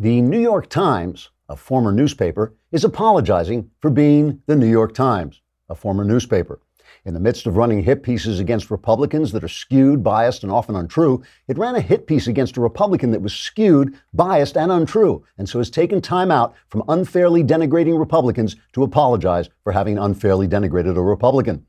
The 0.00 0.20
New 0.20 0.38
York 0.38 0.68
Times, 0.68 1.30
a 1.48 1.56
former 1.56 1.90
newspaper, 1.90 2.54
is 2.70 2.84
apologizing 2.84 3.68
for 3.80 3.90
being 3.90 4.40
the 4.46 4.54
New 4.54 4.70
York 4.70 4.94
Times, 4.94 5.40
a 5.68 5.74
former 5.74 6.04
newspaper. 6.04 6.60
In 7.04 7.14
the 7.14 7.20
midst 7.20 7.48
of 7.48 7.56
running 7.56 7.82
hit 7.82 8.04
pieces 8.04 8.38
against 8.38 8.70
Republicans 8.70 9.32
that 9.32 9.42
are 9.42 9.48
skewed, 9.48 10.04
biased, 10.04 10.44
and 10.44 10.52
often 10.52 10.76
untrue, 10.76 11.24
it 11.48 11.58
ran 11.58 11.74
a 11.74 11.80
hit 11.80 12.06
piece 12.06 12.28
against 12.28 12.56
a 12.56 12.60
Republican 12.60 13.10
that 13.10 13.22
was 13.22 13.34
skewed, 13.34 13.98
biased, 14.14 14.56
and 14.56 14.70
untrue, 14.70 15.24
and 15.36 15.48
so 15.48 15.58
has 15.58 15.68
taken 15.68 16.00
time 16.00 16.30
out 16.30 16.54
from 16.68 16.84
unfairly 16.86 17.42
denigrating 17.42 17.98
Republicans 17.98 18.54
to 18.74 18.84
apologize 18.84 19.48
for 19.64 19.72
having 19.72 19.98
unfairly 19.98 20.46
denigrated 20.46 20.96
a 20.96 21.02
Republican. 21.02 21.66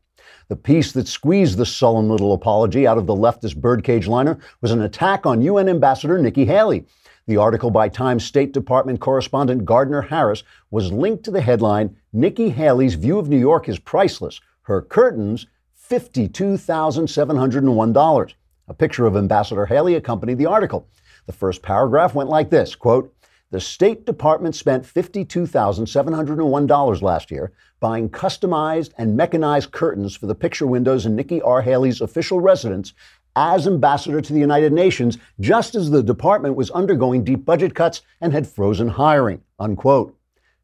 The 0.49 0.55
piece 0.55 0.91
that 0.91 1.07
squeezed 1.07 1.57
the 1.57 1.65
sullen 1.65 2.09
little 2.09 2.33
apology 2.33 2.85
out 2.85 2.99
of 2.99 3.07
the 3.07 3.15
leftist 3.15 3.57
birdcage 3.57 4.07
liner 4.07 4.37
was 4.61 4.71
an 4.71 4.83
attack 4.83 5.25
on 5.25 5.41
UN 5.41 5.67
Ambassador 5.67 6.19
Nikki 6.19 6.45
Haley, 6.45 6.85
the 7.29 7.37
article 7.37 7.69
by 7.69 7.87
Times 7.87 8.25
State 8.25 8.51
Department 8.53 8.99
correspondent 8.99 9.63
Gardiner 9.63 10.01
Harris 10.01 10.41
was 10.71 10.91
linked 10.91 11.23
to 11.25 11.31
the 11.31 11.41
headline 11.41 11.95
Nikki 12.11 12.49
Haley's 12.49 12.95
view 12.95 13.19
of 13.19 13.29
New 13.29 13.37
York 13.37 13.69
is 13.69 13.77
priceless. 13.77 14.41
Her 14.63 14.81
curtains, 14.81 15.45
$52,701. 15.91 18.33
A 18.67 18.73
picture 18.73 19.05
of 19.05 19.15
Ambassador 19.15 19.67
Haley 19.67 19.93
accompanied 19.93 20.39
the 20.39 20.47
article. 20.47 20.87
The 21.27 21.33
first 21.33 21.61
paragraph 21.61 22.15
went 22.15 22.31
like 22.31 22.49
this 22.49 22.73
quote, 22.73 23.13
the 23.51 23.59
State 23.59 24.07
Department 24.07 24.55
spent 24.55 24.83
$52,701 24.83 27.01
last 27.03 27.29
year 27.29 27.51
buying 27.79 28.09
customized 28.09 28.93
and 28.97 29.15
mechanized 29.15 29.71
curtains 29.71 30.15
for 30.15 30.25
the 30.25 30.33
picture 30.33 30.65
windows 30.65 31.05
in 31.05 31.15
Nikki 31.15 31.43
R. 31.43 31.61
Haley's 31.61 32.01
official 32.01 32.39
residence 32.39 32.93
as 33.35 33.67
ambassador 33.67 34.21
to 34.21 34.33
the 34.33 34.39
United 34.39 34.73
Nations, 34.73 35.17
just 35.39 35.75
as 35.75 35.89
the 35.89 36.03
department 36.03 36.55
was 36.55 36.71
undergoing 36.71 37.23
deep 37.23 37.45
budget 37.45 37.75
cuts 37.75 38.01
and 38.21 38.33
had 38.33 38.47
frozen 38.47 38.87
hiring. 38.87 39.41
Unquote. 39.59 40.15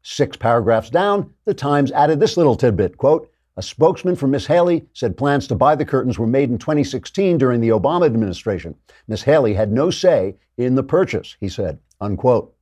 Six 0.02 0.36
paragraphs 0.36 0.90
down, 0.90 1.32
the 1.44 1.54
Times 1.54 1.90
added 1.92 2.20
this 2.20 2.36
little 2.36 2.56
tidbit 2.56 2.96
quote, 2.96 3.30
a 3.58 3.62
spokesman 3.62 4.16
for 4.16 4.26
Ms. 4.26 4.46
Haley 4.46 4.86
said 4.92 5.16
plans 5.16 5.46
to 5.48 5.54
buy 5.54 5.74
the 5.74 5.84
curtains 5.84 6.18
were 6.18 6.26
made 6.26 6.50
in 6.50 6.58
2016 6.58 7.38
during 7.38 7.60
the 7.60 7.70
Obama 7.70 8.04
administration. 8.04 8.74
Ms. 9.08 9.22
Haley 9.22 9.54
had 9.54 9.72
no 9.72 9.90
say 9.90 10.36
in 10.58 10.74
the 10.74 10.82
purchase, 10.82 11.36
he 11.40 11.48
said. 11.48 11.78
Unquote. 12.00 12.54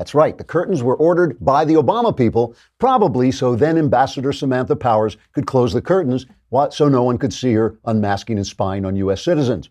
That's 0.00 0.14
right, 0.14 0.38
the 0.38 0.44
curtains 0.44 0.82
were 0.82 0.96
ordered 0.96 1.36
by 1.44 1.66
the 1.66 1.74
Obama 1.74 2.16
people, 2.16 2.54
probably 2.78 3.30
so 3.30 3.54
then 3.54 3.76
Ambassador 3.76 4.32
Samantha 4.32 4.74
Powers 4.74 5.18
could 5.34 5.46
close 5.46 5.74
the 5.74 5.82
curtains 5.82 6.24
so 6.70 6.88
no 6.88 7.02
one 7.02 7.18
could 7.18 7.34
see 7.34 7.52
her 7.52 7.78
unmasking 7.84 8.38
and 8.38 8.46
spying 8.46 8.86
on 8.86 8.96
U.S. 8.96 9.22
citizens. 9.22 9.68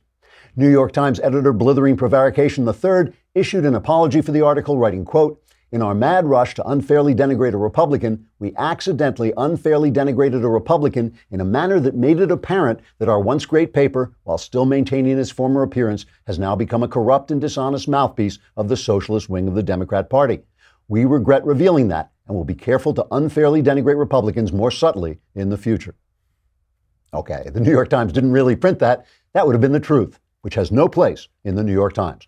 New 0.55 0.69
York 0.69 0.91
Times 0.91 1.19
editor 1.21 1.51
Blithering 1.51 1.97
Prevarication 1.97 2.67
III 2.67 3.11
issued 3.33 3.65
an 3.65 3.73
apology 3.73 4.21
for 4.21 4.31
the 4.31 4.41
article, 4.41 4.77
writing, 4.77 5.03
quote, 5.03 5.41
in 5.71 5.81
our 5.81 5.93
mad 5.93 6.25
rush 6.25 6.55
to 6.55 6.67
unfairly 6.67 7.13
denigrate 7.13 7.53
a 7.53 7.57
Republican, 7.57 8.25
we 8.39 8.55
accidentally 8.57 9.33
unfairly 9.37 9.91
denigrated 9.91 10.43
a 10.43 10.49
Republican 10.49 11.17
in 11.29 11.41
a 11.41 11.45
manner 11.45 11.79
that 11.79 11.95
made 11.95 12.19
it 12.19 12.31
apparent 12.31 12.79
that 12.97 13.09
our 13.09 13.19
once 13.19 13.45
great 13.45 13.73
paper, 13.73 14.13
while 14.23 14.37
still 14.37 14.65
maintaining 14.65 15.17
its 15.19 15.29
former 15.29 15.61
appearance, 15.61 16.05
has 16.25 16.39
now 16.39 16.55
become 16.55 16.81
a 16.81 16.87
corrupt 16.87 17.29
and 17.29 17.41
dishonest 17.41 17.87
mouthpiece 17.87 18.39
of 18.57 18.67
the 18.67 18.77
socialist 18.77 19.29
wing 19.29 19.47
of 19.47 19.53
the 19.53 19.63
Democrat 19.63 20.09
Party. 20.09 20.39
We 20.87 21.05
regret 21.05 21.45
revealing 21.45 21.87
that 21.89 22.11
and 22.27 22.35
will 22.35 22.45
be 22.45 22.55
careful 22.55 22.93
to 22.95 23.05
unfairly 23.11 23.61
denigrate 23.61 23.97
Republicans 23.97 24.51
more 24.51 24.71
subtly 24.71 25.19
in 25.35 25.49
the 25.49 25.57
future. 25.57 25.95
Okay, 27.13 27.49
the 27.51 27.59
New 27.59 27.71
York 27.71 27.89
Times 27.89 28.13
didn't 28.13 28.31
really 28.31 28.55
print 28.55 28.79
that. 28.79 29.05
That 29.33 29.45
would 29.45 29.53
have 29.53 29.61
been 29.61 29.71
the 29.71 29.79
truth, 29.79 30.19
which 30.41 30.55
has 30.55 30.71
no 30.71 30.87
place 30.87 31.27
in 31.43 31.55
the 31.55 31.63
New 31.63 31.73
York 31.73 31.93
Times. 31.93 32.27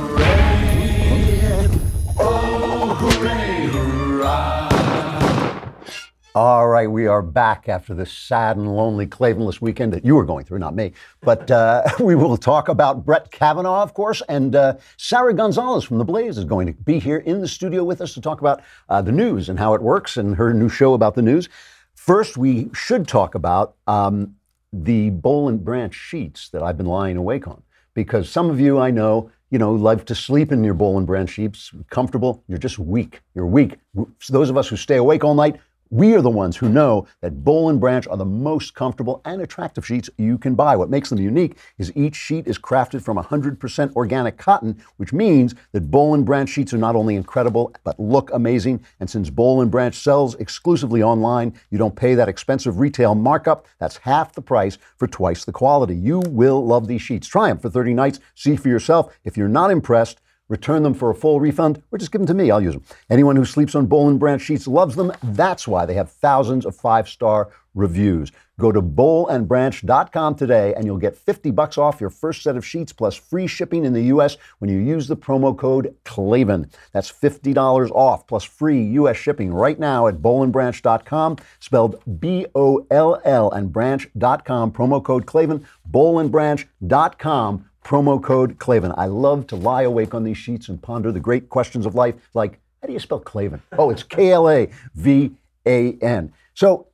All 6.33 6.69
right, 6.69 6.89
we 6.89 7.07
are 7.07 7.21
back 7.21 7.67
after 7.67 7.93
this 7.93 8.09
sad 8.09 8.55
and 8.55 8.73
lonely 8.73 9.05
Klavanless 9.05 9.59
weekend 9.59 9.91
that 9.91 10.05
you 10.05 10.15
were 10.15 10.23
going 10.23 10.45
through, 10.45 10.59
not 10.59 10.73
me. 10.73 10.93
But 11.19 11.51
uh, 11.51 11.83
we 11.99 12.15
will 12.15 12.37
talk 12.37 12.69
about 12.69 13.03
Brett 13.03 13.31
Kavanaugh, 13.31 13.83
of 13.83 13.93
course, 13.93 14.21
and 14.29 14.55
uh, 14.55 14.77
Sara 14.95 15.33
Gonzales 15.33 15.83
from 15.83 15.97
The 15.97 16.05
Blaze 16.05 16.37
is 16.37 16.45
going 16.45 16.67
to 16.67 16.73
be 16.73 16.99
here 16.99 17.17
in 17.17 17.41
the 17.41 17.49
studio 17.49 17.83
with 17.83 17.99
us 17.99 18.13
to 18.13 18.21
talk 18.21 18.39
about 18.39 18.61
uh, 18.87 19.01
the 19.01 19.11
news 19.11 19.49
and 19.49 19.59
how 19.59 19.73
it 19.73 19.81
works 19.81 20.15
and 20.15 20.37
her 20.37 20.53
new 20.53 20.69
show 20.69 20.93
about 20.93 21.15
the 21.15 21.21
news. 21.21 21.49
First, 21.95 22.37
we 22.37 22.69
should 22.73 23.09
talk 23.09 23.35
about 23.35 23.75
um, 23.87 24.33
the 24.71 25.09
Boll 25.09 25.49
and 25.49 25.65
Branch 25.65 25.93
sheets 25.93 26.47
that 26.51 26.63
I've 26.63 26.77
been 26.77 26.85
lying 26.85 27.17
awake 27.17 27.45
on, 27.45 27.61
because 27.93 28.29
some 28.29 28.49
of 28.49 28.57
you 28.57 28.79
I 28.79 28.89
know 28.89 29.29
you 29.51 29.59
know, 29.59 29.73
love 29.73 30.05
to 30.05 30.15
sleep 30.15 30.53
in 30.53 30.63
your 30.63 30.73
Boll 30.73 30.97
and 30.97 31.05
Branch 31.05 31.29
sheets, 31.29 31.71
comfortable. 31.89 32.41
You're 32.47 32.57
just 32.57 32.79
weak. 32.79 33.19
You're 33.35 33.45
weak. 33.45 33.75
So 34.19 34.31
those 34.31 34.49
of 34.49 34.55
us 34.55 34.69
who 34.69 34.77
stay 34.77 34.95
awake 34.95 35.25
all 35.25 35.35
night, 35.35 35.59
we 35.91 36.15
are 36.15 36.21
the 36.21 36.29
ones 36.29 36.55
who 36.55 36.69
know 36.69 37.05
that 37.19 37.43
Boll 37.43 37.69
and 37.69 37.79
Branch 37.79 38.07
are 38.07 38.15
the 38.15 38.23
most 38.25 38.73
comfortable 38.73 39.21
and 39.25 39.41
attractive 39.41 39.85
sheets 39.85 40.09
you 40.17 40.37
can 40.37 40.55
buy. 40.55 40.73
What 40.73 40.89
makes 40.89 41.09
them 41.09 41.19
unique 41.19 41.57
is 41.77 41.91
each 41.95 42.15
sheet 42.15 42.47
is 42.47 42.57
crafted 42.57 43.03
from 43.03 43.17
100% 43.17 43.95
organic 43.95 44.37
cotton, 44.37 44.81
which 44.95 45.11
means 45.11 45.53
that 45.73 45.91
Boll 45.91 46.13
and 46.13 46.25
Branch 46.25 46.49
sheets 46.49 46.73
are 46.73 46.77
not 46.77 46.95
only 46.95 47.17
incredible 47.17 47.73
but 47.83 47.99
look 47.99 48.31
amazing. 48.33 48.81
And 49.01 49.09
since 49.09 49.29
Boll 49.29 49.61
and 49.61 49.69
Branch 49.69 49.93
sells 49.93 50.35
exclusively 50.35 51.03
online, 51.03 51.53
you 51.71 51.77
don't 51.77 51.95
pay 51.95 52.15
that 52.15 52.29
expensive 52.29 52.79
retail 52.79 53.13
markup. 53.13 53.67
That's 53.77 53.97
half 53.97 54.33
the 54.33 54.41
price 54.41 54.77
for 54.95 55.07
twice 55.07 55.43
the 55.43 55.51
quality. 55.51 55.95
You 55.95 56.19
will 56.19 56.65
love 56.65 56.87
these 56.87 57.01
sheets. 57.01 57.27
Try 57.27 57.49
them 57.49 57.59
for 57.59 57.69
30 57.69 57.93
nights. 57.93 58.21
See 58.33 58.55
for 58.55 58.69
yourself. 58.69 59.13
If 59.25 59.35
you're 59.35 59.49
not 59.49 59.71
impressed, 59.71 60.21
return 60.51 60.83
them 60.83 60.93
for 60.93 61.09
a 61.09 61.15
full 61.15 61.39
refund, 61.39 61.81
or 61.91 61.97
just 61.97 62.11
give 62.11 62.19
them 62.19 62.27
to 62.27 62.33
me. 62.33 62.51
I'll 62.51 62.61
use 62.61 62.73
them. 62.73 62.83
Anyone 63.09 63.37
who 63.37 63.45
sleeps 63.45 63.73
on 63.73 63.87
Boll 63.87 64.09
and 64.09 64.19
Branch 64.19 64.41
sheets 64.41 64.67
loves 64.67 64.95
them. 64.95 65.13
That's 65.23 65.67
why 65.67 65.85
they 65.85 65.93
have 65.93 66.11
thousands 66.11 66.65
of 66.65 66.75
five 66.75 67.07
star 67.07 67.49
reviews. 67.73 68.33
Go 68.59 68.71
to 68.71 68.81
bollandbranch.com 68.81 70.35
today 70.35 70.73
and 70.75 70.85
you'll 70.85 70.97
get 70.97 71.15
50 71.15 71.51
bucks 71.51 71.77
off 71.77 72.01
your 72.01 72.09
first 72.09 72.43
set 72.43 72.57
of 72.57 72.65
sheets 72.65 72.91
plus 72.91 73.15
free 73.15 73.47
shipping 73.47 73.85
in 73.85 73.93
the 73.93 74.03
US 74.03 74.37
when 74.59 74.69
you 74.69 74.77
use 74.77 75.07
the 75.07 75.15
promo 75.15 75.57
code 75.57 75.95
Klavan. 76.03 76.69
That's 76.91 77.11
$50 77.11 77.89
off 77.91 78.27
plus 78.27 78.43
free 78.43 78.83
US 78.83 79.17
shipping 79.17 79.53
right 79.53 79.79
now 79.79 80.07
at 80.07 80.17
bollandbranch.com, 80.17 81.37
spelled 81.59 82.19
B 82.19 82.45
O 82.53 82.85
L 82.91 83.21
L 83.23 83.49
and 83.51 83.71
branch.com, 83.71 84.71
promo 84.73 85.03
code 85.03 85.25
Klavan, 85.25 85.65
bollandbranch.com 85.89 87.70
promo 87.83 88.21
code 88.21 88.59
Klavan. 88.59 88.93
I 88.97 89.05
love 89.05 89.47
to 89.47 89.55
lie 89.55 89.83
awake 89.83 90.13
on 90.13 90.23
these 90.23 90.37
sheets 90.37 90.69
and 90.69 90.81
ponder 90.81 91.11
the 91.11 91.19
great 91.19 91.49
questions 91.49 91.85
of 91.85 91.95
life, 91.95 92.15
like 92.33 92.59
how 92.81 92.87
do 92.87 92.93
you 92.93 92.99
spell 92.99 93.19
Klavan? 93.19 93.61
Oh, 93.77 93.89
it's 93.89 94.03
K 94.03 94.31
L 94.31 94.49
A 94.49 94.69
V 94.95 95.31
A 95.65 95.93
N. 96.01 96.33
So, 96.53 96.87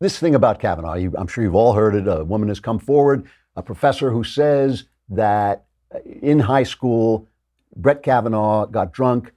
this 0.00 0.18
thing 0.18 0.34
about 0.34 0.58
Kavanaugh, 0.58 0.94
you, 0.94 1.12
I'm 1.16 1.28
sure 1.28 1.44
you've 1.44 1.54
all 1.54 1.74
heard 1.74 1.94
it. 1.94 2.08
A 2.08 2.24
woman 2.24 2.48
has 2.48 2.60
come 2.60 2.78
forward, 2.78 3.26
a 3.54 3.62
professor 3.62 4.10
who 4.10 4.24
says 4.24 4.84
that 5.10 5.64
in 6.22 6.40
high 6.40 6.62
school, 6.62 7.28
Brett 7.76 8.02
Kavanaugh 8.02 8.66
got 8.66 8.92
drunk, 8.92 9.32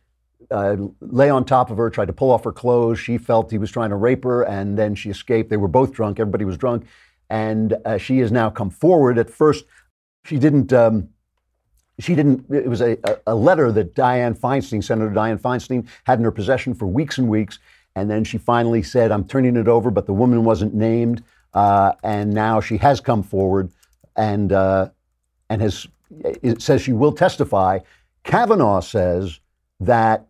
uh, 0.49 0.77
lay 1.01 1.29
on 1.29 1.45
top 1.45 1.69
of 1.71 1.77
her, 1.77 1.89
tried 1.89 2.07
to 2.07 2.13
pull 2.13 2.31
off 2.31 2.43
her 2.43 2.51
clothes. 2.51 2.99
She 2.99 3.17
felt 3.17 3.51
he 3.51 3.57
was 3.57 3.71
trying 3.71 3.89
to 3.89 3.95
rape 3.95 4.23
her, 4.23 4.43
and 4.43 4.77
then 4.77 4.95
she 4.95 5.09
escaped. 5.09 5.49
They 5.49 5.57
were 5.57 5.67
both 5.67 5.91
drunk. 5.91 6.19
Everybody 6.19 6.45
was 6.45 6.57
drunk. 6.57 6.85
And 7.29 7.75
uh, 7.85 7.97
she 7.97 8.19
has 8.19 8.31
now 8.31 8.49
come 8.49 8.69
forward. 8.69 9.17
At 9.17 9.29
first, 9.29 9.65
she 10.25 10.37
didn't. 10.37 10.73
Um, 10.73 11.09
she 11.99 12.15
didn't. 12.15 12.45
It 12.53 12.67
was 12.67 12.81
a, 12.81 12.97
a 13.25 13.35
letter 13.35 13.71
that 13.71 13.95
Dianne 13.95 14.37
Feinstein, 14.37 14.83
Senator 14.83 15.11
Dianne 15.11 15.39
Feinstein, 15.39 15.87
had 16.03 16.19
in 16.19 16.25
her 16.25 16.31
possession 16.31 16.73
for 16.73 16.87
weeks 16.87 17.17
and 17.17 17.29
weeks, 17.29 17.59
and 17.95 18.09
then 18.09 18.23
she 18.23 18.37
finally 18.37 18.83
said, 18.83 19.11
"I'm 19.11 19.25
turning 19.25 19.55
it 19.55 19.67
over," 19.67 19.91
but 19.91 20.05
the 20.05 20.13
woman 20.13 20.43
wasn't 20.43 20.73
named, 20.73 21.23
uh, 21.53 21.93
and 22.03 22.33
now 22.33 22.59
she 22.59 22.77
has 22.77 22.99
come 22.99 23.23
forward 23.23 23.71
and 24.15 24.51
uh, 24.51 24.89
and 25.49 25.61
has 25.61 25.87
it 26.23 26.61
says 26.61 26.81
she 26.81 26.93
will 26.93 27.13
testify. 27.13 27.79
Kavanaugh 28.23 28.81
says 28.81 29.39
that 29.79 30.25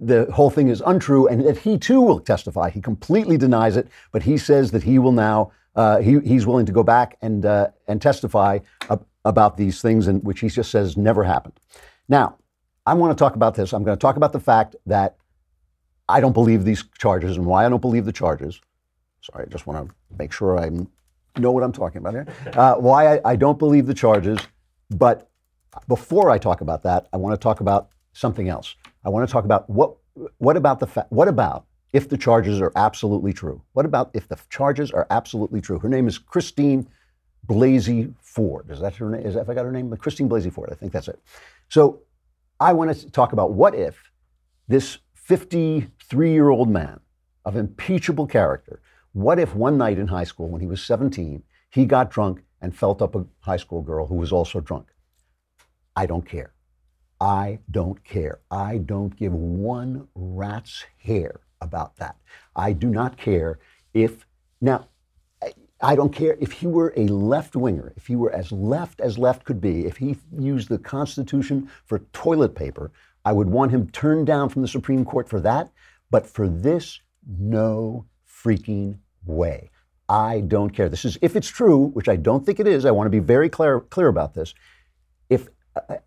the 0.00 0.26
whole 0.32 0.50
thing 0.50 0.68
is 0.68 0.82
untrue 0.86 1.26
and 1.28 1.44
that 1.46 1.58
he 1.58 1.78
too 1.78 2.00
will 2.00 2.20
testify. 2.20 2.70
He 2.70 2.80
completely 2.80 3.36
denies 3.36 3.76
it, 3.76 3.88
but 4.12 4.22
he 4.22 4.36
says 4.36 4.70
that 4.72 4.82
he 4.82 4.98
will 4.98 5.12
now 5.12 5.52
uh, 5.74 5.98
he, 5.98 6.18
he's 6.20 6.46
willing 6.46 6.66
to 6.66 6.72
go 6.72 6.82
back 6.82 7.16
and, 7.22 7.44
uh, 7.46 7.68
and 7.86 8.02
testify 8.02 8.58
about 9.24 9.56
these 9.56 9.82
things, 9.82 10.06
and 10.06 10.22
which 10.24 10.40
he 10.40 10.48
just 10.48 10.70
says 10.70 10.96
never 10.96 11.24
happened. 11.24 11.58
Now, 12.08 12.36
I 12.86 12.94
want 12.94 13.16
to 13.16 13.22
talk 13.22 13.34
about 13.34 13.54
this. 13.54 13.72
I'm 13.72 13.84
going 13.84 13.96
to 13.96 14.00
talk 14.00 14.16
about 14.16 14.32
the 14.32 14.40
fact 14.40 14.74
that 14.86 15.16
I 16.08 16.20
don't 16.20 16.32
believe 16.32 16.64
these 16.64 16.84
charges 16.98 17.36
and 17.36 17.44
why 17.44 17.66
I 17.66 17.68
don't 17.68 17.82
believe 17.82 18.06
the 18.06 18.12
charges. 18.12 18.60
Sorry, 19.20 19.44
I 19.44 19.48
just 19.48 19.66
want 19.66 19.86
to 19.86 19.94
make 20.18 20.32
sure 20.32 20.58
I 20.58 20.70
know 21.38 21.52
what 21.52 21.62
I'm 21.62 21.72
talking 21.72 21.98
about 21.98 22.14
here. 22.14 22.26
Uh, 22.54 22.76
why 22.76 23.16
I, 23.16 23.20
I 23.32 23.36
don't 23.36 23.58
believe 23.58 23.86
the 23.86 23.94
charges, 23.94 24.38
but 24.90 25.28
before 25.86 26.30
I 26.30 26.38
talk 26.38 26.62
about 26.62 26.82
that, 26.84 27.08
I 27.12 27.18
want 27.18 27.38
to 27.38 27.42
talk 27.42 27.60
about 27.60 27.90
something 28.12 28.48
else. 28.48 28.74
I 29.04 29.10
want 29.10 29.28
to 29.28 29.32
talk 29.32 29.44
about 29.44 29.68
what 29.68 29.96
what 30.38 30.56
about 30.56 30.80
the 30.80 30.86
fact, 30.86 31.12
what 31.12 31.28
about 31.28 31.66
if 31.92 32.08
the 32.08 32.18
charges 32.18 32.60
are 32.60 32.72
absolutely 32.76 33.32
true? 33.32 33.62
What 33.72 33.86
about 33.86 34.10
if 34.14 34.28
the 34.28 34.38
charges 34.50 34.90
are 34.90 35.06
absolutely 35.10 35.60
true? 35.60 35.78
Her 35.78 35.88
name 35.88 36.06
is 36.06 36.18
Christine 36.18 36.88
Blasey 37.46 38.14
Ford. 38.20 38.70
Is 38.70 38.80
that 38.80 38.96
her 38.96 39.10
name? 39.10 39.26
Is 39.26 39.34
that, 39.34 39.40
if 39.40 39.48
I 39.48 39.54
got 39.54 39.64
her 39.64 39.72
name? 39.72 39.94
Christine 39.96 40.28
Blasey 40.28 40.52
Ford. 40.52 40.68
I 40.70 40.74
think 40.74 40.92
that's 40.92 41.08
it. 41.08 41.18
So 41.68 42.00
I 42.60 42.72
want 42.72 42.94
to 42.94 43.10
talk 43.10 43.32
about 43.32 43.52
what 43.52 43.74
if 43.74 44.10
this 44.66 44.98
53 45.14 46.32
year 46.32 46.50
old 46.50 46.68
man 46.68 47.00
of 47.44 47.56
impeachable 47.56 48.26
character, 48.26 48.80
what 49.12 49.38
if 49.38 49.54
one 49.54 49.78
night 49.78 49.98
in 49.98 50.08
high 50.08 50.24
school 50.24 50.48
when 50.48 50.60
he 50.60 50.66
was 50.66 50.82
17, 50.82 51.42
he 51.70 51.86
got 51.86 52.10
drunk 52.10 52.42
and 52.60 52.76
felt 52.76 53.00
up 53.00 53.14
a 53.14 53.24
high 53.40 53.56
school 53.56 53.82
girl 53.82 54.06
who 54.06 54.16
was 54.16 54.32
also 54.32 54.60
drunk? 54.60 54.88
I 55.96 56.06
don't 56.06 56.26
care. 56.26 56.52
I 57.20 57.60
don't 57.70 58.04
care. 58.04 58.40
I 58.50 58.78
don't 58.78 59.16
give 59.16 59.32
one 59.32 60.06
rat's 60.14 60.84
hair 60.98 61.40
about 61.60 61.96
that. 61.96 62.16
I 62.56 62.72
do 62.72 62.88
not 62.88 63.16
care 63.16 63.58
if, 63.94 64.26
now, 64.60 64.88
I 65.80 65.94
don't 65.94 66.12
care 66.12 66.36
if 66.40 66.52
he 66.52 66.66
were 66.66 66.92
a 66.96 67.06
left 67.06 67.54
winger, 67.54 67.92
if 67.96 68.06
he 68.08 68.16
were 68.16 68.32
as 68.32 68.50
left 68.50 69.00
as 69.00 69.16
left 69.16 69.44
could 69.44 69.60
be, 69.60 69.86
if 69.86 69.96
he 69.96 70.16
used 70.36 70.68
the 70.68 70.78
Constitution 70.78 71.70
for 71.84 72.00
toilet 72.12 72.54
paper, 72.54 72.90
I 73.24 73.32
would 73.32 73.48
want 73.48 73.70
him 73.70 73.88
turned 73.90 74.26
down 74.26 74.48
from 74.48 74.62
the 74.62 74.68
Supreme 74.68 75.04
Court 75.04 75.28
for 75.28 75.40
that. 75.40 75.70
But 76.10 76.26
for 76.26 76.48
this, 76.48 77.00
no 77.26 78.06
freaking 78.26 78.98
way. 79.24 79.70
I 80.08 80.40
don't 80.40 80.70
care. 80.70 80.88
This 80.88 81.04
is, 81.04 81.18
if 81.20 81.36
it's 81.36 81.48
true, 81.48 81.88
which 81.88 82.08
I 82.08 82.16
don't 82.16 82.44
think 82.44 82.58
it 82.58 82.66
is, 82.66 82.86
I 82.86 82.90
want 82.90 83.06
to 83.06 83.10
be 83.10 83.18
very 83.18 83.50
clear, 83.50 83.80
clear 83.80 84.08
about 84.08 84.34
this. 84.34 84.54
If 85.28 85.48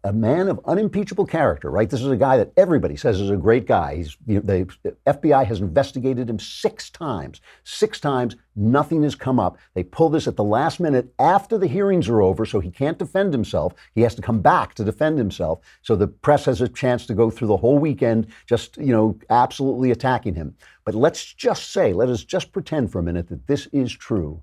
a, 0.04 0.14
man 0.14 0.48
of 0.48 0.60
unimpeachable 0.66 1.26
character, 1.26 1.70
right? 1.70 1.90
This 1.90 2.02
is 2.02 2.08
a 2.08 2.18
guy 2.18 2.38
that 2.38 2.52
everybody 2.58 2.96
says 2.96 3.20
is 3.20 3.30
a 3.30 3.38
great 3.38 3.66
guy. 3.66 3.98
He's, 3.98 4.18
you 4.26 4.36
know, 4.36 4.42
the 4.42 4.96
FBI 5.08 5.46
has 5.46 5.62
investigated 5.62 6.30
him 6.30 6.40
six 6.40 6.90
times. 6.90 7.42
Six 7.64 8.00
times, 8.00 8.36
nothing 8.56 9.04
has 9.04 9.16
come 9.16 9.40
up. 9.40 9.58
They 9.74 9.84
pull 9.84 10.10
this 10.10 10.28
at 10.28 10.36
the 10.36 10.44
last 10.44 10.80
minute 10.80 11.14
after 11.20 11.58
the 11.58 11.68
hearings 11.68 12.10
are 12.10 12.22
over, 12.22 12.46
so 12.46 12.60
he 12.60 12.72
can't 12.72 13.00
defend 13.00 13.34
himself. 13.34 13.74
He 13.96 14.02
has 14.02 14.16
to 14.16 14.22
come 14.22 14.42
back 14.42 14.74
to 14.76 14.84
defend 14.84 15.18
himself. 15.18 15.60
So 15.82 15.96
the 15.96 16.08
press 16.08 16.46
has 16.46 16.62
a 16.62 16.70
chance 16.70 17.06
to 17.08 17.14
go 17.14 17.30
through 17.30 17.48
the 17.50 17.58
whole 17.58 17.80
weekend 17.80 18.28
just, 18.48 18.78
you 18.78 18.92
know, 18.92 19.18
absolutely 19.30 19.92
attacking 19.92 20.36
him. 20.36 20.56
But 20.86 20.96
let's 20.96 21.34
just 21.34 21.72
say, 21.72 21.94
let 21.94 22.10
us 22.10 22.24
just 22.24 22.52
pretend 22.52 22.92
for 22.92 23.00
a 23.00 23.04
minute 23.04 23.30
that 23.30 23.48
this 23.48 23.68
is 23.72 23.92
true. 23.92 24.42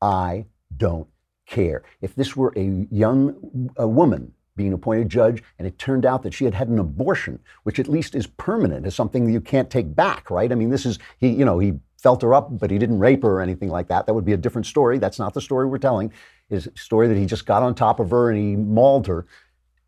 I 0.00 0.46
don't 0.76 1.08
care. 1.46 1.82
If 2.00 2.14
this 2.14 2.36
were 2.36 2.52
a 2.56 2.86
young 2.90 3.70
a 3.76 3.86
woman 3.86 4.32
being 4.56 4.72
appointed 4.72 5.08
judge, 5.08 5.42
and 5.58 5.66
it 5.66 5.78
turned 5.78 6.06
out 6.06 6.22
that 6.22 6.34
she 6.34 6.44
had 6.44 6.54
had 6.54 6.68
an 6.68 6.78
abortion, 6.78 7.38
which 7.64 7.78
at 7.78 7.88
least 7.88 8.14
is 8.14 8.26
permanent, 8.26 8.86
is 8.86 8.94
something 8.94 9.28
you 9.28 9.40
can't 9.40 9.70
take 9.70 9.94
back, 9.94 10.30
right? 10.30 10.52
I 10.52 10.54
mean, 10.54 10.70
this 10.70 10.86
is 10.86 10.98
he, 11.18 11.28
you 11.28 11.44
know, 11.44 11.58
he 11.58 11.74
felt 12.04 12.22
her 12.22 12.34
up, 12.34 12.58
but 12.58 12.70
he 12.70 12.78
didn't 12.78 12.98
rape 12.98 13.22
her 13.22 13.30
or 13.30 13.40
anything 13.40 13.70
like 13.70 13.88
that. 13.88 14.06
That 14.06 14.14
would 14.14 14.24
be 14.24 14.34
a 14.34 14.36
different 14.36 14.66
story. 14.66 14.98
That's 14.98 15.18
not 15.18 15.34
the 15.34 15.40
story 15.40 15.66
we're 15.66 15.78
telling. 15.78 16.12
Is 16.50 16.68
story 16.76 17.08
that 17.08 17.16
he 17.16 17.24
just 17.24 17.46
got 17.46 17.62
on 17.62 17.74
top 17.74 17.98
of 17.98 18.10
her 18.10 18.30
and 18.30 18.38
he 18.38 18.56
mauled 18.56 19.06
her. 19.06 19.26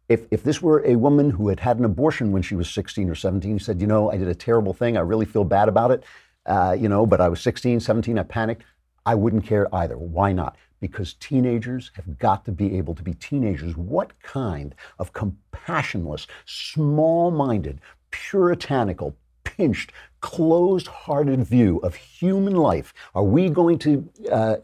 If, 0.08 0.22
if 0.30 0.42
this 0.42 0.62
were 0.62 0.84
a 0.86 0.96
woman 0.96 1.30
who 1.30 1.48
had 1.48 1.60
had 1.60 1.78
an 1.78 1.84
abortion 1.84 2.32
when 2.32 2.40
she 2.42 2.54
was 2.54 2.70
16 2.70 3.10
or 3.10 3.14
17, 3.14 3.58
he 3.58 3.62
said, 3.62 3.80
you 3.80 3.86
know, 3.86 4.10
I 4.10 4.16
did 4.16 4.28
a 4.28 4.34
terrible 4.34 4.72
thing. 4.72 4.96
I 4.96 5.00
really 5.00 5.26
feel 5.26 5.44
bad 5.44 5.68
about 5.68 5.90
it. 5.90 6.04
Uh, 6.46 6.76
you 6.78 6.88
know, 6.88 7.04
but 7.04 7.20
I 7.20 7.28
was 7.28 7.40
16, 7.40 7.80
17, 7.80 8.18
I 8.18 8.22
panicked. 8.22 8.62
I 9.04 9.14
wouldn't 9.14 9.44
care 9.44 9.72
either. 9.74 9.98
Why 9.98 10.32
not? 10.32 10.56
Because 10.80 11.14
teenagers 11.14 11.90
have 11.94 12.18
got 12.18 12.44
to 12.44 12.52
be 12.52 12.76
able 12.76 12.94
to 12.94 13.02
be 13.02 13.14
teenagers. 13.14 13.76
What 13.76 14.20
kind 14.22 14.74
of 14.98 15.12
compassionless, 15.12 16.26
small 16.44 17.30
minded, 17.30 17.80
puritanical, 18.10 19.16
pinched, 19.44 19.92
closed 20.20 20.86
hearted 20.86 21.44
view 21.46 21.78
of 21.78 21.94
human 21.94 22.54
life 22.54 22.92
are 23.14 23.24
we 23.24 23.48
going 23.48 23.78
to, 23.78 24.08
uh, 24.30 24.56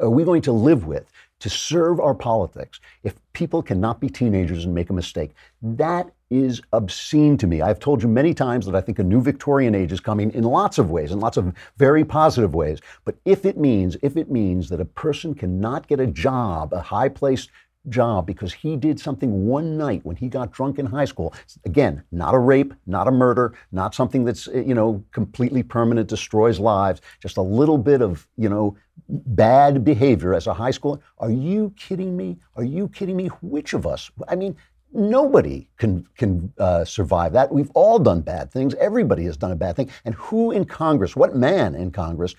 are 0.00 0.10
we 0.10 0.24
going 0.24 0.42
to 0.42 0.52
live 0.52 0.86
with 0.86 1.10
to 1.40 1.50
serve 1.50 2.00
our 2.00 2.14
politics 2.14 2.80
if 3.02 3.14
people 3.32 3.62
cannot 3.62 4.00
be 4.00 4.08
teenagers 4.08 4.64
and 4.64 4.74
make 4.74 4.90
a 4.90 4.94
mistake? 4.94 5.32
That 5.60 6.10
is 6.30 6.62
obscene 6.72 7.36
to 7.38 7.46
me. 7.46 7.60
I've 7.60 7.80
told 7.80 8.02
you 8.02 8.08
many 8.08 8.32
times 8.32 8.64
that 8.66 8.76
I 8.76 8.80
think 8.80 8.98
a 8.98 9.04
new 9.04 9.20
Victorian 9.20 9.74
age 9.74 9.92
is 9.92 10.00
coming 10.00 10.30
in 10.30 10.44
lots 10.44 10.78
of 10.78 10.90
ways, 10.90 11.10
in 11.10 11.18
lots 11.18 11.36
of 11.36 11.52
very 11.76 12.04
positive 12.04 12.54
ways. 12.54 12.80
But 13.04 13.16
if 13.24 13.44
it 13.44 13.58
means, 13.58 13.96
if 14.02 14.16
it 14.16 14.30
means 14.30 14.68
that 14.68 14.80
a 14.80 14.84
person 14.84 15.34
cannot 15.34 15.88
get 15.88 15.98
a 15.98 16.06
job, 16.06 16.72
a 16.72 16.80
high 16.80 17.08
placed 17.08 17.50
job 17.88 18.26
because 18.26 18.52
he 18.52 18.76
did 18.76 19.00
something 19.00 19.46
one 19.46 19.76
night 19.78 20.04
when 20.04 20.16
he 20.16 20.28
got 20.28 20.52
drunk 20.52 20.78
in 20.78 20.86
high 20.86 21.04
school. 21.04 21.34
Again, 21.64 22.02
not 22.12 22.34
a 22.34 22.38
rape, 22.38 22.74
not 22.86 23.08
a 23.08 23.10
murder, 23.10 23.54
not 23.72 23.94
something 23.94 24.24
that's, 24.24 24.48
eh, 24.48 24.60
you 24.60 24.74
know, 24.74 25.02
completely 25.12 25.62
permanent, 25.62 26.08
destroys 26.08 26.58
lives, 26.60 27.00
just 27.20 27.38
a 27.38 27.42
little 27.42 27.78
bit 27.78 28.02
of, 28.02 28.28
you 28.36 28.48
know, 28.48 28.76
bad 29.08 29.84
behavior 29.84 30.34
as 30.34 30.46
a 30.46 30.54
high 30.54 30.70
schooler. 30.70 31.00
Are 31.18 31.30
you 31.30 31.72
kidding 31.76 32.16
me? 32.16 32.38
Are 32.56 32.64
you 32.64 32.88
kidding 32.88 33.16
me? 33.16 33.28
Which 33.42 33.74
of 33.74 33.86
us? 33.86 34.10
I 34.28 34.36
mean, 34.36 34.56
Nobody 34.92 35.68
can 35.76 36.04
can 36.16 36.52
uh, 36.58 36.84
survive 36.84 37.32
that. 37.34 37.52
We've 37.52 37.70
all 37.74 38.00
done 38.00 38.22
bad 38.22 38.50
things. 38.50 38.74
Everybody 38.74 39.24
has 39.24 39.36
done 39.36 39.52
a 39.52 39.56
bad 39.56 39.76
thing. 39.76 39.88
And 40.04 40.14
who 40.16 40.50
in 40.50 40.64
Congress? 40.64 41.14
What 41.14 41.36
man 41.36 41.76
in 41.76 41.92
Congress? 41.92 42.34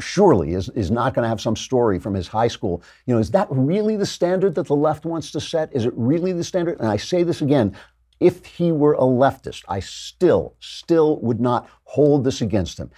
Surely 0.00 0.54
is, 0.54 0.68
is 0.70 0.90
not 0.90 1.14
going 1.14 1.22
to 1.22 1.28
have 1.28 1.40
some 1.40 1.54
story 1.54 2.00
from 2.00 2.14
his 2.14 2.26
high 2.26 2.48
school. 2.48 2.82
You 3.06 3.14
know, 3.14 3.20
is 3.20 3.30
that 3.30 3.46
really 3.48 3.96
the 3.96 4.06
standard 4.06 4.56
that 4.56 4.66
the 4.66 4.74
left 4.74 5.04
wants 5.04 5.30
to 5.30 5.40
set? 5.40 5.72
Is 5.72 5.84
it 5.84 5.92
really 5.94 6.32
the 6.32 6.42
standard? 6.42 6.80
And 6.80 6.88
I 6.88 6.96
say 6.96 7.22
this 7.22 7.42
again, 7.42 7.76
if 8.20 8.44
he 8.44 8.72
were 8.72 8.94
a 8.94 8.98
leftist, 8.98 9.64
I 9.68 9.80
still, 9.80 10.54
still 10.60 11.20
would 11.20 11.40
not 11.40 11.68
hold 11.84 12.24
this 12.24 12.40
against 12.40 12.78
him. 12.78 12.90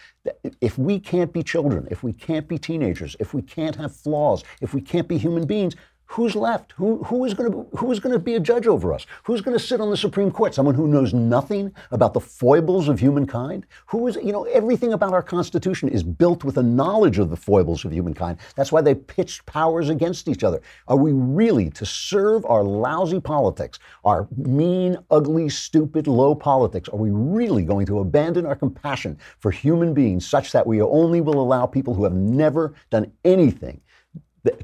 If 0.61 0.79
we 0.79 1.01
can't 1.01 1.33
be 1.33 1.43
children, 1.43 1.89
if 1.91 2.03
we 2.03 2.13
can't 2.13 2.47
be 2.47 2.59
teenagers, 2.59 3.17
if 3.19 3.35
we 3.35 3.43
can't 3.43 3.77
have 3.77 3.95
flaws, 3.95 4.45
if 4.61 4.75
we 4.75 4.81
can't 4.81 5.09
be 5.09 5.19
human 5.19 5.47
beings, 5.47 5.75
who's 6.07 6.35
left? 6.35 6.73
Who, 6.73 7.03
who 7.05 7.25
is 7.25 7.35
going 7.35 7.53
to 7.53 7.77
who 7.77 7.91
is 7.93 8.01
going 8.01 8.13
to 8.13 8.19
be 8.19 8.35
a 8.35 8.41
judge 8.41 8.67
over 8.67 8.93
us? 8.93 9.07
Who's 9.25 9.41
going 9.41 9.57
to 9.57 9.63
sit 9.63 9.81
on 9.81 9.91
the 9.91 9.97
Supreme 9.97 10.31
Court? 10.31 10.55
Someone 10.55 10.75
who 10.75 10.89
knows 10.89 11.13
nothing 11.13 11.75
about 11.91 12.15
the 12.15 12.21
foibles 12.21 12.89
of 12.89 12.99
humankind? 13.01 13.67
Who 13.87 14.07
is 14.07 14.17
you 14.17 14.33
know 14.33 14.45
everything 14.45 14.93
about 14.93 15.13
our 15.13 15.23
Constitution 15.23 15.89
is 15.89 16.03
built 16.03 16.45
with 16.45 16.57
a 16.57 16.63
knowledge 16.63 17.19
of 17.19 17.31
the 17.31 17.37
foibles 17.37 17.85
of 17.85 17.93
humankind. 17.93 18.39
That's 18.55 18.73
why 18.73 18.81
they 18.81 18.95
pitched 18.95 19.47
powers 19.47 19.89
against 19.89 20.29
each 20.29 20.45
other. 20.45 20.61
Are 20.89 20.97
we 20.97 21.13
really 21.13 21.71
to 21.71 21.85
serve 21.85 22.45
our 22.47 22.63
lousy 22.63 23.21
politics, 23.21 23.79
our 24.05 24.29
mean, 24.37 24.97
ugly, 25.11 25.49
stupid, 25.49 26.07
low 26.07 26.35
politics? 26.35 26.89
Are 26.89 26.99
we 26.99 27.11
really 27.11 27.65
going 27.65 27.87
to 27.87 28.01
abandon 28.01 28.47
our 28.47 28.57
compassion 28.57 29.19
for 29.39 29.51
human 29.51 29.95
beings 29.95 30.27
such 30.27 30.53
that 30.53 30.67
we 30.67 30.81
only 30.81 31.21
will 31.21 31.41
allow 31.41 31.67
people 31.67 31.95
who 31.95 32.05
have 32.05 32.15
never 32.15 32.75
done 32.91 33.11
anything 33.25 33.81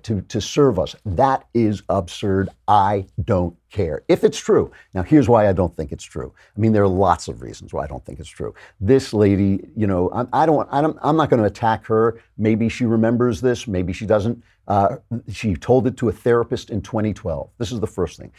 to, 0.02 0.20
to 0.22 0.40
serve 0.40 0.78
us. 0.78 0.94
That 1.04 1.46
is 1.54 1.82
absurd. 1.88 2.48
I 2.68 3.06
don't 3.24 3.56
care. 3.70 4.02
If 4.08 4.24
it's 4.24 4.38
true. 4.38 4.70
Now, 4.94 5.02
here's 5.02 5.28
why 5.28 5.48
I 5.48 5.52
don't 5.52 5.74
think 5.74 5.92
it's 5.92 6.04
true. 6.04 6.32
I 6.56 6.60
mean, 6.60 6.72
there 6.72 6.82
are 6.82 6.88
lots 6.88 7.28
of 7.28 7.42
reasons 7.42 7.72
why 7.72 7.84
I 7.84 7.86
don't 7.86 8.04
think 8.04 8.20
it's 8.20 8.28
true. 8.28 8.54
This 8.80 9.12
lady, 9.12 9.66
you 9.76 9.86
know, 9.86 10.10
I, 10.12 10.42
I 10.42 10.46
don't, 10.46 10.68
I 10.70 10.80
don't, 10.80 10.96
I'm 11.02 11.16
not 11.16 11.30
going 11.30 11.40
to 11.40 11.46
attack 11.46 11.86
her. 11.86 12.20
Maybe 12.38 12.68
she 12.68 12.84
remembers 12.84 13.40
this, 13.40 13.66
maybe 13.66 13.92
she 13.92 14.06
doesn't. 14.06 14.42
Uh, 14.68 14.96
she 15.30 15.54
told 15.54 15.86
it 15.86 15.96
to 15.98 16.08
a 16.08 16.12
therapist 16.12 16.70
in 16.70 16.80
2012. 16.82 17.50
This 17.58 17.72
is 17.72 17.80
the 17.80 17.86
first 17.86 18.18
thing. 18.18 18.32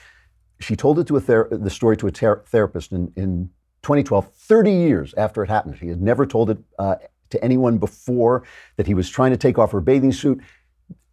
She 0.59 0.75
told 0.75 1.00
it 1.00 1.07
to 1.07 1.17
a 1.17 1.21
ther- 1.21 1.50
the 1.51 1.69
story 1.69 1.97
to 1.97 2.07
a 2.07 2.12
ter- 2.12 2.43
therapist 2.47 2.93
in, 2.93 3.12
in 3.15 3.50
2012, 3.81 4.31
30 4.33 4.71
years 4.71 5.13
after 5.15 5.43
it 5.43 5.50
happened. 5.50 5.77
She 5.77 5.88
had 5.88 6.01
never 6.01 6.25
told 6.25 6.50
it 6.50 6.57
uh, 6.79 6.95
to 7.31 7.43
anyone 7.43 7.77
before 7.77 8.43
that 8.77 8.88
he 8.88 8.93
was 8.93 9.09
trying 9.09 9.31
to 9.31 9.38
take 9.38 9.57
off 9.57 9.71
her 9.71 9.81
bathing 9.81 10.13
suit 10.13 10.41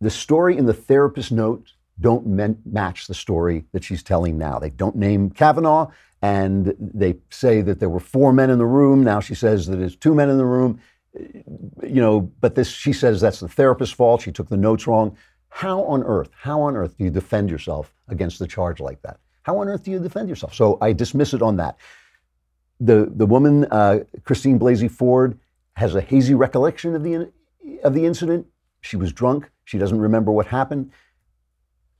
the 0.00 0.10
story 0.10 0.56
in 0.56 0.66
the 0.66 0.74
therapist 0.74 1.30
notes 1.32 1.74
don't 2.00 2.26
match 2.26 3.06
the 3.06 3.14
story 3.14 3.64
that 3.72 3.84
she's 3.84 4.02
telling 4.02 4.38
now. 4.38 4.58
They 4.58 4.70
don't 4.70 4.96
name 4.96 5.30
Kavanaugh, 5.30 5.90
and 6.22 6.74
they 6.78 7.16
say 7.28 7.60
that 7.62 7.78
there 7.78 7.90
were 7.90 8.00
four 8.00 8.32
men 8.32 8.50
in 8.50 8.58
the 8.58 8.66
room. 8.66 9.04
Now 9.04 9.20
she 9.20 9.34
says 9.34 9.66
that 9.66 9.80
it's 9.80 9.96
two 9.96 10.14
men 10.14 10.30
in 10.30 10.38
the 10.38 10.46
room. 10.46 10.80
You 11.14 12.00
know, 12.00 12.20
but 12.40 12.54
this 12.54 12.68
she 12.68 12.92
says 12.92 13.20
that's 13.20 13.40
the 13.40 13.48
therapist's 13.48 13.94
fault. 13.94 14.22
She 14.22 14.32
took 14.32 14.48
the 14.48 14.56
notes 14.56 14.86
wrong. 14.86 15.16
How 15.48 15.82
on 15.82 16.02
earth? 16.04 16.30
How 16.34 16.62
on 16.62 16.76
earth 16.76 16.96
do 16.96 17.04
you 17.04 17.10
defend 17.10 17.50
yourself 17.50 17.92
against 18.08 18.38
the 18.38 18.46
charge 18.46 18.80
like 18.80 19.02
that? 19.02 19.18
How 19.42 19.58
on 19.58 19.68
earth 19.68 19.84
do 19.84 19.90
you 19.90 19.98
defend 19.98 20.28
yourself? 20.28 20.54
So 20.54 20.78
I 20.80 20.92
dismiss 20.92 21.34
it 21.34 21.42
on 21.42 21.56
that. 21.56 21.76
The 22.78 23.10
the 23.14 23.26
woman, 23.26 23.66
uh, 23.70 24.00
Christine 24.24 24.58
Blasey 24.58 24.90
Ford, 24.90 25.38
has 25.74 25.94
a 25.94 26.00
hazy 26.00 26.34
recollection 26.34 26.94
of 26.94 27.02
the 27.02 27.30
of 27.82 27.92
the 27.92 28.06
incident. 28.06 28.46
She 28.80 28.96
was 28.96 29.12
drunk. 29.12 29.50
She 29.70 29.78
doesn't 29.78 30.00
remember 30.00 30.32
what 30.32 30.46
happened. 30.46 30.90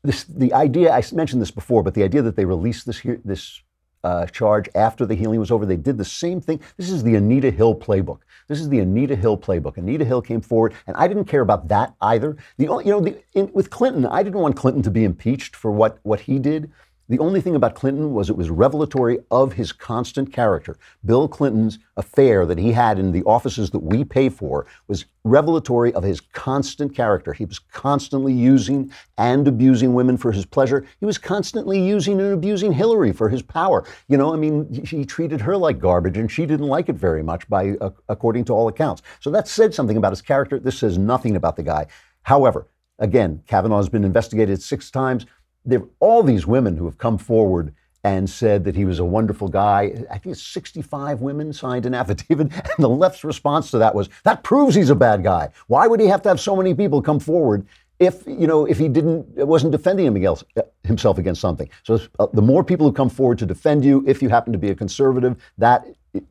This, 0.02 0.24
the 0.24 0.52
idea, 0.54 0.90
I 0.92 1.04
mentioned 1.12 1.40
this 1.40 1.52
before, 1.52 1.84
but 1.84 1.94
the 1.94 2.02
idea 2.02 2.20
that 2.22 2.34
they 2.34 2.44
released 2.44 2.84
this, 2.84 3.00
this 3.24 3.62
uh, 4.02 4.26
charge 4.26 4.68
after 4.74 5.06
the 5.06 5.14
healing 5.14 5.38
was 5.38 5.52
over. 5.52 5.64
They 5.64 5.76
did 5.76 5.96
the 5.96 6.04
same 6.04 6.40
thing. 6.40 6.60
This 6.76 6.90
is 6.90 7.04
the 7.04 7.14
Anita 7.14 7.52
Hill 7.52 7.76
playbook. 7.76 8.22
This 8.48 8.58
is 8.58 8.68
the 8.68 8.80
Anita 8.80 9.14
Hill 9.14 9.38
playbook. 9.38 9.76
Anita 9.76 10.04
Hill 10.04 10.20
came 10.20 10.40
forward, 10.40 10.74
and 10.88 10.96
I 10.96 11.06
didn't 11.06 11.26
care 11.26 11.42
about 11.42 11.68
that 11.68 11.94
either. 12.00 12.36
The 12.56 12.66
only, 12.66 12.86
you 12.86 12.90
know, 12.90 13.00
the, 13.00 13.22
in, 13.34 13.52
with 13.52 13.70
Clinton, 13.70 14.04
I 14.04 14.24
didn't 14.24 14.40
want 14.40 14.56
Clinton 14.56 14.82
to 14.82 14.90
be 14.90 15.04
impeached 15.04 15.54
for 15.54 15.70
what 15.70 16.00
what 16.02 16.20
he 16.20 16.40
did. 16.40 16.72
The 17.10 17.18
only 17.18 17.40
thing 17.40 17.56
about 17.56 17.74
Clinton 17.74 18.14
was 18.14 18.30
it 18.30 18.36
was 18.36 18.50
revelatory 18.50 19.18
of 19.32 19.54
his 19.54 19.72
constant 19.72 20.32
character. 20.32 20.78
Bill 21.04 21.26
Clinton's 21.26 21.80
affair 21.96 22.46
that 22.46 22.56
he 22.56 22.70
had 22.70 23.00
in 23.00 23.10
the 23.10 23.24
offices 23.24 23.70
that 23.70 23.80
we 23.80 24.04
pay 24.04 24.28
for 24.28 24.64
was 24.86 25.06
revelatory 25.24 25.92
of 25.92 26.04
his 26.04 26.20
constant 26.20 26.94
character. 26.94 27.32
He 27.32 27.44
was 27.44 27.58
constantly 27.58 28.32
using 28.32 28.92
and 29.18 29.48
abusing 29.48 29.92
women 29.92 30.18
for 30.18 30.30
his 30.30 30.46
pleasure. 30.46 30.86
He 31.00 31.04
was 31.04 31.18
constantly 31.18 31.84
using 31.84 32.20
and 32.20 32.32
abusing 32.32 32.70
Hillary 32.70 33.10
for 33.10 33.28
his 33.28 33.42
power. 33.42 33.84
You 34.06 34.16
know, 34.16 34.32
I 34.32 34.36
mean, 34.36 34.72
he 34.84 35.04
treated 35.04 35.40
her 35.40 35.56
like 35.56 35.80
garbage 35.80 36.16
and 36.16 36.30
she 36.30 36.46
didn't 36.46 36.68
like 36.68 36.88
it 36.88 36.94
very 36.94 37.24
much 37.24 37.48
by 37.48 37.70
uh, 37.80 37.90
according 38.08 38.44
to 38.44 38.52
all 38.52 38.68
accounts. 38.68 39.02
So 39.18 39.30
that 39.32 39.48
said 39.48 39.74
something 39.74 39.96
about 39.96 40.12
his 40.12 40.22
character. 40.22 40.60
This 40.60 40.78
says 40.78 40.96
nothing 40.96 41.34
about 41.34 41.56
the 41.56 41.64
guy. 41.64 41.88
However, 42.22 42.68
again, 43.00 43.42
Kavanaugh 43.48 43.78
has 43.78 43.88
been 43.88 44.04
investigated 44.04 44.62
six 44.62 44.92
times 44.92 45.26
there 45.64 45.80
are 45.80 45.88
all 46.00 46.22
these 46.22 46.46
women 46.46 46.76
who 46.76 46.84
have 46.84 46.98
come 46.98 47.18
forward 47.18 47.74
and 48.02 48.28
said 48.30 48.64
that 48.64 48.74
he 48.74 48.84
was 48.84 48.98
a 48.98 49.04
wonderful 49.04 49.48
guy. 49.48 49.92
I 50.10 50.18
think 50.18 50.36
65 50.36 51.20
women 51.20 51.52
signed 51.52 51.86
an 51.86 51.94
affidavit, 52.00 52.52
and 52.52 52.78
the 52.78 52.88
left's 52.88 53.24
response 53.24 53.70
to 53.72 53.78
that 53.78 53.94
was, 53.94 54.08
"That 54.24 54.42
proves 54.42 54.74
he's 54.74 54.90
a 54.90 54.94
bad 54.94 55.22
guy. 55.22 55.50
Why 55.66 55.86
would 55.86 56.00
he 56.00 56.06
have 56.06 56.22
to 56.22 56.28
have 56.28 56.40
so 56.40 56.56
many 56.56 56.74
people 56.74 57.02
come 57.02 57.20
forward 57.20 57.66
if 57.98 58.26
you 58.26 58.46
know 58.46 58.64
if 58.64 58.78
he 58.78 58.88
didn't 58.88 59.26
wasn't 59.46 59.72
defending 59.72 60.06
him 60.06 60.16
against, 60.16 60.44
himself 60.84 61.18
against 61.18 61.40
something?" 61.40 61.68
So 61.82 62.00
uh, 62.18 62.26
the 62.32 62.42
more 62.42 62.64
people 62.64 62.86
who 62.86 62.92
come 62.92 63.10
forward 63.10 63.38
to 63.38 63.46
defend 63.46 63.84
you, 63.84 64.02
if 64.06 64.22
you 64.22 64.30
happen 64.30 64.52
to 64.52 64.58
be 64.58 64.70
a 64.70 64.74
conservative, 64.74 65.36
that 65.58 65.84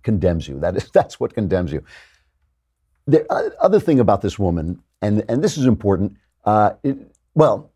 condemns 0.04 0.48
you. 0.48 0.60
That 0.60 0.76
is 0.76 0.90
that's 0.94 1.20
what 1.20 1.34
condemns 1.36 1.72
you. 1.72 1.84
The 3.06 3.32
uh, 3.32 3.50
other 3.62 3.80
thing 3.80 4.00
about 4.00 4.22
this 4.22 4.40
woman, 4.40 4.82
and 5.04 5.24
and 5.30 5.44
this 5.44 5.58
is 5.58 5.66
important. 5.66 6.18
Uh, 6.46 6.72
it, 6.82 6.98
well, 7.36 7.69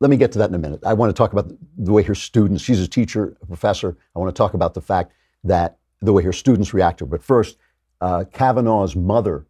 let 0.00 0.10
me 0.10 0.16
get 0.16 0.32
to 0.32 0.38
that 0.38 0.48
in 0.48 0.54
a 0.54 0.58
minute. 0.58 0.80
I 0.84 0.92
want 0.92 1.10
to 1.10 1.14
talk 1.14 1.32
about 1.32 1.50
the 1.78 1.92
way 1.92 2.02
her 2.02 2.14
students, 2.14 2.62
she's 2.62 2.80
a 2.80 2.88
teacher, 2.88 3.36
a 3.40 3.46
professor. 3.46 3.96
I 4.14 4.18
want 4.18 4.34
to 4.34 4.38
talk 4.38 4.54
about 4.54 4.74
the 4.74 4.80
fact 4.82 5.12
that 5.44 5.78
the 6.00 6.12
way 6.12 6.22
her 6.22 6.32
students 6.32 6.74
react 6.74 6.98
to 6.98 7.06
her. 7.06 7.10
But 7.10 7.22
first, 7.22 7.56
uh, 8.00 8.24
Kavanaugh's 8.32 8.94
mother 8.94 9.46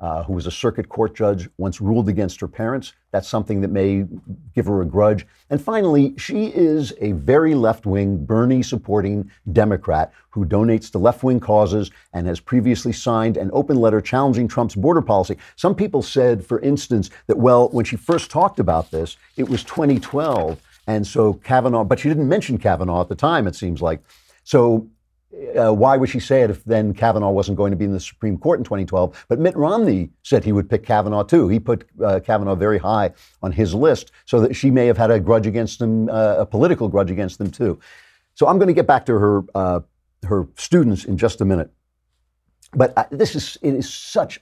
uh, 0.00 0.22
who 0.24 0.32
was 0.32 0.46
a 0.46 0.50
circuit 0.50 0.88
court 0.88 1.14
judge, 1.14 1.48
once 1.58 1.80
ruled 1.80 2.08
against 2.08 2.40
her 2.40 2.48
parents. 2.48 2.94
That's 3.10 3.28
something 3.28 3.60
that 3.60 3.70
may 3.70 4.06
give 4.54 4.66
her 4.66 4.80
a 4.80 4.86
grudge. 4.86 5.26
And 5.50 5.60
finally, 5.60 6.14
she 6.16 6.46
is 6.46 6.94
a 7.00 7.12
very 7.12 7.54
left 7.54 7.84
wing, 7.84 8.24
Bernie 8.24 8.62
supporting 8.62 9.30
Democrat 9.52 10.12
who 10.30 10.46
donates 10.46 10.90
to 10.92 10.98
left 10.98 11.22
wing 11.22 11.40
causes 11.40 11.90
and 12.12 12.26
has 12.26 12.40
previously 12.40 12.92
signed 12.92 13.36
an 13.36 13.50
open 13.52 13.76
letter 13.76 14.00
challenging 14.00 14.48
Trump's 14.48 14.74
border 14.74 15.02
policy. 15.02 15.36
Some 15.56 15.74
people 15.74 16.02
said, 16.02 16.44
for 16.44 16.60
instance, 16.60 17.10
that, 17.26 17.36
well, 17.36 17.68
when 17.70 17.84
she 17.84 17.96
first 17.96 18.30
talked 18.30 18.60
about 18.60 18.90
this, 18.90 19.16
it 19.36 19.48
was 19.48 19.64
2012. 19.64 20.60
And 20.86 21.06
so 21.06 21.34
Kavanaugh, 21.34 21.84
but 21.84 21.98
she 21.98 22.08
didn't 22.08 22.28
mention 22.28 22.58
Kavanaugh 22.58 23.02
at 23.02 23.08
the 23.08 23.14
time, 23.14 23.46
it 23.46 23.54
seems 23.54 23.82
like. 23.82 24.00
So 24.44 24.88
uh, 25.56 25.72
why 25.72 25.96
would 25.96 26.08
she 26.08 26.18
say 26.20 26.42
it 26.42 26.50
if 26.50 26.64
then 26.64 26.92
Kavanaugh 26.92 27.30
wasn't 27.30 27.56
going 27.56 27.70
to 27.70 27.76
be 27.76 27.84
in 27.84 27.92
the 27.92 28.00
Supreme 28.00 28.36
Court 28.36 28.58
in 28.58 28.64
2012? 28.64 29.26
But 29.28 29.38
Mitt 29.38 29.56
Romney 29.56 30.10
said 30.22 30.44
he 30.44 30.52
would 30.52 30.68
pick 30.68 30.84
Kavanaugh 30.84 31.22
too. 31.22 31.48
He 31.48 31.60
put 31.60 31.88
uh, 32.04 32.20
Kavanaugh 32.20 32.56
very 32.56 32.78
high 32.78 33.12
on 33.42 33.52
his 33.52 33.74
list, 33.74 34.10
so 34.24 34.40
that 34.40 34.54
she 34.54 34.70
may 34.70 34.86
have 34.86 34.98
had 34.98 35.10
a 35.10 35.20
grudge 35.20 35.46
against 35.46 35.80
him, 35.80 36.08
uh, 36.08 36.36
a 36.38 36.46
political 36.46 36.88
grudge 36.88 37.10
against 37.10 37.38
them 37.38 37.50
too. 37.50 37.78
So 38.34 38.48
I'm 38.48 38.58
going 38.58 38.68
to 38.68 38.74
get 38.74 38.86
back 38.86 39.06
to 39.06 39.14
her 39.14 39.42
uh, 39.54 39.80
her 40.24 40.48
students 40.56 41.04
in 41.04 41.16
just 41.16 41.40
a 41.40 41.44
minute. 41.44 41.70
But 42.72 42.92
uh, 42.96 43.04
this 43.10 43.36
is 43.36 43.56
it 43.62 43.74
is 43.74 43.92
such 43.92 44.40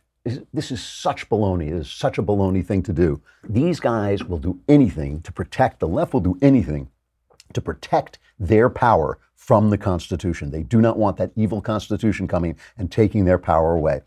this 0.53 0.71
is 0.71 0.83
such 0.83 1.29
baloney. 1.29 1.69
It 1.69 1.75
is 1.75 1.91
such 1.91 2.19
a 2.19 2.23
baloney 2.23 2.65
thing 2.65 2.83
to 2.85 2.93
do. 2.93 3.21
These 3.49 3.81
guys 3.81 4.25
will 4.25 4.39
do 4.39 4.59
anything 4.69 5.21
to 5.23 5.33
protect. 5.33 5.81
The 5.81 5.89
left 5.89 6.13
will 6.13 6.21
do 6.21 6.39
anything 6.43 6.89
to 7.53 7.61
protect 7.61 8.19
their 8.39 8.69
power 8.71 9.19
from 9.35 9.71
the 9.71 9.79
Constitution. 9.79 10.51
They 10.51 10.63
do 10.63 10.81
not 10.81 10.99
want 10.99 11.17
that 11.17 11.33
evil 11.37 11.61
Constitution 11.61 12.29
coming 12.29 12.57
and 12.77 12.91
taking 12.91 13.25
their 13.25 13.39
power 13.39 13.75
away. 13.75 14.03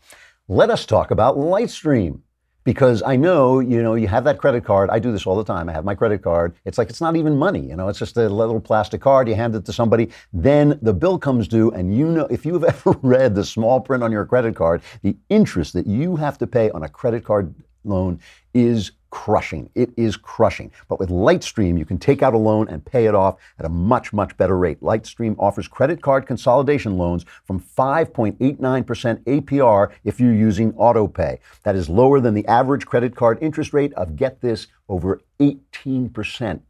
Let 0.48 0.70
us 0.70 0.86
talk 0.86 1.10
about 1.10 1.36
Lightstream. 1.36 2.20
Because 2.64 3.02
I 3.02 3.16
know, 3.16 3.58
you 3.58 3.82
know, 3.82 3.94
you 3.96 4.06
have 4.06 4.22
that 4.22 4.38
credit 4.38 4.64
card. 4.64 4.88
I 4.88 5.00
do 5.00 5.10
this 5.10 5.26
all 5.26 5.34
the 5.34 5.42
time. 5.42 5.68
I 5.68 5.72
have 5.72 5.84
my 5.84 5.96
credit 5.96 6.22
card. 6.22 6.54
It's 6.64 6.78
like 6.78 6.90
it's 6.90 7.00
not 7.00 7.16
even 7.16 7.36
money, 7.36 7.58
you 7.58 7.74
know, 7.74 7.88
it's 7.88 7.98
just 7.98 8.16
a 8.16 8.28
little 8.28 8.60
plastic 8.60 9.00
card. 9.00 9.26
You 9.26 9.34
hand 9.34 9.56
it 9.56 9.64
to 9.64 9.72
somebody. 9.72 10.10
Then 10.32 10.78
the 10.80 10.92
bill 10.92 11.18
comes 11.18 11.48
due, 11.48 11.72
and 11.72 11.96
you 11.96 12.06
know, 12.06 12.26
if 12.26 12.46
you've 12.46 12.62
ever 12.74 12.92
read 13.02 13.34
the 13.34 13.44
small 13.44 13.80
print 13.80 14.04
on 14.04 14.12
your 14.12 14.24
credit 14.24 14.54
card, 14.54 14.80
the 15.02 15.16
interest 15.28 15.72
that 15.72 15.88
you 15.88 16.14
have 16.14 16.38
to 16.38 16.46
pay 16.46 16.70
on 16.70 16.84
a 16.84 16.88
credit 16.88 17.24
card 17.24 17.52
loan 17.82 18.20
is 18.54 18.92
crushing. 19.12 19.68
It 19.74 19.90
is 19.98 20.16
crushing. 20.16 20.72
But 20.88 20.98
with 20.98 21.10
Lightstream, 21.10 21.78
you 21.78 21.84
can 21.84 21.98
take 21.98 22.22
out 22.22 22.32
a 22.32 22.38
loan 22.38 22.66
and 22.68 22.82
pay 22.84 23.04
it 23.04 23.14
off 23.14 23.36
at 23.58 23.66
a 23.66 23.68
much, 23.68 24.12
much 24.14 24.34
better 24.38 24.56
rate. 24.56 24.80
Lightstream 24.80 25.36
offers 25.38 25.68
credit 25.68 26.00
card 26.00 26.26
consolidation 26.26 26.96
loans 26.96 27.26
from 27.44 27.60
5.89% 27.60 28.38
APR 29.24 29.92
if 30.04 30.18
you're 30.18 30.32
using 30.32 30.72
AutoPay. 30.72 31.38
That 31.62 31.76
is 31.76 31.90
lower 31.90 32.20
than 32.20 32.32
the 32.32 32.46
average 32.46 32.86
credit 32.86 33.14
card 33.14 33.38
interest 33.42 33.74
rate 33.74 33.92
of, 33.94 34.16
get 34.16 34.40
this, 34.40 34.68
over 34.88 35.20
18% 35.40 36.10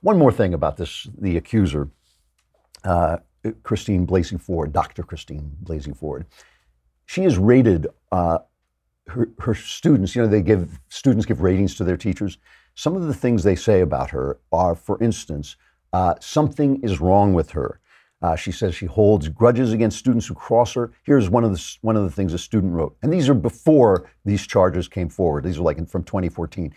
One 0.00 0.18
more 0.18 0.32
thing 0.32 0.54
about 0.54 0.76
this, 0.76 1.06
the 1.18 1.36
accuser, 1.36 1.88
uh, 2.84 3.18
Christine 3.62 4.06
Blasey 4.06 4.40
Ford, 4.40 4.72
Dr. 4.72 5.02
Christine 5.02 5.56
Blasey 5.62 5.96
Ford. 5.96 6.26
She 7.06 7.24
is 7.24 7.38
rated, 7.38 7.86
uh, 8.10 8.38
her, 9.08 9.30
her 9.40 9.54
students, 9.54 10.14
you 10.14 10.22
know, 10.22 10.28
they 10.28 10.42
give, 10.42 10.78
students 10.88 11.26
give 11.26 11.40
ratings 11.40 11.74
to 11.76 11.84
their 11.84 11.96
teachers. 11.96 12.38
Some 12.74 12.96
of 12.96 13.02
the 13.02 13.14
things 13.14 13.42
they 13.42 13.56
say 13.56 13.80
about 13.80 14.10
her 14.10 14.38
are, 14.52 14.74
for 14.74 15.02
instance, 15.02 15.56
uh, 15.92 16.14
something 16.20 16.80
is 16.82 17.00
wrong 17.00 17.34
with 17.34 17.50
her. 17.50 17.80
Uh, 18.22 18.36
she 18.36 18.52
says 18.52 18.74
she 18.74 18.86
holds 18.86 19.28
grudges 19.28 19.72
against 19.72 19.98
students 19.98 20.26
who 20.26 20.34
cross 20.34 20.72
her. 20.74 20.92
Here's 21.02 21.28
one 21.28 21.42
of 21.42 21.52
the 21.52 21.76
one 21.80 21.96
of 21.96 22.04
the 22.04 22.10
things 22.10 22.32
a 22.32 22.38
student 22.38 22.72
wrote, 22.72 22.96
and 23.02 23.12
these 23.12 23.28
are 23.28 23.34
before 23.34 24.08
these 24.24 24.46
charges 24.46 24.86
came 24.86 25.08
forward. 25.08 25.42
These 25.42 25.58
are 25.58 25.62
like 25.62 25.78
in, 25.78 25.86
from 25.86 26.04
2014. 26.04 26.72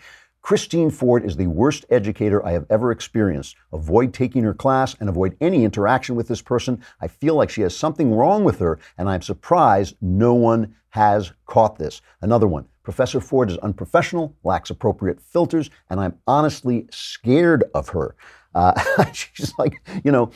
Christine 0.46 0.90
Ford 0.90 1.24
is 1.24 1.34
the 1.34 1.48
worst 1.48 1.84
educator 1.90 2.46
I 2.46 2.52
have 2.52 2.66
ever 2.70 2.92
experienced. 2.92 3.56
Avoid 3.72 4.14
taking 4.14 4.44
her 4.44 4.54
class 4.54 4.94
and 5.00 5.08
avoid 5.08 5.36
any 5.40 5.64
interaction 5.64 6.14
with 6.14 6.28
this 6.28 6.40
person. 6.40 6.84
I 7.00 7.08
feel 7.08 7.34
like 7.34 7.50
she 7.50 7.62
has 7.62 7.76
something 7.76 8.14
wrong 8.14 8.44
with 8.44 8.60
her, 8.60 8.78
and 8.96 9.08
I'm 9.08 9.22
surprised 9.22 9.96
no 10.00 10.34
one 10.34 10.76
has 10.90 11.32
caught 11.46 11.78
this. 11.78 12.00
Another 12.22 12.46
one. 12.46 12.64
Professor 12.84 13.20
Ford 13.20 13.50
is 13.50 13.58
unprofessional, 13.58 14.36
lacks 14.44 14.70
appropriate 14.70 15.20
filters, 15.20 15.68
and 15.90 15.98
I'm 15.98 16.16
honestly 16.28 16.86
scared 16.92 17.64
of 17.74 17.88
her. 17.88 18.14
Uh, 18.54 19.10
she's 19.12 19.52
like, 19.58 19.82
you 20.04 20.12
know, 20.12 20.30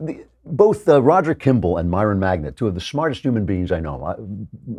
the, 0.00 0.24
both 0.46 0.88
uh, 0.88 1.02
Roger 1.02 1.34
Kimball 1.34 1.78
and 1.78 1.90
Myron 1.90 2.18
Magnet, 2.18 2.56
two 2.56 2.66
of 2.66 2.74
the 2.74 2.80
smartest 2.80 3.22
human 3.22 3.46
beings 3.46 3.72
I 3.72 3.80
know. 3.80 4.02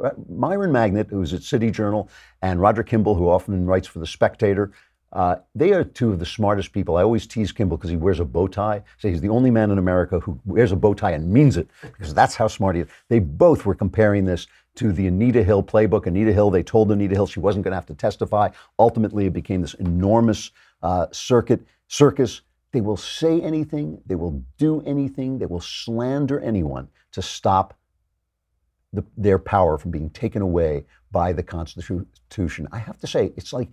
Uh, 0.04 0.12
Myron 0.30 0.72
Magnet, 0.72 1.08
who's 1.10 1.34
at 1.34 1.44
City 1.44 1.72
Journal, 1.72 2.10
and 2.42 2.62
Roger 2.62 2.84
Kimball, 2.84 3.16
who 3.16 3.28
often 3.30 3.66
writes 3.66 3.88
for 3.88 4.00
The 4.00 4.08
Spectator, 4.08 4.72
uh, 5.14 5.38
they 5.56 5.72
are 5.72 5.84
two 5.84 6.12
of 6.12 6.20
the 6.20 6.26
smartest 6.26 6.74
people. 6.74 6.98
I 6.98 7.04
always 7.04 7.26
tease 7.26 7.54
Kimball 7.54 7.78
because 7.78 7.90
he 7.90 7.96
wears 7.96 8.20
a 8.20 8.26
bow 8.26 8.48
tie. 8.48 8.84
Say 8.98 9.12
he's 9.12 9.22
the 9.22 9.30
only 9.30 9.50
man 9.50 9.72
in 9.72 9.78
America 9.78 10.20
who 10.20 10.40
wears 10.44 10.74
a 10.74 10.76
bow 10.76 10.94
tie 10.94 11.12
and 11.12 11.32
means 11.32 11.56
it 11.56 11.70
because 11.82 12.14
that's 12.14 12.36
how 12.36 12.50
smart 12.50 12.76
he 12.76 12.82
is. 12.82 12.88
They 13.08 13.20
both 13.20 13.66
were 13.66 13.76
comparing 13.76 14.26
this 14.26 14.48
to 14.76 14.92
the 14.92 15.08
Anita 15.08 15.42
Hill 15.42 15.64
playbook. 15.64 16.06
Anita 16.06 16.34
Hill, 16.34 16.50
they 16.50 16.64
told 16.64 16.92
Anita 16.92 17.16
Hill 17.16 17.28
she 17.28 17.40
wasn't 17.40 17.64
going 17.64 17.72
to 17.72 17.78
have 17.78 17.86
to 17.86 17.96
testify. 17.96 18.50
Ultimately, 18.78 19.26
it 19.26 19.34
became 19.34 19.62
this 19.62 19.74
enormous 19.76 20.52
uh, 20.84 21.08
circuit 21.14 21.62
circus 21.88 22.42
they 22.76 22.82
will 22.82 22.98
say 22.98 23.40
anything, 23.42 24.02
they 24.06 24.16
will 24.16 24.44
do 24.58 24.82
anything, 24.82 25.40
they 25.40 25.46
will 25.46 25.62
slander 25.62 26.42
anyone 26.42 26.90
to 27.14 27.22
stop 27.22 27.74
the, 28.92 29.02
their 29.16 29.40
power 29.40 29.78
from 29.78 29.92
being 29.92 30.10
taken 30.10 30.42
away 30.42 30.84
by 31.10 31.32
the 31.32 31.42
Constitution, 31.42 32.68
I 32.74 32.80
have 32.80 33.00
to 33.00 33.08
say, 33.08 33.32
it's 33.38 33.54
like 33.54 33.70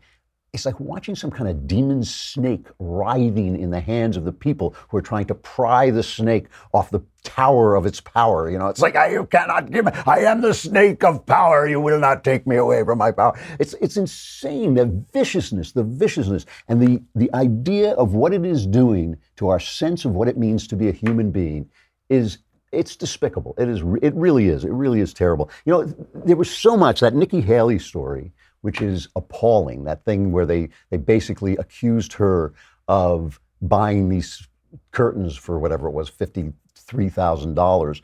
it's 0.53 0.67
like 0.67 0.79
watching 0.79 1.15
some 1.15 1.31
kind 1.31 1.49
of 1.49 1.67
demon 1.67 2.05
snake 2.05 2.67
writhing 2.79 3.59
in 3.59 3.71
the 3.71 3.81
hands 3.81 4.19
of 4.19 4.25
the 4.25 4.33
people 4.33 4.75
who 4.91 4.99
are 4.99 5.03
trying 5.03 5.25
to 5.25 5.35
pry 5.35 5.89
the 5.89 6.03
snake 6.03 6.49
off 6.75 6.91
the 6.91 7.01
tower 7.25 7.75
of 7.75 7.87
its 7.87 8.03
power. 8.03 8.51
You 8.51 8.59
know, 8.59 8.69
it's 8.69 8.83
like, 8.83 8.95
you 9.11 9.25
cannot 9.27 9.71
give 9.71 9.87
me, 9.87 9.93
I 10.07 10.19
am 10.21 10.43
the 10.43 10.53
snake 10.53 11.05
of 11.05 11.25
power. 11.25 11.67
You 11.67 11.81
will 11.81 11.99
not 11.99 12.23
take 12.23 12.47
me 12.47 12.57
away 12.57 12.85
from 12.85 12.99
my 12.99 13.13
power. 13.13 13.39
It's, 13.59 13.73
it's 13.81 13.97
insane. 13.97 14.75
The 14.75 15.05
viciousness, 15.15 15.73
the 15.73 15.85
viciousness, 15.85 16.45
and 16.69 16.83
the, 16.83 17.03
the 17.15 17.33
idea 17.33 17.93
of 17.93 18.13
what 18.13 18.35
it 18.35 18.45
is 18.45 18.67
doing 18.67 19.17
to 19.37 19.49
our 19.49 19.61
sense 19.61 20.05
of 20.05 20.13
what 20.13 20.29
it 20.29 20.37
means 20.37 20.67
to 20.67 20.77
be 20.77 20.91
a 20.91 20.93
human 20.93 21.31
being 21.31 21.71
is 22.11 22.39
it's 22.73 22.95
despicable. 22.97 23.55
It 23.57 23.69
is. 23.69 23.81
It 24.03 24.15
really 24.15 24.49
is. 24.49 24.65
It 24.65 24.73
really 24.73 25.01
is 25.01 25.15
terrible. 25.15 25.49
You 25.65 25.73
know, 25.73 25.95
there 26.15 26.37
was 26.37 26.51
so 26.51 26.77
much 26.77 27.01
that 27.01 27.15
Nikki 27.15 27.41
Haley 27.41 27.79
story 27.79 28.33
which 28.63 28.81
is 28.81 29.09
appalling. 29.15 29.85
That 29.85 30.05
thing 30.05 30.33
where 30.33 30.47
they, 30.47 30.71
they 30.91 30.97
basically 30.97 31.57
accused 31.57 32.15
her 32.15 32.55
of 32.89 33.39
buying 33.61 34.09
these 34.09 34.49
curtains 34.91 35.37
for 35.37 35.59
whatever 35.59 35.87
it 35.89 35.93
was, 35.93 36.11
$53,000. 36.11 38.01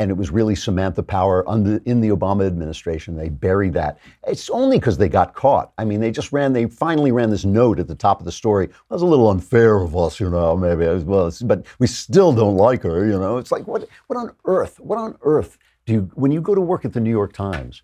And 0.00 0.12
it 0.12 0.16
was 0.16 0.30
really 0.30 0.54
Samantha 0.54 1.02
Power 1.02 1.48
under, 1.48 1.80
in 1.84 2.00
the 2.00 2.10
Obama 2.10 2.46
administration. 2.46 3.16
They 3.16 3.28
buried 3.28 3.72
that. 3.72 3.98
It's 4.28 4.48
only 4.48 4.78
because 4.78 4.96
they 4.96 5.08
got 5.08 5.34
caught. 5.34 5.72
I 5.76 5.84
mean, 5.84 5.98
they 5.98 6.12
just 6.12 6.32
ran, 6.32 6.52
they 6.52 6.66
finally 6.66 7.10
ran 7.10 7.30
this 7.30 7.44
note 7.44 7.80
at 7.80 7.88
the 7.88 7.96
top 7.96 8.20
of 8.20 8.24
the 8.24 8.30
story. 8.30 8.66
It 8.66 8.72
was 8.88 9.02
a 9.02 9.06
little 9.06 9.28
unfair 9.28 9.76
of 9.76 9.96
us, 9.96 10.20
you 10.20 10.30
know, 10.30 10.56
maybe 10.56 10.84
as 10.84 11.02
well, 11.02 11.32
but 11.44 11.66
we 11.80 11.88
still 11.88 12.32
don't 12.32 12.56
like 12.56 12.82
her, 12.84 13.06
you 13.06 13.18
know. 13.18 13.38
It's 13.38 13.50
like, 13.50 13.66
what, 13.66 13.88
what 14.06 14.16
on 14.16 14.30
earth, 14.44 14.78
what 14.78 14.98
on 14.98 15.18
earth 15.22 15.58
do 15.84 15.94
you, 15.94 16.10
when 16.14 16.30
you 16.30 16.40
go 16.40 16.54
to 16.54 16.60
work 16.60 16.84
at 16.84 16.92
the 16.92 17.00
New 17.00 17.10
York 17.10 17.32
Times 17.32 17.82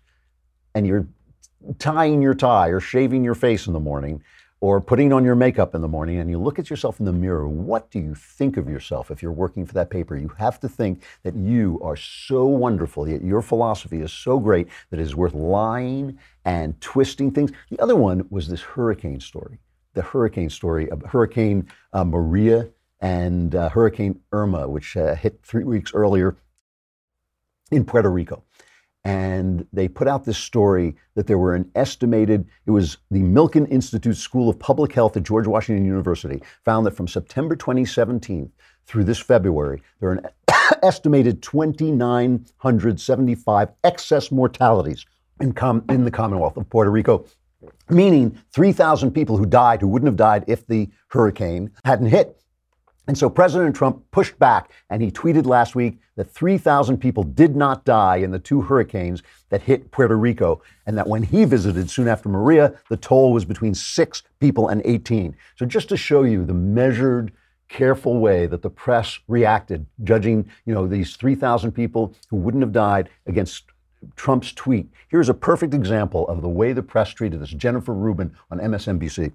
and 0.73 0.87
you're 0.87 1.07
tying 1.77 2.21
your 2.21 2.33
tie 2.33 2.69
or 2.69 2.79
shaving 2.79 3.23
your 3.23 3.35
face 3.35 3.67
in 3.67 3.73
the 3.73 3.79
morning 3.79 4.21
or 4.61 4.79
putting 4.79 5.11
on 5.11 5.23
your 5.23 5.35
makeup 5.35 5.75
in 5.75 5.81
the 5.81 5.87
morning 5.87 6.17
and 6.17 6.29
you 6.29 6.39
look 6.39 6.57
at 6.57 6.69
yourself 6.69 6.99
in 6.99 7.05
the 7.05 7.11
mirror, 7.11 7.47
what 7.47 7.91
do 7.91 7.99
you 7.99 8.15
think 8.15 8.57
of 8.57 8.69
yourself 8.69 9.11
if 9.11 9.21
you're 9.21 9.31
working 9.31 9.65
for 9.65 9.73
that 9.73 9.89
paper? 9.89 10.15
You 10.15 10.29
have 10.37 10.59
to 10.61 10.69
think 10.69 11.03
that 11.23 11.35
you 11.35 11.79
are 11.83 11.95
so 11.95 12.45
wonderful, 12.45 13.07
yet 13.07 13.21
your 13.21 13.41
philosophy 13.41 14.01
is 14.01 14.11
so 14.11 14.39
great 14.39 14.67
that 14.89 14.99
it 14.99 15.03
is 15.03 15.15
worth 15.15 15.33
lying 15.33 16.17
and 16.45 16.79
twisting 16.81 17.31
things. 17.31 17.51
The 17.69 17.79
other 17.79 17.95
one 17.95 18.25
was 18.29 18.47
this 18.47 18.61
hurricane 18.61 19.19
story, 19.19 19.59
the 19.93 20.01
hurricane 20.01 20.49
story 20.49 20.89
of 20.89 21.01
Hurricane 21.03 21.67
uh, 21.93 22.05
Maria 22.05 22.69
and 23.01 23.53
uh, 23.53 23.69
Hurricane 23.69 24.21
Irma, 24.31 24.67
which 24.67 24.95
uh, 24.95 25.15
hit 25.15 25.41
three 25.43 25.63
weeks 25.63 25.93
earlier 25.93 26.37
in 27.71 27.83
Puerto 27.83 28.09
Rico 28.09 28.43
and 29.05 29.65
they 29.71 29.87
put 29.87 30.07
out 30.07 30.25
this 30.25 30.39
story 30.39 30.95
that 31.13 31.27
there 31.27 31.37
were 31.37 31.53
an 31.53 31.69
estimated, 31.75 32.47
it 32.65 32.71
was 32.71 32.97
the 33.11 33.21
Milken 33.21 33.69
Institute 33.69 34.17
School 34.17 34.49
of 34.49 34.57
Public 34.57 34.93
Health 34.93 35.15
at 35.15 35.21
George 35.21 35.45
Washington 35.45 35.85
University, 35.85 36.41
found 36.63 36.87
that 36.87 36.97
from 36.97 37.07
September 37.07 37.55
2017 37.55 38.51
through 38.87 39.03
this 39.03 39.19
February, 39.19 39.83
there 39.99 40.09
are 40.09 40.13
an 40.13 40.27
estimated 40.83 41.43
2,975 41.43 43.69
excess 43.83 44.31
mortalities 44.31 45.05
in, 45.39 45.53
com- 45.53 45.85
in 45.89 46.03
the 46.03 46.11
Commonwealth 46.11 46.57
of 46.57 46.67
Puerto 46.71 46.89
Rico, 46.89 47.27
meaning 47.89 48.35
3,000 48.53 49.11
people 49.11 49.37
who 49.37 49.45
died 49.45 49.81
who 49.81 49.87
wouldn't 49.87 50.07
have 50.07 50.15
died 50.15 50.45
if 50.47 50.65
the 50.65 50.89
hurricane 51.09 51.69
hadn't 51.83 52.07
hit. 52.07 52.41
And 53.07 53.17
so 53.17 53.29
President 53.29 53.75
Trump 53.75 54.03
pushed 54.11 54.37
back 54.39 54.71
and 54.89 55.01
he 55.01 55.11
tweeted 55.11 55.45
last 55.45 55.75
week 55.75 55.99
that 56.15 56.31
3,000 56.31 56.97
people 56.97 57.23
did 57.23 57.55
not 57.55 57.85
die 57.85 58.17
in 58.17 58.31
the 58.31 58.39
two 58.39 58.61
hurricanes 58.61 59.21
that 59.49 59.61
hit 59.61 59.91
Puerto 59.91 60.17
Rico, 60.17 60.61
and 60.85 60.97
that 60.97 61.07
when 61.07 61.23
he 61.23 61.45
visited 61.45 61.89
soon 61.89 62.07
after 62.07 62.29
Maria, 62.29 62.73
the 62.89 62.97
toll 62.97 63.33
was 63.33 63.45
between 63.45 63.75
six 63.75 64.23
people 64.39 64.69
and 64.69 64.81
18. 64.85 65.35
So 65.55 65.65
just 65.65 65.89
to 65.89 65.97
show 65.97 66.23
you 66.23 66.45
the 66.45 66.53
measured, 66.53 67.31
careful 67.67 68.19
way 68.19 68.47
that 68.47 68.61
the 68.61 68.69
press 68.69 69.19
reacted, 69.27 69.85
judging, 70.03 70.49
you 70.65 70.73
know, 70.73 70.87
these 70.87 71.15
3,000 71.15 71.71
people 71.71 72.13
who 72.29 72.37
wouldn't 72.37 72.63
have 72.63 72.71
died 72.71 73.09
against 73.25 73.65
Trump's 74.15 74.53
tweet. 74.53 74.87
Here's 75.07 75.29
a 75.29 75.33
perfect 75.33 75.73
example 75.73 76.27
of 76.27 76.41
the 76.41 76.49
way 76.49 76.73
the 76.73 76.83
press 76.83 77.09
treated 77.09 77.41
this. 77.41 77.49
Jennifer 77.49 77.93
Rubin 77.93 78.35
on 78.51 78.59
MSNBC. 78.59 79.33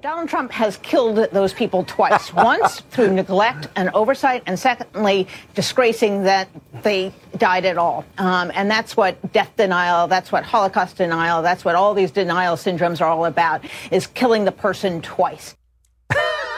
Donald 0.00 0.30
Trump 0.30 0.50
has 0.52 0.78
killed 0.78 1.16
those 1.30 1.52
people 1.52 1.84
twice. 1.84 2.32
Once 2.40 2.80
through 2.90 3.12
neglect 3.12 3.68
and 3.76 3.90
oversight, 3.90 4.42
and 4.46 4.58
secondly, 4.58 5.28
disgracing 5.54 6.22
that 6.22 6.48
they 6.82 7.12
died 7.36 7.66
at 7.66 7.76
all. 7.76 8.04
Um, 8.16 8.50
and 8.54 8.70
that's 8.70 8.96
what 8.96 9.32
death 9.32 9.52
denial, 9.56 10.08
that's 10.08 10.32
what 10.32 10.44
Holocaust 10.44 10.96
denial, 10.96 11.42
that's 11.42 11.64
what 11.64 11.74
all 11.74 11.92
these 11.92 12.10
denial 12.10 12.56
syndromes 12.56 13.00
are 13.02 13.08
all 13.08 13.26
about, 13.26 13.62
is 13.90 14.06
killing 14.06 14.46
the 14.46 14.52
person 14.52 15.02
twice. 15.02 15.54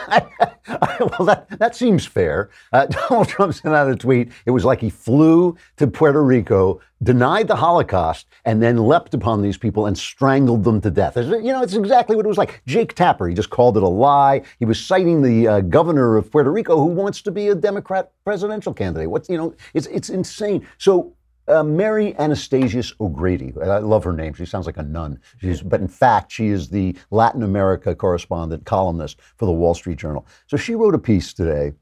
well, 0.99 1.25
that, 1.25 1.47
that 1.59 1.75
seems 1.75 2.05
fair. 2.05 2.49
Uh, 2.71 2.85
Donald 3.09 3.27
Trump 3.27 3.53
sent 3.53 3.73
out 3.73 3.89
a 3.89 3.95
tweet. 3.95 4.31
It 4.45 4.51
was 4.51 4.65
like 4.65 4.81
he 4.81 4.89
flew 4.89 5.57
to 5.77 5.87
Puerto 5.87 6.23
Rico, 6.23 6.81
denied 7.01 7.47
the 7.47 7.55
Holocaust, 7.55 8.27
and 8.45 8.61
then 8.61 8.77
leapt 8.77 9.13
upon 9.13 9.41
these 9.41 9.57
people 9.57 9.85
and 9.85 9.97
strangled 9.97 10.63
them 10.63 10.81
to 10.81 10.91
death. 10.91 11.17
You 11.17 11.41
know, 11.43 11.61
it's 11.61 11.75
exactly 11.75 12.15
what 12.15 12.25
it 12.25 12.29
was 12.29 12.37
like. 12.37 12.61
Jake 12.65 12.93
Tapper, 12.95 13.27
he 13.27 13.35
just 13.35 13.49
called 13.49 13.77
it 13.77 13.83
a 13.83 13.87
lie. 13.87 14.41
He 14.59 14.65
was 14.65 14.83
citing 14.83 15.21
the 15.21 15.47
uh, 15.47 15.61
governor 15.61 16.17
of 16.17 16.31
Puerto 16.31 16.51
Rico 16.51 16.77
who 16.77 16.85
wants 16.85 17.21
to 17.23 17.31
be 17.31 17.49
a 17.49 17.55
Democrat 17.55 18.11
presidential 18.23 18.73
candidate. 18.73 19.09
What's, 19.09 19.29
you 19.29 19.37
know, 19.37 19.55
it's, 19.73 19.87
it's 19.87 20.09
insane. 20.09 20.65
So 20.77 21.13
uh, 21.47 21.63
Mary 21.63 22.15
Anastasia 22.17 22.83
O'Grady. 22.99 23.53
I 23.61 23.79
love 23.79 24.03
her 24.03 24.13
name. 24.13 24.33
She 24.33 24.45
sounds 24.45 24.65
like 24.65 24.77
a 24.77 24.83
nun. 24.83 25.19
She's, 25.39 25.61
but 25.61 25.81
in 25.81 25.87
fact, 25.87 26.31
she 26.31 26.47
is 26.47 26.69
the 26.69 26.95
Latin 27.11 27.43
America 27.43 27.95
correspondent, 27.95 28.65
columnist 28.65 29.19
for 29.35 29.45
the 29.45 29.51
Wall 29.51 29.73
Street 29.73 29.97
Journal. 29.97 30.25
So 30.47 30.57
she 30.57 30.75
wrote 30.75 30.95
a 30.95 30.99
piece 30.99 31.33
today, 31.33 31.73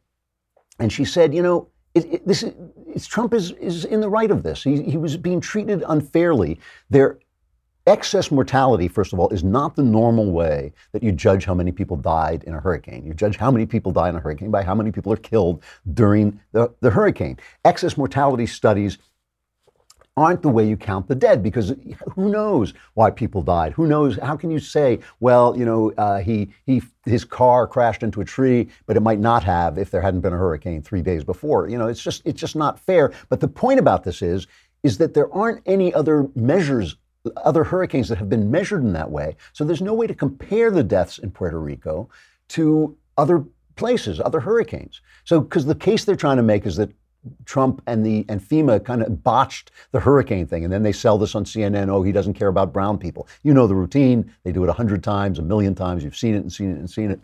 and 0.79 0.91
she 0.91 1.05
said, 1.05 1.33
you 1.33 1.41
know, 1.41 1.67
it, 1.93 2.05
it, 2.05 2.27
this 2.27 2.43
is, 2.43 3.07
Trump 3.07 3.33
is, 3.33 3.51
is 3.53 3.85
in 3.85 4.01
the 4.01 4.09
right 4.09 4.31
of 4.31 4.43
this. 4.43 4.63
He, 4.63 4.81
he 4.81 4.97
was 4.97 5.17
being 5.17 5.41
treated 5.41 5.83
unfairly. 5.87 6.59
Their 6.89 7.19
excess 7.87 8.31
mortality, 8.31 8.87
first 8.87 9.11
of 9.11 9.19
all, 9.19 9.27
is 9.29 9.43
not 9.43 9.75
the 9.75 9.83
normal 9.83 10.31
way 10.31 10.71
that 10.91 11.03
you 11.03 11.11
judge 11.11 11.45
how 11.45 11.53
many 11.53 11.71
people 11.71 11.97
died 11.97 12.43
in 12.45 12.53
a 12.53 12.59
hurricane. 12.59 13.05
You 13.05 13.13
judge 13.13 13.37
how 13.37 13.51
many 13.51 13.65
people 13.65 13.91
die 13.91 14.09
in 14.09 14.15
a 14.15 14.19
hurricane 14.19 14.51
by 14.51 14.63
how 14.63 14.75
many 14.75 14.91
people 14.91 15.11
are 15.11 15.17
killed 15.17 15.63
during 15.93 16.39
the, 16.51 16.73
the 16.79 16.91
hurricane. 16.91 17.37
Excess 17.65 17.97
mortality 17.97 18.45
studies 18.45 18.99
aren't 20.21 20.41
the 20.41 20.49
way 20.49 20.67
you 20.67 20.77
count 20.77 21.07
the 21.07 21.15
dead 21.15 21.41
because 21.41 21.73
who 22.15 22.29
knows 22.29 22.73
why 22.93 23.09
people 23.09 23.41
died? 23.41 23.73
Who 23.73 23.87
knows? 23.87 24.17
How 24.19 24.35
can 24.35 24.51
you 24.51 24.59
say, 24.59 24.99
well, 25.19 25.57
you 25.57 25.65
know, 25.65 25.91
uh, 25.97 26.19
he, 26.19 26.49
he, 26.65 26.81
his 27.05 27.25
car 27.25 27.65
crashed 27.65 28.03
into 28.03 28.21
a 28.21 28.25
tree, 28.25 28.69
but 28.85 28.95
it 28.95 29.01
might 29.01 29.19
not 29.19 29.43
have 29.43 29.77
if 29.77 29.89
there 29.89 30.01
hadn't 30.01 30.21
been 30.21 30.33
a 30.33 30.37
hurricane 30.37 30.81
three 30.81 31.01
days 31.01 31.23
before? 31.23 31.67
You 31.67 31.77
know, 31.77 31.87
it's 31.87 32.03
just, 32.03 32.21
it's 32.23 32.39
just 32.39 32.55
not 32.55 32.79
fair. 32.79 33.11
But 33.29 33.39
the 33.39 33.47
point 33.47 33.79
about 33.79 34.03
this 34.03 34.21
is, 34.21 34.45
is 34.83 34.99
that 34.99 35.13
there 35.15 35.33
aren't 35.33 35.61
any 35.65 35.93
other 35.93 36.27
measures 36.35 36.95
other 37.37 37.63
hurricanes 37.63 38.09
that 38.09 38.17
have 38.17 38.29
been 38.29 38.49
measured 38.49 38.81
in 38.81 38.93
that 38.93 39.11
way. 39.11 39.35
So 39.53 39.63
there's 39.63 39.79
no 39.79 39.93
way 39.93 40.07
to 40.07 40.15
compare 40.15 40.71
the 40.71 40.83
deaths 40.83 41.19
in 41.19 41.29
Puerto 41.29 41.59
Rico 41.59 42.09
to 42.49 42.97
other 43.15 43.45
places, 43.75 44.19
other 44.19 44.39
hurricanes. 44.39 45.01
So, 45.23 45.41
because 45.41 45.65
the 45.65 45.75
case 45.75 46.03
they're 46.03 46.15
trying 46.15 46.37
to 46.37 46.43
make 46.43 46.65
is 46.65 46.77
that 46.77 46.91
Trump 47.45 47.81
and 47.85 48.05
the 48.05 48.25
and 48.29 48.41
FEMA 48.41 48.83
kind 48.83 49.03
of 49.03 49.23
botched 49.23 49.71
the 49.91 49.99
hurricane 49.99 50.47
thing, 50.47 50.63
and 50.63 50.73
then 50.73 50.83
they 50.83 50.91
sell 50.91 51.17
this 51.17 51.35
on 51.35 51.45
CNN. 51.45 51.89
Oh, 51.89 52.01
he 52.01 52.11
doesn't 52.11 52.33
care 52.33 52.47
about 52.47 52.73
brown 52.73 52.97
people. 52.97 53.27
You 53.43 53.53
know 53.53 53.67
the 53.67 53.75
routine. 53.75 54.33
They 54.43 54.51
do 54.51 54.63
it 54.63 54.69
a 54.69 54.73
hundred 54.73 55.03
times, 55.03 55.39
a 55.39 55.41
million 55.43 55.75
times. 55.75 56.03
You've 56.03 56.17
seen 56.17 56.35
it 56.35 56.39
and 56.39 56.51
seen 56.51 56.71
it 56.71 56.79
and 56.79 56.89
seen 56.89 57.11
it. 57.11 57.19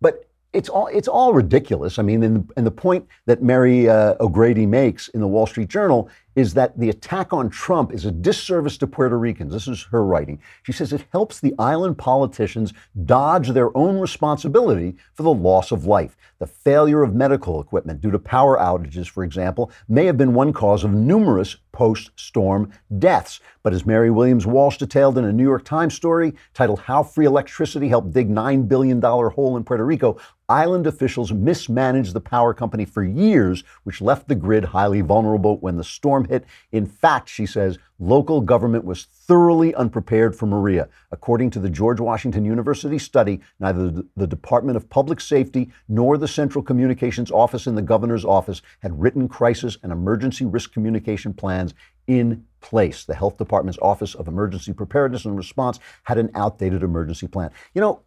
But 0.00 0.26
it's 0.52 0.68
all 0.68 0.88
it's 0.88 1.08
all 1.08 1.32
ridiculous. 1.32 1.98
I 1.98 2.02
mean, 2.02 2.22
and 2.22 2.36
the, 2.36 2.52
and 2.56 2.66
the 2.66 2.70
point 2.70 3.06
that 3.26 3.42
Mary 3.42 3.88
uh, 3.88 4.14
O'Grady 4.20 4.66
makes 4.66 5.08
in 5.08 5.20
the 5.20 5.28
Wall 5.28 5.46
Street 5.46 5.68
Journal 5.68 6.08
is 6.40 6.54
that 6.54 6.78
the 6.78 6.88
attack 6.88 7.34
on 7.34 7.50
Trump 7.50 7.92
is 7.92 8.06
a 8.06 8.10
disservice 8.10 8.78
to 8.78 8.86
Puerto 8.86 9.18
Ricans. 9.18 9.52
This 9.52 9.68
is 9.68 9.82
her 9.90 10.02
writing. 10.02 10.40
She 10.62 10.72
says 10.72 10.90
it 10.90 11.04
helps 11.12 11.38
the 11.38 11.54
island 11.58 11.98
politicians 11.98 12.72
dodge 13.04 13.50
their 13.50 13.76
own 13.76 13.98
responsibility 13.98 14.96
for 15.12 15.22
the 15.22 15.32
loss 15.32 15.70
of 15.70 15.84
life. 15.84 16.16
The 16.38 16.46
failure 16.46 17.02
of 17.02 17.14
medical 17.14 17.60
equipment 17.60 18.00
due 18.00 18.10
to 18.10 18.18
power 18.18 18.56
outages, 18.56 19.06
for 19.06 19.22
example, 19.22 19.70
may 19.86 20.06
have 20.06 20.16
been 20.16 20.32
one 20.32 20.54
cause 20.54 20.82
of 20.82 20.94
numerous 20.94 21.56
post 21.72 22.10
storm 22.16 22.72
deaths. 22.98 23.40
But 23.62 23.74
as 23.74 23.84
Mary 23.84 24.10
Williams 24.10 24.46
Walsh 24.46 24.78
detailed 24.78 25.18
in 25.18 25.26
a 25.26 25.32
New 25.32 25.42
York 25.42 25.64
Times 25.66 25.94
story 25.94 26.32
titled 26.54 26.80
How 26.80 27.02
Free 27.02 27.26
Electricity 27.26 27.88
Helped 27.88 28.12
Dig 28.12 28.30
$9 28.30 28.66
Billion 28.66 29.02
Hole 29.02 29.58
in 29.58 29.64
Puerto 29.64 29.84
Rico, 29.84 30.16
island 30.50 30.86
officials 30.86 31.32
mismanaged 31.32 32.12
the 32.12 32.20
power 32.20 32.52
company 32.52 32.84
for 32.84 33.04
years, 33.04 33.62
which 33.84 34.00
left 34.00 34.26
the 34.28 34.34
grid 34.34 34.64
highly 34.64 35.00
vulnerable 35.00 35.58
when 35.58 35.76
the 35.76 35.84
storm 35.84 36.24
hit. 36.24 36.44
In 36.72 36.84
fact, 36.84 37.28
she 37.28 37.46
says, 37.46 37.78
local 38.00 38.40
government 38.40 38.84
was 38.84 39.04
thoroughly 39.04 39.74
unprepared 39.74 40.34
for 40.34 40.46
Maria. 40.46 40.88
According 41.12 41.50
to 41.50 41.60
the 41.60 41.70
George 41.70 42.00
Washington 42.00 42.44
University 42.44 42.98
study, 42.98 43.40
neither 43.60 43.90
the- 44.16 44.26
Department 44.26 44.76
of 44.76 44.88
Public 44.90 45.20
Safety 45.20 45.70
nor 45.88 46.16
the 46.16 46.28
Central 46.28 46.64
Communications 46.64 47.30
Office 47.30 47.66
in 47.66 47.74
the 47.74 47.82
governor's 47.82 48.24
office 48.24 48.62
had 48.80 49.00
written 49.00 49.28
crisis 49.28 49.76
and 49.82 49.92
emergency 49.92 50.44
risk 50.44 50.72
communication 50.72 51.34
plans 51.34 51.74
in 52.06 52.44
place. 52.60 53.04
The 53.04 53.14
Health 53.14 53.36
Department's 53.38 53.78
Office 53.80 54.14
of 54.14 54.28
Emergency 54.28 54.72
Preparedness 54.72 55.24
and 55.24 55.36
Response 55.36 55.78
had 56.04 56.18
an 56.18 56.30
outdated 56.34 56.82
emergency 56.82 57.28
plan. 57.28 57.50
You 57.74 57.80
know, 57.80 58.02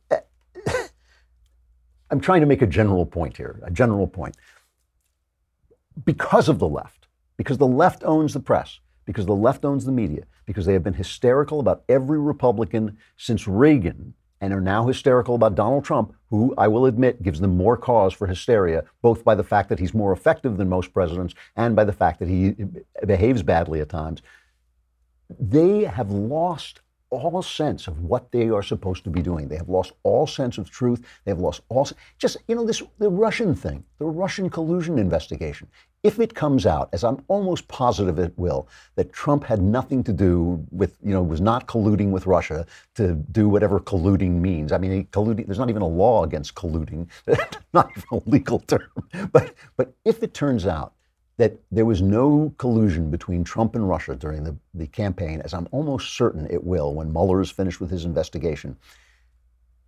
I'm 2.10 2.20
trying 2.20 2.42
to 2.42 2.48
make 2.48 2.62
a 2.62 2.68
general 2.68 3.06
point 3.06 3.38
here, 3.38 3.60
a 3.64 3.72
general 3.72 4.08
point. 4.08 4.38
Because 6.06 6.50
of 6.50 6.60
the 6.60 6.68
left, 6.68 7.08
because 7.38 7.58
the 7.58 7.68
left 7.68 8.04
owns 8.04 8.34
the 8.34 8.40
press, 8.40 8.80
because 9.06 9.26
the 9.26 9.36
left 9.36 9.66
owns 9.66 9.86
the 9.86 9.92
media, 9.92 10.24
because 10.46 10.66
they 10.66 10.74
have 10.74 10.84
been 10.84 10.94
hysterical 10.94 11.60
about 11.60 11.84
every 11.90 12.20
Republican 12.20 12.98
since 13.18 13.48
Reagan 13.48 14.14
and 14.42 14.54
are 14.54 14.62
now 14.62 14.86
hysterical 14.86 15.36
about 15.36 15.56
Donald 15.56 15.86
Trump, 15.86 16.14
who 16.30 16.54
I 16.58 16.68
will 16.68 16.86
admit 16.86 17.24
gives 17.24 17.40
them 17.40 17.56
more 17.56 17.78
cause 17.78 18.14
for 18.14 18.28
hysteria, 18.28 18.84
both 19.02 19.24
by 19.24 19.36
the 19.36 19.44
fact 19.44 19.70
that 19.70 19.80
he's 19.80 19.94
more 19.94 20.12
effective 20.12 20.58
than 20.58 20.68
most 20.68 20.94
presidents 20.94 21.34
and 21.56 21.76
by 21.76 21.86
the 21.86 21.94
fact 21.94 22.20
that 22.20 22.28
he 22.28 22.56
behaves 23.06 23.42
badly 23.42 23.80
at 23.80 23.88
times. 23.88 24.22
They 25.40 25.86
have 25.86 26.12
lost 26.12 26.82
all 27.14 27.42
sense 27.42 27.88
of 27.88 28.02
what 28.02 28.32
they 28.32 28.50
are 28.50 28.64
supposed 28.64 29.04
to 29.04 29.10
be 29.10 29.22
doing. 29.22 29.48
They 29.48 29.58
have 29.58 29.70
lost 29.70 29.94
all 30.04 30.26
sense 30.28 30.58
of 30.58 30.70
truth. 30.70 31.06
They 31.24 31.32
have 31.32 31.40
lost 31.40 31.62
all 31.70 31.88
just 32.18 32.38
you 32.48 32.56
know 32.56 32.66
this 32.66 32.82
the 33.00 33.10
Russian 33.10 33.56
thing, 33.56 33.84
the 34.00 34.06
Russian 34.06 34.50
collusion 34.50 34.98
investigation. 34.98 35.68
If 36.04 36.20
it 36.20 36.36
comes 36.36 36.66
out, 36.66 36.90
as 36.92 37.06
I'm 37.06 37.24
almost 37.30 37.68
positive 37.70 38.20
it 38.20 38.34
will, 38.38 38.68
that 38.96 39.14
Trump 39.14 39.46
had 39.46 39.62
nothing 39.62 40.04
to 40.04 40.12
do 40.12 40.66
with 40.72 40.98
you 41.04 41.14
know 41.14 41.24
was 41.24 41.42
not 41.42 41.68
colluding 41.68 42.10
with 42.12 42.26
Russia 42.26 42.66
to 42.96 43.14
do 43.32 43.48
whatever 43.48 43.80
colluding 43.80 44.42
means. 44.42 44.72
I 44.72 44.78
mean, 44.78 45.06
colluding. 45.08 45.46
There's 45.46 45.60
not 45.60 45.70
even 45.70 45.82
a 45.82 45.88
law 45.88 46.24
against 46.24 46.56
colluding, 46.56 47.08
not 47.74 47.90
even 47.96 48.04
a 48.12 48.30
legal 48.30 48.60
term. 48.60 48.92
But 49.32 49.54
but 49.78 49.94
if 50.04 50.24
it 50.24 50.34
turns 50.34 50.66
out 50.66 50.94
that 51.38 51.58
there 51.72 51.86
was 51.86 52.02
no 52.02 52.54
collusion 52.58 53.10
between 53.10 53.44
Trump 53.44 53.76
and 53.76 53.88
Russia 53.88 54.16
during 54.16 54.44
the, 54.44 54.56
the 54.74 54.88
campaign, 54.88 55.42
as 55.42 55.54
I'm 55.54 55.68
almost 55.72 56.16
certain 56.16 56.48
it 56.50 56.64
will 56.64 56.94
when 56.94 57.12
Mueller 57.12 57.42
is 57.42 57.50
finished 57.50 57.82
with 57.82 57.90
his 57.90 58.06
investigation. 58.06 58.78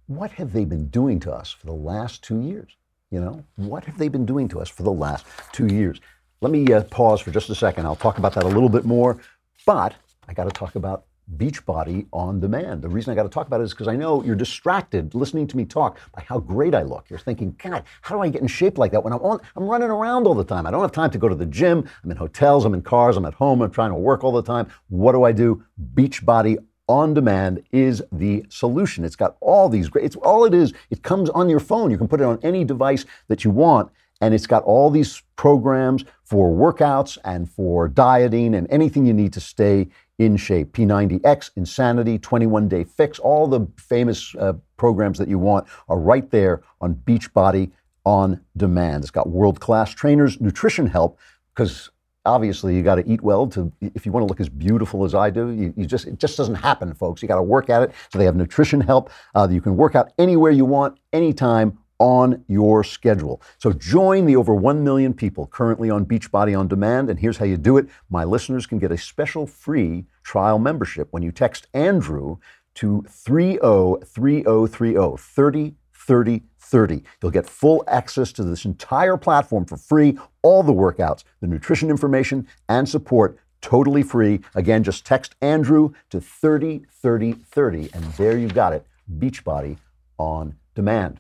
What 0.08 0.31
have 0.31 0.53
they 0.53 0.65
been 0.65 0.88
doing 0.88 1.19
to 1.21 1.31
us 1.31 1.51
for 1.51 1.67
the 1.67 1.73
last 1.73 2.23
two 2.23 2.41
years? 2.41 2.75
You 3.12 3.21
know, 3.21 3.43
what 3.55 3.86
have 3.86 3.97
they 3.97 4.08
been 4.08 4.25
doing 4.25 4.47
to 4.49 4.60
us 4.60 4.69
for 4.69 4.84
the 4.84 4.91
last 4.91 5.25
two 5.51 5.67
years? 5.67 6.01
Let 6.41 6.51
me 6.51 6.71
uh, 6.73 6.84
pause 6.84 7.21
for 7.21 7.31
just 7.31 7.49
a 7.49 7.55
second. 7.55 7.86
I'll 7.86 7.95
talk 7.95 8.17
about 8.17 8.34
that 8.34 8.43
a 8.43 8.47
little 8.47 8.69
bit 8.69 8.86
more, 8.86 9.17
but 9.65 9.93
I 10.27 10.34
got 10.34 10.45
to 10.45 10.51
talk 10.51 10.75
about 10.75 11.05
Beachbody 11.38 12.05
on 12.13 12.39
demand. 12.39 12.81
The 12.81 12.89
reason 12.89 13.11
I 13.11 13.15
got 13.15 13.23
to 13.23 13.29
talk 13.29 13.47
about 13.47 13.59
it 13.59 13.63
is 13.63 13.71
because 13.71 13.88
I 13.88 13.95
know 13.95 14.23
you're 14.23 14.35
distracted 14.35 15.15
listening 15.15 15.47
to 15.47 15.57
me 15.57 15.65
talk 15.65 15.99
by 16.13 16.23
how 16.23 16.39
great 16.39 16.75
I 16.75 16.83
look. 16.83 17.09
You're 17.09 17.19
thinking, 17.19 17.55
God, 17.61 17.83
how 18.01 18.15
do 18.15 18.21
I 18.21 18.29
get 18.29 18.41
in 18.41 18.47
shape 18.47 18.77
like 18.77 18.91
that 18.91 19.03
when 19.03 19.11
I'm 19.11 19.21
on? 19.21 19.39
I'm 19.55 19.67
running 19.67 19.89
around 19.89 20.27
all 20.27 20.35
the 20.35 20.43
time. 20.43 20.65
I 20.65 20.71
don't 20.71 20.81
have 20.81 20.91
time 20.91 21.09
to 21.11 21.17
go 21.17 21.27
to 21.27 21.35
the 21.35 21.45
gym. 21.45 21.89
I'm 22.03 22.11
in 22.11 22.17
hotels. 22.17 22.63
I'm 22.65 22.73
in 22.73 22.81
cars. 22.81 23.17
I'm 23.17 23.25
at 23.25 23.33
home. 23.33 23.61
I'm 23.61 23.71
trying 23.71 23.91
to 23.91 23.95
work 23.95 24.23
all 24.23 24.31
the 24.31 24.43
time. 24.43 24.67
What 24.89 25.13
do 25.13 25.23
I 25.23 25.31
do? 25.31 25.63
Beachbody 25.95 26.57
on 26.88 27.15
demand 27.15 27.63
is 27.71 28.03
the 28.11 28.45
solution. 28.49 29.03
It's 29.03 29.15
got 29.15 29.38
all 29.41 29.67
these 29.67 29.89
great. 29.89 30.05
It's 30.05 30.15
all 30.17 30.45
it 30.45 30.53
is. 30.53 30.73
It 30.91 31.01
comes 31.01 31.29
on 31.31 31.49
your 31.49 31.59
phone. 31.59 31.89
You 31.89 31.97
can 31.97 32.07
put 32.07 32.21
it 32.21 32.25
on 32.25 32.39
any 32.43 32.63
device 32.63 33.05
that 33.27 33.43
you 33.43 33.49
want 33.49 33.91
and 34.21 34.33
it's 34.33 34.47
got 34.47 34.63
all 34.63 34.89
these 34.89 35.21
programs 35.35 36.05
for 36.23 36.49
workouts 36.49 37.17
and 37.23 37.49
for 37.49 37.88
dieting 37.88 38.55
and 38.55 38.67
anything 38.69 39.05
you 39.05 39.13
need 39.13 39.33
to 39.33 39.41
stay 39.41 39.88
in 40.17 40.38
shape. 40.38 40.73
P90X, 40.73 41.51
Insanity, 41.56 42.17
21 42.17 42.67
Day 42.67 42.84
Fix, 42.84 43.19
all 43.19 43.47
the 43.47 43.67
famous 43.78 44.34
uh, 44.36 44.54
programs 44.78 45.17
that 45.17 45.28
you 45.28 45.39
want 45.39 45.67
are 45.89 45.99
right 45.99 46.30
there 46.32 46.63
on 46.82 46.95
Beachbody 46.95 47.71
on 48.06 48.39
demand. 48.56 49.04
It's 49.04 49.12
got 49.12 49.30
world 49.30 49.60
class 49.60 49.91
trainers, 49.91 50.39
nutrition 50.39 50.88
help, 50.88 51.19
because 51.54 51.89
obviously 52.25 52.75
you 52.75 52.82
got 52.82 52.95
to 52.95 53.10
eat 53.10 53.21
well 53.21 53.47
to 53.47 53.71
if 53.82 54.06
you 54.06 54.12
want 54.12 54.23
to 54.23 54.28
look 54.28 54.39
as 54.39 54.49
beautiful 54.49 55.04
as 55.06 55.13
I 55.13 55.30
do. 55.30 55.49
You, 55.49 55.73
you 55.75 55.86
just 55.86 56.08
it 56.08 56.19
just 56.19 56.38
doesn't 56.38 56.56
happen, 56.56 56.93
folks. 56.93 57.21
You 57.21 57.28
got 57.28 57.36
to 57.36 57.43
work 57.43 57.69
at 57.69 57.84
it. 57.84 57.91
So 58.12 58.19
they 58.19 58.25
have 58.25 58.36
nutrition 58.36 58.82
help. 58.82 59.12
Uh, 59.34 59.47
you 59.49 59.62
can 59.62 59.75
work 59.75 59.95
out 59.95 60.12
anywhere 60.17 60.51
you 60.51 60.65
want, 60.65 60.97
anytime 61.13 61.78
on 61.99 62.43
your 62.47 62.84
schedule. 62.84 63.41
So 63.58 63.71
join 63.71 64.25
the 64.25 64.36
over 64.36 64.53
1 64.53 64.84
million 64.84 65.13
people 65.13 65.47
currently 65.47 65.89
on 65.89 66.05
Beachbody 66.05 66.58
on 66.58 66.67
Demand. 66.67 67.10
And 67.10 67.19
here's 67.19 67.38
how 67.38 67.45
you 67.45 67.58
do 67.58 67.77
it. 67.77 67.88
My 68.10 68.23
listeners 68.23 68.65
can 68.65 68.79
get 68.79 68.91
a 68.91 68.97
special 68.97 69.47
free 69.47 70.05
trial 70.23 70.60
membership 70.60 71.08
when 71.12 71.23
you 71.23 71.31
text 71.31 71.67
Andrew 71.73 72.38
to 72.75 73.05
303030 73.08 75.17
30 75.17 75.75
30 75.93 76.43
30. 76.60 77.03
You'll 77.21 77.31
get 77.31 77.47
full 77.47 77.84
access 77.88 78.34
to 78.34 78.43
this 78.43 78.65
entire 78.65 79.17
platform 79.17 79.65
for 79.65 79.77
free, 79.77 80.17
all 80.41 80.63
the 80.63 80.73
workouts, 80.73 81.23
the 81.39 81.47
nutrition 81.47 81.89
information, 81.89 82.47
and 82.67 82.89
support 82.89 83.38
totally 83.62 84.03
free. 84.03 84.41
Again, 84.55 84.84
just 84.84 85.05
text 85.05 85.36
Andrew 85.41 85.93
to 86.10 86.19
303030, 86.19 87.89
and 87.93 88.03
there 88.13 88.38
you 88.38 88.47
got 88.47 88.73
it 88.73 88.86
Beachbody 89.19 89.77
on 90.17 90.55
demand. 90.73 91.19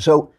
So 0.00 0.32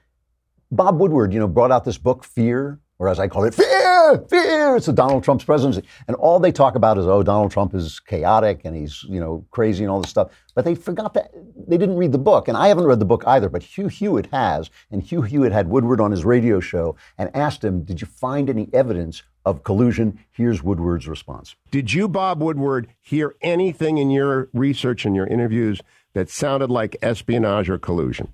Bob 0.71 0.99
Woodward, 0.99 1.33
you 1.33 1.39
know, 1.39 1.47
brought 1.47 1.71
out 1.71 1.85
this 1.85 1.97
book, 1.97 2.23
Fear, 2.23 2.79
or 2.97 3.07
as 3.07 3.19
I 3.19 3.27
call 3.27 3.45
it, 3.45 3.53
Fear, 3.53 4.25
Fear. 4.29 4.75
It's 4.75 4.87
a 4.87 4.93
Donald 4.93 5.23
Trump's 5.23 5.43
presidency. 5.43 5.83
And 6.07 6.15
all 6.17 6.39
they 6.39 6.51
talk 6.51 6.75
about 6.75 6.97
is, 6.97 7.07
oh, 7.07 7.23
Donald 7.23 7.51
Trump 7.51 7.73
is 7.73 7.99
chaotic 7.99 8.61
and 8.63 8.75
he's, 8.75 9.03
you 9.03 9.19
know, 9.19 9.45
crazy 9.51 9.83
and 9.83 9.91
all 9.91 10.01
this 10.01 10.11
stuff. 10.11 10.31
But 10.53 10.65
they 10.65 10.75
forgot 10.75 11.13
that 11.15 11.31
they 11.67 11.77
didn't 11.77 11.97
read 11.97 12.11
the 12.11 12.17
book. 12.19 12.47
And 12.47 12.55
I 12.55 12.67
haven't 12.67 12.85
read 12.85 12.99
the 12.99 13.05
book 13.05 13.23
either, 13.25 13.49
but 13.49 13.63
Hugh 13.63 13.87
Hewitt 13.87 14.27
has. 14.27 14.69
And 14.91 15.01
Hugh 15.01 15.23
Hewitt 15.23 15.51
had 15.51 15.67
Woodward 15.67 15.99
on 15.99 16.11
his 16.11 16.23
radio 16.23 16.59
show 16.59 16.95
and 17.17 17.35
asked 17.35 17.63
him, 17.63 17.83
did 17.83 18.01
you 18.01 18.07
find 18.07 18.49
any 18.49 18.69
evidence 18.71 19.23
of 19.45 19.63
collusion? 19.63 20.19
Here's 20.29 20.61
Woodward's 20.61 21.07
response. 21.07 21.55
Did 21.71 21.91
you, 21.91 22.07
Bob 22.07 22.41
Woodward, 22.41 22.87
hear 23.01 23.35
anything 23.41 23.97
in 23.97 24.11
your 24.11 24.49
research 24.53 25.05
and 25.05 25.15
your 25.15 25.25
interviews 25.27 25.81
that 26.13 26.29
sounded 26.29 26.69
like 26.69 26.97
espionage 27.01 27.69
or 27.69 27.79
collusion? 27.79 28.33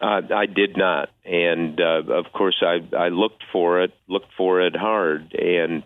Uh, 0.00 0.20
I 0.34 0.46
did 0.46 0.76
not, 0.76 1.10
and 1.24 1.80
uh, 1.80 2.02
of 2.12 2.26
course 2.32 2.62
I 2.62 2.80
I 2.96 3.08
looked 3.08 3.42
for 3.52 3.82
it, 3.82 3.92
looked 4.08 4.32
for 4.36 4.60
it 4.60 4.76
hard, 4.76 5.34
and 5.34 5.82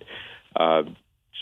uh, 0.57 0.83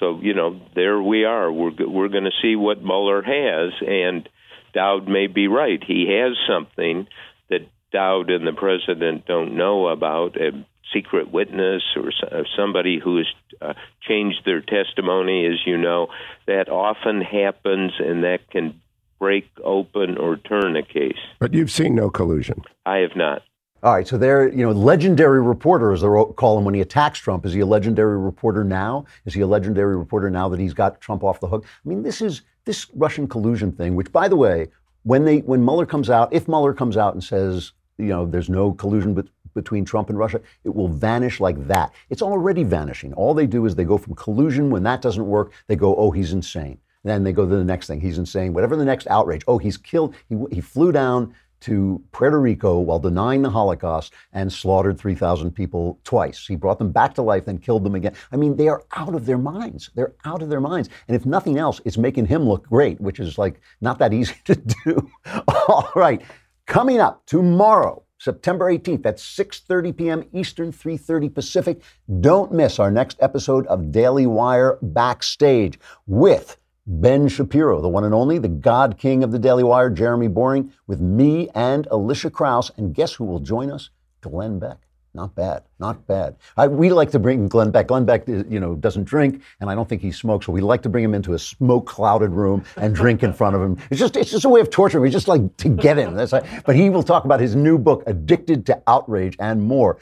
so 0.00 0.18
you 0.20 0.35
know 0.35 0.61
there 0.74 1.00
we 1.00 1.24
are. 1.24 1.50
We're 1.50 1.72
we're 1.87 2.09
going 2.09 2.24
to 2.24 2.42
see 2.42 2.57
what 2.57 2.83
Mueller 2.83 3.22
has, 3.22 3.72
and 3.87 4.29
Dowd 4.74 5.09
may 5.09 5.26
be 5.26 5.48
right. 5.48 5.83
He 5.83 6.18
has 6.20 6.37
something 6.48 7.07
that 7.48 7.68
Dowd 7.92 8.31
and 8.31 8.46
the 8.46 8.52
president 8.52 9.26
don't 9.26 9.57
know 9.57 9.88
about. 9.88 10.37
A 10.37 10.66
secret 10.92 11.31
witness 11.33 11.83
or 11.96 12.12
somebody 12.57 13.00
who 13.02 13.18
has 13.18 13.26
uh, 13.61 13.74
changed 14.07 14.42
their 14.44 14.61
testimony, 14.61 15.46
as 15.46 15.59
you 15.66 15.76
know, 15.76 16.09
that 16.46 16.68
often 16.68 17.20
happens, 17.20 17.92
and 17.98 18.24
that 18.24 18.48
can 18.50 18.81
break 19.18 19.48
open 19.64 20.16
or 20.18 20.37
turn 20.37 20.76
a 20.76 20.83
case. 20.83 21.18
But 21.38 21.55
you've 21.55 21.70
seen 21.70 21.94
no 21.94 22.11
collusion. 22.11 22.62
I 22.85 22.98
have 22.98 23.16
not. 23.16 23.42
All 23.83 23.94
right, 23.94 24.09
so 24.09 24.16
there, 24.16 24.48
you 24.48 24.64
know, 24.64 24.72
legendary 24.72 25.40
reporter, 25.40 25.92
as 25.92 26.00
they 26.00 26.09
call 26.09 26.59
him 26.59 26.64
when 26.64 26.74
he 26.74 26.81
attacks 26.81 27.18
Trump. 27.18 27.44
Is 27.44 27.52
he 27.52 27.61
a 27.61 27.66
legendary 27.66 28.18
reporter 28.18 28.64
now? 28.64 29.05
Is 29.26 29.35
he 29.35 29.42
a 29.42 29.46
legendary 29.46 29.96
reporter 29.96 30.31
now 30.31 30.48
that 30.48 30.59
he's 30.59 30.74
got 30.74 31.00
Trump 31.00 31.22
off 31.22 31.40
the 31.40 31.46
hook? 31.46 31.64
I 31.64 31.88
mean, 31.88 32.02
this 32.02 32.20
is 32.20 32.42
this 32.64 32.87
Russian 32.94 33.29
collusion 33.29 33.72
thing, 33.72 33.94
which, 33.94 34.11
by 34.11 34.29
the 34.29 34.37
way, 34.37 34.68
when 35.02 35.24
they 35.24 35.38
when 35.38 35.64
Mueller 35.64 35.87
comes 35.87 36.11
out, 36.11 36.33
if 36.33 36.48
Mueller 36.48 36.72
comes 36.72 36.96
out 36.96 37.14
and 37.14 37.22
says, 37.22 37.72
you 37.98 38.07
know, 38.07 38.26
there's 38.26 38.48
no 38.48 38.72
collusion 38.72 39.14
with, 39.14 39.29
between 39.55 39.85
Trump 39.85 40.11
and 40.11 40.18
Russia, 40.18 40.40
it 40.64 40.74
will 40.74 40.88
vanish 40.88 41.38
like 41.38 41.68
that. 41.68 41.92
It's 42.11 42.22
already 42.22 42.64
vanishing. 42.64 43.12
All 43.12 43.35
they 43.35 43.46
do 43.46 43.66
is 43.66 43.74
they 43.74 43.85
go 43.85 43.98
from 43.98 44.14
collusion. 44.14 44.70
When 44.70 44.83
that 44.83 45.02
doesn't 45.02 45.26
work, 45.26 45.52
they 45.68 45.76
go, 45.76 45.94
oh, 45.94 46.11
he's 46.11 46.33
insane. 46.33 46.79
Then 47.07 47.23
they 47.23 47.33
go 47.33 47.49
to 47.49 47.57
the 47.57 47.64
next 47.64 47.87
thing. 47.87 48.01
He's 48.01 48.19
insane. 48.19 48.53
Whatever 48.53 48.75
the 48.75 48.85
next 48.85 49.07
outrage. 49.07 49.45
Oh, 49.47 49.59
he's 49.59 49.77
killed. 49.77 50.16
He, 50.29 50.37
he 50.51 50.61
flew 50.61 50.90
down 50.90 51.33
to 51.61 52.03
Puerto 52.11 52.40
Rico 52.40 52.81
while 52.81 52.99
denying 52.99 53.42
the 53.42 53.51
Holocaust 53.51 54.12
and 54.33 54.53
slaughtered 54.53 54.99
3,000 54.99 55.53
people 55.53 56.01
twice. 56.03 56.45
He 56.47 56.57
brought 56.57 56.79
them 56.79 56.90
back 56.90 57.14
to 57.14 57.23
life, 57.23 57.45
then 57.45 57.59
killed 57.59 57.85
them 57.85 57.95
again. 57.95 58.12
I 58.33 58.37
mean, 58.37 58.57
they 58.57 58.66
are 58.66 58.83
out 58.97 59.14
of 59.14 59.25
their 59.25 59.38
minds. 59.38 59.88
They're 59.95 60.14
out 60.25 60.42
of 60.42 60.49
their 60.51 60.61
minds. 60.61 60.88
And 61.07 61.14
if 61.14 61.25
nothing 61.25 61.59
else, 61.59 61.81
it's 61.85 61.97
making 61.97 62.27
him 62.27 62.42
look 62.42 62.69
great, 62.69 63.01
which 63.01 63.21
is 63.21 63.38
like 63.38 63.61
not 63.81 64.01
that 64.01 64.12
easy 64.12 64.35
to 64.45 64.57
do. 64.85 65.11
All 65.49 65.90
right. 65.95 66.21
Coming 66.66 66.99
up 66.99 67.25
tomorrow, 67.27 68.03
September 68.19 68.73
18th 68.73 69.07
at 69.07 69.19
6:30 69.19 69.97
p.m. 69.97 70.25
Eastern, 70.33 70.73
3:30 70.73 71.33
Pacific. 71.33 71.83
Don't 72.21 72.53
miss 72.53 72.81
our 72.81 72.90
next 72.90 73.16
episode 73.21 73.64
of 73.69 73.92
Daily 73.92 74.27
Wire 74.27 74.79
Backstage 74.83 75.79
with 76.07 76.57
Ben 76.87 77.29
Shapiro, 77.29 77.81
the 77.81 77.88
one 77.88 78.05
and 78.05 78.14
only, 78.14 78.38
the 78.38 78.49
God 78.49 78.96
King 78.96 79.25
of 79.25 79.33
the 79.33 79.38
Daily 79.38 79.64
Wire, 79.64 79.90
Jeremy 79.90 80.29
Boring, 80.29 80.72
with 80.87 81.01
me 81.01 81.49
and 81.55 81.87
Alicia 81.90 82.31
Krause. 82.31 82.70
And 82.77 82.94
guess 82.94 83.12
who 83.12 83.25
will 83.25 83.40
join 83.40 83.70
us? 83.70 83.90
Glenn 84.20 84.59
Beck. 84.59 84.79
Not 85.12 85.35
bad, 85.35 85.62
not 85.79 86.07
bad. 86.07 86.37
I, 86.59 86.68
we 86.68 86.90
like 86.90 87.11
to 87.12 87.18
bring 87.18 87.49
Glenn 87.49 87.70
Beck. 87.70 87.87
Glenn 87.87 88.05
Beck, 88.05 88.29
you 88.29 88.61
know, 88.61 88.75
doesn't 88.75 89.05
drink, 89.05 89.42
and 89.61 89.70
I 89.70 89.75
don't 89.75 89.88
think 89.88 90.03
he 90.03 90.12
smokes. 90.12 90.44
So 90.44 90.53
we 90.53 90.61
like 90.61 90.83
to 90.83 90.90
bring 90.90 91.03
him 91.03 91.14
into 91.14 91.33
a 91.33 91.38
smoke-clouded 91.38 92.31
room 92.33 92.62
and 92.77 92.94
drink 92.94 93.22
in 93.22 93.33
front 93.33 93.57
of 93.57 93.62
him. 93.62 93.79
It's 93.90 93.99
just, 93.99 94.14
it's 94.14 94.31
just 94.31 94.44
a 94.44 94.51
way 94.51 94.61
of 94.61 94.68
torturing. 94.68 95.03
We 95.03 95.09
just 95.09 95.27
like 95.27 95.57
to 95.57 95.70
get 95.70 95.96
him. 95.96 96.14
That's 96.14 96.33
like, 96.33 96.66
but 96.66 96.77
he 96.77 96.90
will 96.90 97.03
talk 97.03 97.25
about 97.25 97.40
his 97.40 97.57
new 97.57 97.79
book, 97.79 98.03
Addicted 98.07 98.66
to 98.66 98.83
Outrage, 98.87 99.37
and 99.40 99.62
more. 99.62 99.96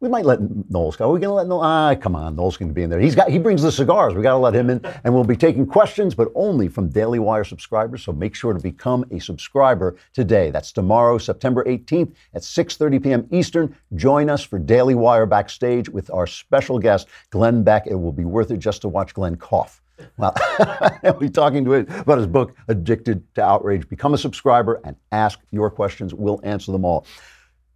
We 0.00 0.08
might 0.08 0.24
let 0.24 0.38
Knowles 0.70 0.94
go. 0.94 1.10
Are 1.10 1.12
we 1.12 1.18
going 1.18 1.30
to 1.30 1.34
let 1.34 1.48
Knowles? 1.48 1.64
Ah, 1.64 1.94
come 1.96 2.14
on, 2.14 2.36
Knowles 2.36 2.56
can 2.56 2.72
be 2.72 2.82
in 2.84 2.90
there. 2.90 3.00
He's 3.00 3.16
got. 3.16 3.30
He 3.30 3.38
brings 3.38 3.62
the 3.62 3.72
cigars. 3.72 4.14
We 4.14 4.22
got 4.22 4.32
to 4.32 4.38
let 4.38 4.54
him 4.54 4.70
in, 4.70 4.80
and 5.02 5.12
we'll 5.12 5.24
be 5.24 5.36
taking 5.36 5.66
questions, 5.66 6.14
but 6.14 6.28
only 6.36 6.68
from 6.68 6.88
Daily 6.88 7.18
Wire 7.18 7.42
subscribers. 7.42 8.04
So 8.04 8.12
make 8.12 8.36
sure 8.36 8.52
to 8.52 8.60
become 8.60 9.04
a 9.10 9.18
subscriber 9.18 9.96
today. 10.12 10.52
That's 10.52 10.70
tomorrow, 10.70 11.18
September 11.18 11.64
18th 11.64 12.14
at 12.34 12.42
6:30 12.42 13.02
p.m. 13.02 13.28
Eastern. 13.32 13.76
Join 13.96 14.30
us 14.30 14.44
for 14.44 14.60
Daily 14.60 14.94
Wire 14.94 15.26
backstage 15.26 15.88
with 15.88 16.12
our 16.12 16.28
special 16.28 16.78
guest, 16.78 17.08
Glenn 17.30 17.64
Beck. 17.64 17.88
It 17.88 17.96
will 17.96 18.12
be 18.12 18.24
worth 18.24 18.52
it 18.52 18.58
just 18.58 18.82
to 18.82 18.88
watch 18.88 19.14
Glenn 19.14 19.34
cough. 19.34 19.82
Well, 20.16 20.32
be 21.18 21.28
talking 21.28 21.64
to 21.64 21.72
it 21.72 21.90
about 21.90 22.18
his 22.18 22.28
book, 22.28 22.54
Addicted 22.68 23.34
to 23.34 23.42
Outrage. 23.42 23.88
Become 23.88 24.14
a 24.14 24.18
subscriber 24.18 24.80
and 24.84 24.94
ask 25.10 25.40
your 25.50 25.70
questions. 25.70 26.14
We'll 26.14 26.40
answer 26.44 26.70
them 26.70 26.84
all. 26.84 27.04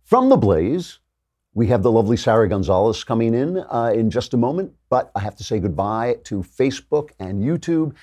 From 0.04 0.28
the 0.28 0.36
Blaze. 0.36 1.00
We 1.54 1.66
have 1.66 1.82
the 1.82 1.92
lovely 1.92 2.16
Sara 2.16 2.48
Gonzales 2.48 3.04
coming 3.04 3.34
in 3.34 3.58
uh, 3.58 3.92
in 3.94 4.10
just 4.10 4.32
a 4.32 4.38
moment, 4.38 4.72
but 4.88 5.10
I 5.14 5.20
have 5.20 5.36
to 5.36 5.44
say 5.44 5.60
goodbye 5.60 6.16
to 6.24 6.42
Facebook 6.42 7.10
and 7.18 7.42
YouTube. 7.42 7.94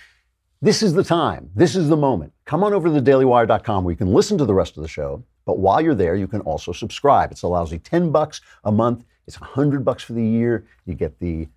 This 0.61 0.83
is 0.83 0.93
the 0.93 1.03
time. 1.03 1.49
This 1.55 1.75
is 1.75 1.89
the 1.89 1.97
moment. 1.97 2.31
Come 2.45 2.63
on 2.63 2.73
over 2.73 2.89
to 2.89 3.01
thedailywire.com 3.01 3.83
where 3.83 3.91
you 3.91 3.97
can 3.97 4.13
listen 4.13 4.37
to 4.37 4.45
the 4.45 4.53
rest 4.53 4.77
of 4.77 4.83
the 4.83 4.87
show. 4.87 5.23
But 5.45 5.57
while 5.57 5.81
you're 5.81 5.95
there, 5.95 6.15
you 6.15 6.27
can 6.27 6.41
also 6.41 6.71
subscribe. 6.71 7.31
It's 7.31 7.41
a 7.41 7.47
lousy 7.47 7.79
10 7.79 8.11
bucks 8.11 8.41
a 8.65 8.71
month. 8.71 9.03
It's 9.25 9.41
100 9.41 9.83
bucks 9.83 10.03
for 10.03 10.13
the 10.13 10.23
year. 10.23 10.67
You 10.85 10.93
get 10.93 11.19
the 11.19 11.47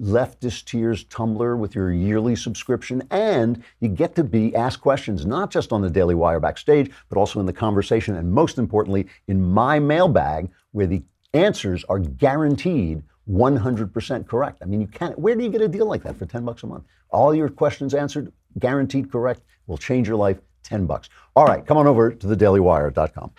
leftist 0.00 0.66
tears 0.66 1.04
Tumblr 1.06 1.58
with 1.58 1.74
your 1.74 1.92
yearly 1.92 2.36
subscription, 2.36 3.02
and 3.10 3.64
you 3.80 3.88
get 3.88 4.14
to 4.14 4.22
be 4.22 4.54
asked 4.54 4.80
questions 4.80 5.26
not 5.26 5.50
just 5.50 5.72
on 5.72 5.82
the 5.82 5.90
Daily 5.90 6.14
Wire 6.14 6.38
backstage, 6.38 6.92
but 7.08 7.18
also 7.18 7.40
in 7.40 7.46
the 7.46 7.52
conversation, 7.52 8.14
and 8.14 8.32
most 8.32 8.56
importantly, 8.56 9.08
in 9.26 9.42
my 9.42 9.80
mailbag, 9.80 10.48
where 10.70 10.86
the 10.86 11.02
answers 11.34 11.84
are 11.84 11.98
guaranteed 11.98 13.02
100% 13.28 14.26
correct. 14.26 14.58
I 14.62 14.66
mean, 14.66 14.80
you 14.80 14.86
can't, 14.86 15.18
where 15.18 15.34
do 15.36 15.44
you 15.44 15.50
get 15.50 15.60
a 15.60 15.68
deal 15.68 15.86
like 15.86 16.02
that 16.02 16.18
for 16.18 16.26
10 16.26 16.44
bucks 16.44 16.62
a 16.62 16.66
month? 16.66 16.84
All 17.10 17.34
your 17.34 17.48
questions 17.48 17.94
answered, 17.94 18.32
guaranteed 18.58 19.10
correct, 19.10 19.42
will 19.66 19.78
change 19.78 20.08
your 20.08 20.16
life 20.16 20.38
10 20.64 20.86
bucks. 20.86 21.08
All 21.36 21.46
right, 21.46 21.64
come 21.64 21.76
on 21.76 21.86
over 21.86 22.12
to 22.12 22.26
thedailywire.com. 22.26 23.32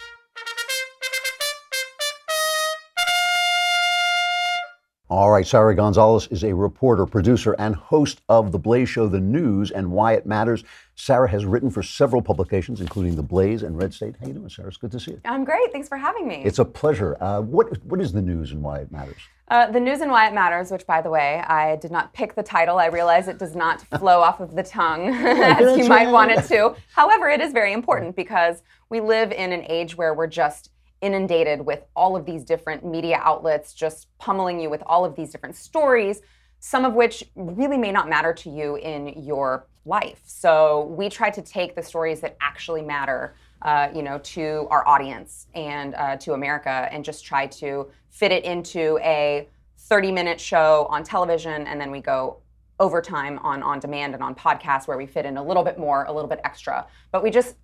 All 5.12 5.30
right, 5.30 5.46
Sara 5.46 5.76
Gonzales 5.76 6.28
is 6.28 6.46
a 6.46 6.56
reporter, 6.56 7.06
producer, 7.06 7.52
and 7.60 7.76
host 7.76 8.22
of 8.30 8.54
The 8.54 8.58
Blaze 8.58 8.88
Show, 8.88 9.10
The 9.10 9.20
News, 9.20 9.70
and 9.70 9.92
Why 9.92 10.14
It 10.14 10.26
Matters. 10.26 10.64
Sara 10.96 11.30
has 11.30 11.44
written 11.44 11.70
for 11.70 11.84
several 11.84 12.22
publications, 12.22 12.80
including 12.80 13.18
The 13.18 13.22
Blaze 13.22 13.62
and 13.64 13.78
Red 13.78 13.94
State. 13.94 14.16
How 14.22 14.28
you 14.28 14.34
doing, 14.36 14.48
Sara? 14.48 14.70
It's 14.70 14.78
good 14.78 14.94
to 14.94 15.02
see 15.02 15.12
you. 15.12 15.22
I'm 15.26 15.44
great. 15.44 15.70
Thanks 15.74 15.90
for 15.90 15.98
having 15.98 16.30
me. 16.30 16.42
It's 16.46 16.60
a 16.60 16.64
pleasure. 16.64 17.22
Uh, 17.22 17.42
what 17.42 17.84
What 17.84 18.00
is 18.00 18.14
The 18.14 18.22
News 18.22 18.54
and 18.54 18.64
Why 18.64 18.78
It 18.78 18.92
Matters? 18.94 19.20
Uh, 19.50 19.70
the 19.70 19.82
News 19.82 20.00
and 20.00 20.12
Why 20.12 20.30
It 20.30 20.34
Matters, 20.34 20.72
which, 20.72 20.88
by 20.88 21.02
the 21.02 21.10
way, 21.10 21.44
I 21.46 21.76
did 21.76 21.92
not 21.92 22.14
pick 22.14 22.34
the 22.36 22.44
title. 22.44 22.78
I 22.80 22.86
realize 22.86 23.28
it 23.28 23.38
does 23.38 23.54
not 23.54 23.82
flow 24.00 24.22
off 24.22 24.40
of 24.40 24.56
the 24.56 24.64
tongue 24.64 25.10
as 25.14 25.78
you 25.78 25.90
might 25.90 26.10
want 26.10 26.32
it 26.32 26.46
to. 26.46 26.74
However, 26.96 27.28
it 27.28 27.42
is 27.42 27.52
very 27.52 27.74
important 27.74 28.16
because 28.16 28.64
we 28.88 29.02
live 29.02 29.34
in 29.34 29.52
an 29.52 29.66
age 29.68 29.98
where 29.98 30.14
we're 30.14 30.28
just 30.28 30.72
inundated 31.02 31.66
with 31.66 31.84
all 31.96 32.16
of 32.16 32.26
these 32.26 32.44
different 32.44 32.86
media 32.86 33.20
outlets 33.22 33.74
just 33.74 34.08
pummeling 34.18 34.60
you 34.60 34.70
with 34.70 34.84
all 34.86 35.04
of 35.04 35.16
these 35.16 35.32
different 35.32 35.56
stories, 35.56 36.22
some 36.60 36.86
of 36.86 36.94
which 36.94 37.24
really 37.36 37.78
may 37.78 37.92
not 37.92 38.08
matter 38.08 38.34
to 38.34 38.50
you 38.50 38.76
in 38.78 39.08
your 39.24 39.68
life. 39.86 40.22
So 40.26 40.86
we 40.86 41.10
try 41.10 41.30
to 41.32 41.42
take 41.42 41.76
the 41.76 41.84
stories 41.84 42.22
that 42.22 42.38
actually 42.40 42.82
matter. 42.82 43.36
Uh, 43.64 43.92
you 43.94 44.02
know, 44.02 44.18
to 44.24 44.66
our 44.72 44.88
audience 44.88 45.46
and 45.54 45.94
uh, 45.94 46.18
to 46.18 46.34
America, 46.34 46.90
and 46.92 47.06
just 47.06 47.24
try 47.24 47.46
to 47.46 47.88
fit 48.10 48.32
it 48.32 48.44
into 48.44 48.98
a 49.04 49.48
30-minute 49.88 50.42
show 50.42 50.88
on 50.90 51.04
television, 51.04 51.68
and 51.68 51.80
then 51.80 51.92
we 51.92 52.02
go 52.02 52.38
overtime 52.80 53.38
on 53.44 53.62
on 53.62 53.80
demand 53.80 54.16
and 54.16 54.24
on 54.24 54.34
podcasts 54.34 54.88
where 54.88 54.98
we 54.98 55.06
fit 55.06 55.28
in 55.28 55.38
a 55.38 55.44
little 55.44 55.64
bit 55.64 55.78
more, 55.78 56.06
a 56.06 56.12
little 56.12 56.28
bit 56.28 56.42
extra. 56.44 56.88
But 57.12 57.22
we 57.22 57.30
just 57.30 57.56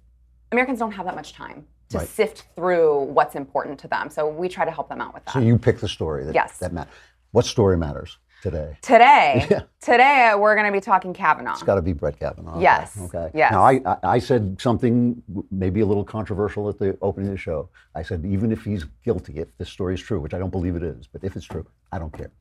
Americans 0.52 0.78
don't 0.78 0.92
have 0.92 1.08
that 1.08 1.16
much 1.16 1.34
time 1.34 1.66
to 1.90 1.98
Right. 2.00 2.08
sift 2.08 2.46
through 2.56 3.04
what's 3.06 3.36
important 3.36 3.80
to 3.80 3.88
them. 3.88 4.10
So 4.10 4.28
we 4.28 4.50
try 4.50 4.66
to 4.66 4.72
help 4.72 4.90
them 4.90 5.02
out 5.02 5.14
with 5.14 5.26
that. 5.26 5.32
So 5.34 5.40
you 5.40 5.58
pick 5.58 5.80
the 5.80 5.88
story 5.88 6.26
that, 6.26 6.36
Yes. 6.36 6.58
that 6.60 6.74
matters. 6.74 6.94
What 7.32 7.46
story 7.46 7.78
matters 7.78 8.18
today? 8.42 8.78
today, 8.82 9.48
today 9.82 10.30
uh, 10.34 10.38
we're 10.38 10.56
going 10.56 10.66
to 10.68 10.72
be 10.72 10.82
talking 10.82 11.14
Kavanaugh. 11.14 11.54
It's 11.54 11.64
got 11.64 11.76
to 11.76 11.82
be 11.82 11.94
Brett 11.94 12.20
Kavanaugh. 12.20 12.60
Yes, 12.60 12.98
Okay. 13.04 13.30
yes. 13.34 13.52
Now, 13.52 13.62
I, 13.64 13.82
I, 13.86 13.98
I 14.04 14.20
said 14.20 14.60
something 14.60 15.22
maybe 15.52 15.82
a 15.82 15.86
little 15.86 16.04
controversial 16.04 16.68
at 16.70 16.78
the 16.78 16.98
opening 17.02 17.30
of 17.30 17.34
the 17.36 17.38
show. 17.40 17.70
I 17.96 18.04
said, 18.04 18.26
even 18.26 18.52
if 18.52 18.64
he's 18.64 18.86
guilty, 19.04 19.38
if 19.40 19.56
this 19.58 19.70
story 19.70 19.94
is 19.94 20.02
true, 20.02 20.20
which 20.20 20.34
I 20.34 20.40
don't 20.40 20.52
believe 20.52 20.76
it 20.76 20.84
is, 20.84 21.08
but 21.08 21.24
if 21.24 21.36
it's 21.36 21.46
true, 21.46 21.66
I 21.92 22.00
don't 22.00 22.12
care. 22.14 22.32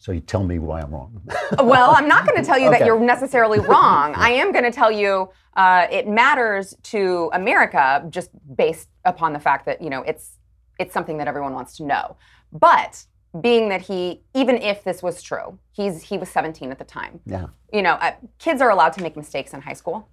So 0.00 0.12
you 0.12 0.20
tell 0.20 0.42
me 0.42 0.58
why 0.58 0.80
I'm 0.80 0.90
wrong. 0.90 1.20
well, 1.58 1.90
I'm 1.94 2.08
not 2.08 2.26
going 2.26 2.38
to 2.38 2.42
tell 2.44 2.58
you 2.58 2.68
Okay. 2.68 2.78
that 2.78 2.86
you're 2.86 2.98
necessarily 2.98 3.58
wrong. 3.60 4.14
I 4.16 4.30
am 4.30 4.50
going 4.50 4.64
to 4.64 4.70
tell 4.72 4.90
you 4.90 5.28
uh, 5.56 5.86
it 5.90 6.08
matters 6.08 6.74
to 6.84 7.28
America 7.34 8.04
just 8.08 8.30
based 8.56 8.88
upon 9.04 9.34
the 9.34 9.38
fact 9.38 9.66
that 9.66 9.82
you 9.82 9.90
know 9.90 10.00
it's 10.02 10.38
it's 10.78 10.94
something 10.94 11.18
that 11.18 11.28
everyone 11.28 11.52
wants 11.52 11.76
to 11.76 11.84
know. 11.84 12.16
But 12.50 13.04
being 13.42 13.68
that 13.68 13.82
he, 13.82 14.22
even 14.34 14.56
if 14.56 14.82
this 14.84 15.02
was 15.02 15.20
true, 15.22 15.58
he's 15.72 16.02
he 16.02 16.16
was 16.16 16.30
17 16.30 16.70
at 16.70 16.78
the 16.78 16.84
time. 16.84 17.20
yeah. 17.26 17.46
you 17.72 17.82
know, 17.82 17.92
uh, 17.94 18.12
kids 18.38 18.62
are 18.62 18.70
allowed 18.70 18.94
to 18.94 19.02
make 19.02 19.16
mistakes 19.16 19.52
in 19.52 19.60
high 19.60 19.74
school. 19.74 20.08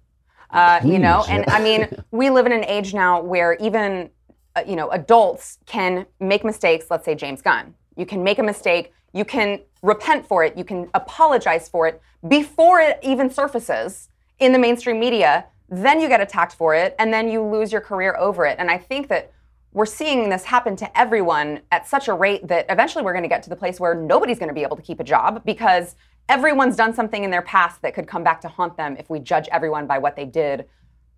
Uh, 0.50 0.80
you 0.84 0.98
know, 0.98 1.22
Please. 1.24 1.30
and 1.32 1.44
I 1.48 1.62
mean, 1.62 1.88
we 2.10 2.28
live 2.30 2.44
in 2.46 2.52
an 2.52 2.64
age 2.66 2.92
now 2.94 3.20
where 3.22 3.54
even, 3.54 4.10
uh, 4.54 4.62
you 4.66 4.76
know, 4.76 4.90
adults 4.90 5.58
can 5.66 6.04
make 6.20 6.44
mistakes. 6.44 6.86
Let's 6.90 7.04
say 7.06 7.14
James 7.14 7.40
Gunn. 7.42 7.74
You 7.96 8.04
can 8.06 8.22
make 8.22 8.38
a 8.38 8.42
mistake. 8.42 8.92
You 9.12 9.24
can 9.24 9.60
repent 9.82 10.26
for 10.26 10.44
it. 10.44 10.56
You 10.56 10.64
can 10.64 10.88
apologize 10.94 11.68
for 11.68 11.86
it 11.86 12.00
before 12.26 12.80
it 12.80 12.98
even 13.02 13.30
surfaces 13.30 14.08
in 14.38 14.52
the 14.52 14.58
mainstream 14.58 15.00
media. 15.00 15.46
Then 15.68 16.00
you 16.00 16.08
get 16.08 16.20
attacked 16.20 16.54
for 16.54 16.74
it, 16.74 16.94
and 16.98 17.12
then 17.12 17.28
you 17.28 17.42
lose 17.42 17.70
your 17.70 17.80
career 17.80 18.16
over 18.18 18.46
it. 18.46 18.56
And 18.58 18.70
I 18.70 18.78
think 18.78 19.08
that 19.08 19.32
we're 19.72 19.86
seeing 19.86 20.30
this 20.30 20.44
happen 20.44 20.76
to 20.76 20.98
everyone 20.98 21.60
at 21.70 21.86
such 21.86 22.08
a 22.08 22.14
rate 22.14 22.48
that 22.48 22.66
eventually 22.70 23.04
we're 23.04 23.12
going 23.12 23.22
to 23.22 23.28
get 23.28 23.42
to 23.42 23.50
the 23.50 23.56
place 23.56 23.78
where 23.78 23.94
nobody's 23.94 24.38
going 24.38 24.48
to 24.48 24.54
be 24.54 24.62
able 24.62 24.76
to 24.76 24.82
keep 24.82 24.98
a 24.98 25.04
job 25.04 25.44
because 25.44 25.94
everyone's 26.28 26.76
done 26.76 26.94
something 26.94 27.22
in 27.22 27.30
their 27.30 27.42
past 27.42 27.82
that 27.82 27.94
could 27.94 28.06
come 28.06 28.24
back 28.24 28.40
to 28.40 28.48
haunt 28.48 28.76
them 28.76 28.96
if 28.98 29.10
we 29.10 29.18
judge 29.18 29.48
everyone 29.52 29.86
by 29.86 29.98
what 29.98 30.16
they 30.16 30.24
did 30.24 30.66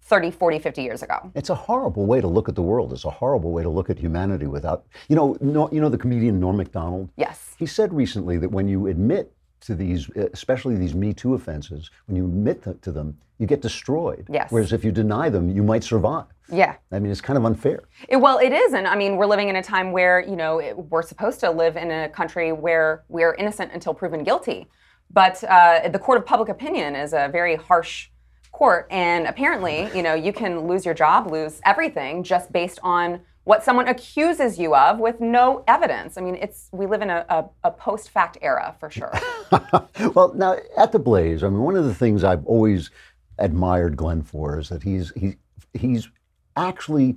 30, 0.02 0.30
40, 0.30 0.58
50 0.58 0.82
years 0.82 1.02
ago. 1.02 1.30
It's 1.34 1.50
a 1.50 1.54
horrible 1.54 2.06
way 2.06 2.20
to 2.20 2.26
look 2.26 2.48
at 2.48 2.54
the 2.54 2.62
world. 2.62 2.92
It's 2.92 3.04
a 3.04 3.10
horrible 3.10 3.52
way 3.52 3.62
to 3.62 3.68
look 3.68 3.90
at 3.90 3.98
humanity 3.98 4.46
without, 4.46 4.84
you 5.08 5.16
know, 5.16 5.36
no, 5.40 5.70
you 5.70 5.80
know 5.80 5.88
the 5.88 5.98
comedian 5.98 6.40
Norm 6.40 6.56
Macdonald? 6.56 7.10
Yes. 7.16 7.54
He 7.58 7.66
said 7.66 7.92
recently 7.92 8.36
that 8.38 8.50
when 8.50 8.68
you 8.68 8.88
admit 8.88 9.32
to 9.60 9.74
these, 9.74 10.08
especially 10.32 10.76
these 10.76 10.94
Me 10.94 11.12
Too 11.12 11.34
offenses, 11.34 11.90
when 12.06 12.16
you 12.16 12.24
admit 12.24 12.62
to, 12.64 12.74
to 12.74 12.92
them, 12.92 13.18
you 13.38 13.46
get 13.46 13.62
destroyed. 13.62 14.26
Yes. 14.30 14.50
Whereas 14.50 14.72
if 14.72 14.84
you 14.84 14.92
deny 14.92 15.28
them, 15.28 15.48
you 15.48 15.62
might 15.62 15.84
survive. 15.84 16.26
Yeah. 16.52 16.76
I 16.92 16.98
mean, 16.98 17.10
it's 17.10 17.20
kind 17.20 17.38
of 17.38 17.44
unfair. 17.44 17.84
It, 18.08 18.16
well, 18.16 18.38
it 18.38 18.52
is, 18.52 18.72
and 18.74 18.86
I 18.86 18.96
mean, 18.96 19.16
we're 19.16 19.26
living 19.26 19.48
in 19.48 19.56
a 19.56 19.62
time 19.62 19.92
where 19.92 20.20
you 20.20 20.36
know 20.36 20.58
it, 20.58 20.76
we're 20.76 21.02
supposed 21.02 21.40
to 21.40 21.50
live 21.50 21.76
in 21.76 21.90
a 21.90 22.08
country 22.08 22.52
where 22.52 23.04
we 23.08 23.22
are 23.22 23.34
innocent 23.34 23.72
until 23.72 23.94
proven 23.94 24.24
guilty, 24.24 24.66
but 25.10 25.42
uh, 25.44 25.88
the 25.88 25.98
court 25.98 26.18
of 26.18 26.26
public 26.26 26.48
opinion 26.48 26.94
is 26.94 27.12
a 27.12 27.28
very 27.32 27.56
harsh 27.56 28.10
court, 28.52 28.86
and 28.90 29.26
apparently, 29.26 29.88
you 29.94 30.02
know, 30.02 30.14
you 30.14 30.32
can 30.32 30.66
lose 30.66 30.84
your 30.84 30.94
job, 30.94 31.30
lose 31.30 31.60
everything 31.64 32.22
just 32.22 32.52
based 32.52 32.78
on 32.82 33.20
what 33.44 33.64
someone 33.64 33.88
accuses 33.88 34.58
you 34.58 34.74
of 34.74 34.98
with 34.98 35.20
no 35.20 35.64
evidence. 35.66 36.18
I 36.18 36.20
mean, 36.20 36.36
it's 36.36 36.68
we 36.72 36.86
live 36.86 37.02
in 37.02 37.10
a, 37.10 37.24
a, 37.28 37.44
a 37.64 37.70
post-fact 37.70 38.38
era 38.42 38.74
for 38.78 38.90
sure. 38.90 39.12
well, 40.14 40.32
now 40.34 40.56
at 40.76 40.92
the 40.92 40.98
Blaze, 40.98 41.42
I 41.42 41.48
mean, 41.48 41.60
one 41.60 41.76
of 41.76 41.84
the 41.84 41.94
things 41.94 42.22
I've 42.22 42.44
always 42.46 42.90
admired 43.38 43.96
Glenn 43.96 44.22
for 44.22 44.58
is 44.58 44.68
that 44.68 44.82
he's 44.82 45.12
he, 45.16 45.36
he's 45.72 46.08
actually 46.56 47.16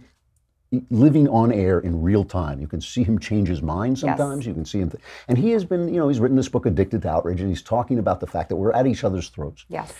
living 0.90 1.28
on 1.28 1.52
air 1.52 1.80
in 1.80 2.02
real 2.02 2.24
time. 2.24 2.60
You 2.60 2.68
can 2.68 2.82
see 2.82 3.04
him 3.04 3.20
change 3.20 3.48
his 3.48 3.62
mind 3.62 4.00
sometimes. 4.00 4.46
You 4.46 4.54
can 4.54 4.66
see 4.66 4.80
him, 4.80 4.90
th- 4.90 5.04
and 5.28 5.38
he 5.38 5.52
has 5.52 5.64
been, 5.64 5.88
you 5.88 6.00
know, 6.00 6.08
he's 6.08 6.20
written 6.20 6.38
this 6.38 6.50
book, 6.50 6.66
Addicted 6.66 7.04
to 7.04 7.10
Outrage, 7.10 7.42
and 7.42 7.50
he's 7.50 7.62
talking 7.62 8.00
about 8.00 8.20
the 8.20 8.28
fact 8.28 8.50
that 8.50 8.56
we're 8.56 8.72
at 8.72 8.88
each 8.88 9.04
other's 9.04 9.30
throats. 9.30 9.66
yes. 9.70 9.94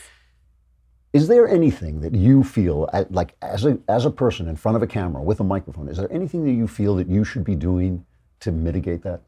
Is 1.14 1.28
there 1.28 1.48
anything 1.48 2.02
that 2.02 2.16
you 2.16 2.44
feel, 2.44 2.90
like 3.12 3.36
as 3.44 3.66
a 3.66 3.78
as 3.88 4.06
a 4.06 4.10
person 4.10 4.48
in 4.48 4.56
front 4.56 4.76
of 4.76 4.82
a 4.82 4.88
camera 4.88 5.22
with 5.22 5.40
a 5.40 5.44
microphone, 5.44 5.88
is 5.88 5.98
there 5.98 6.12
anything 6.12 6.44
that 6.44 6.54
you 6.54 6.68
feel 6.68 6.96
that 6.96 7.08
you 7.08 7.24
should 7.24 7.44
be 7.44 7.54
doing 7.54 8.04
to 8.40 8.52
mitigate 8.52 9.04
that? 9.04 9.22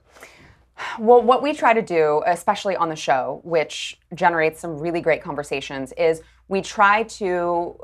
Well, 0.97 1.21
what 1.21 1.43
we 1.43 1.53
try 1.53 1.73
to 1.73 1.83
do, 1.83 2.23
especially 2.25 2.75
on 2.75 2.89
the 2.89 2.95
show, 2.95 3.39
which 3.43 3.99
generates 4.15 4.59
some 4.59 4.79
really 4.79 4.99
great 4.99 5.21
conversations, 5.21 5.93
is 5.93 6.23
we 6.47 6.61
try 6.61 7.03
to 7.03 7.79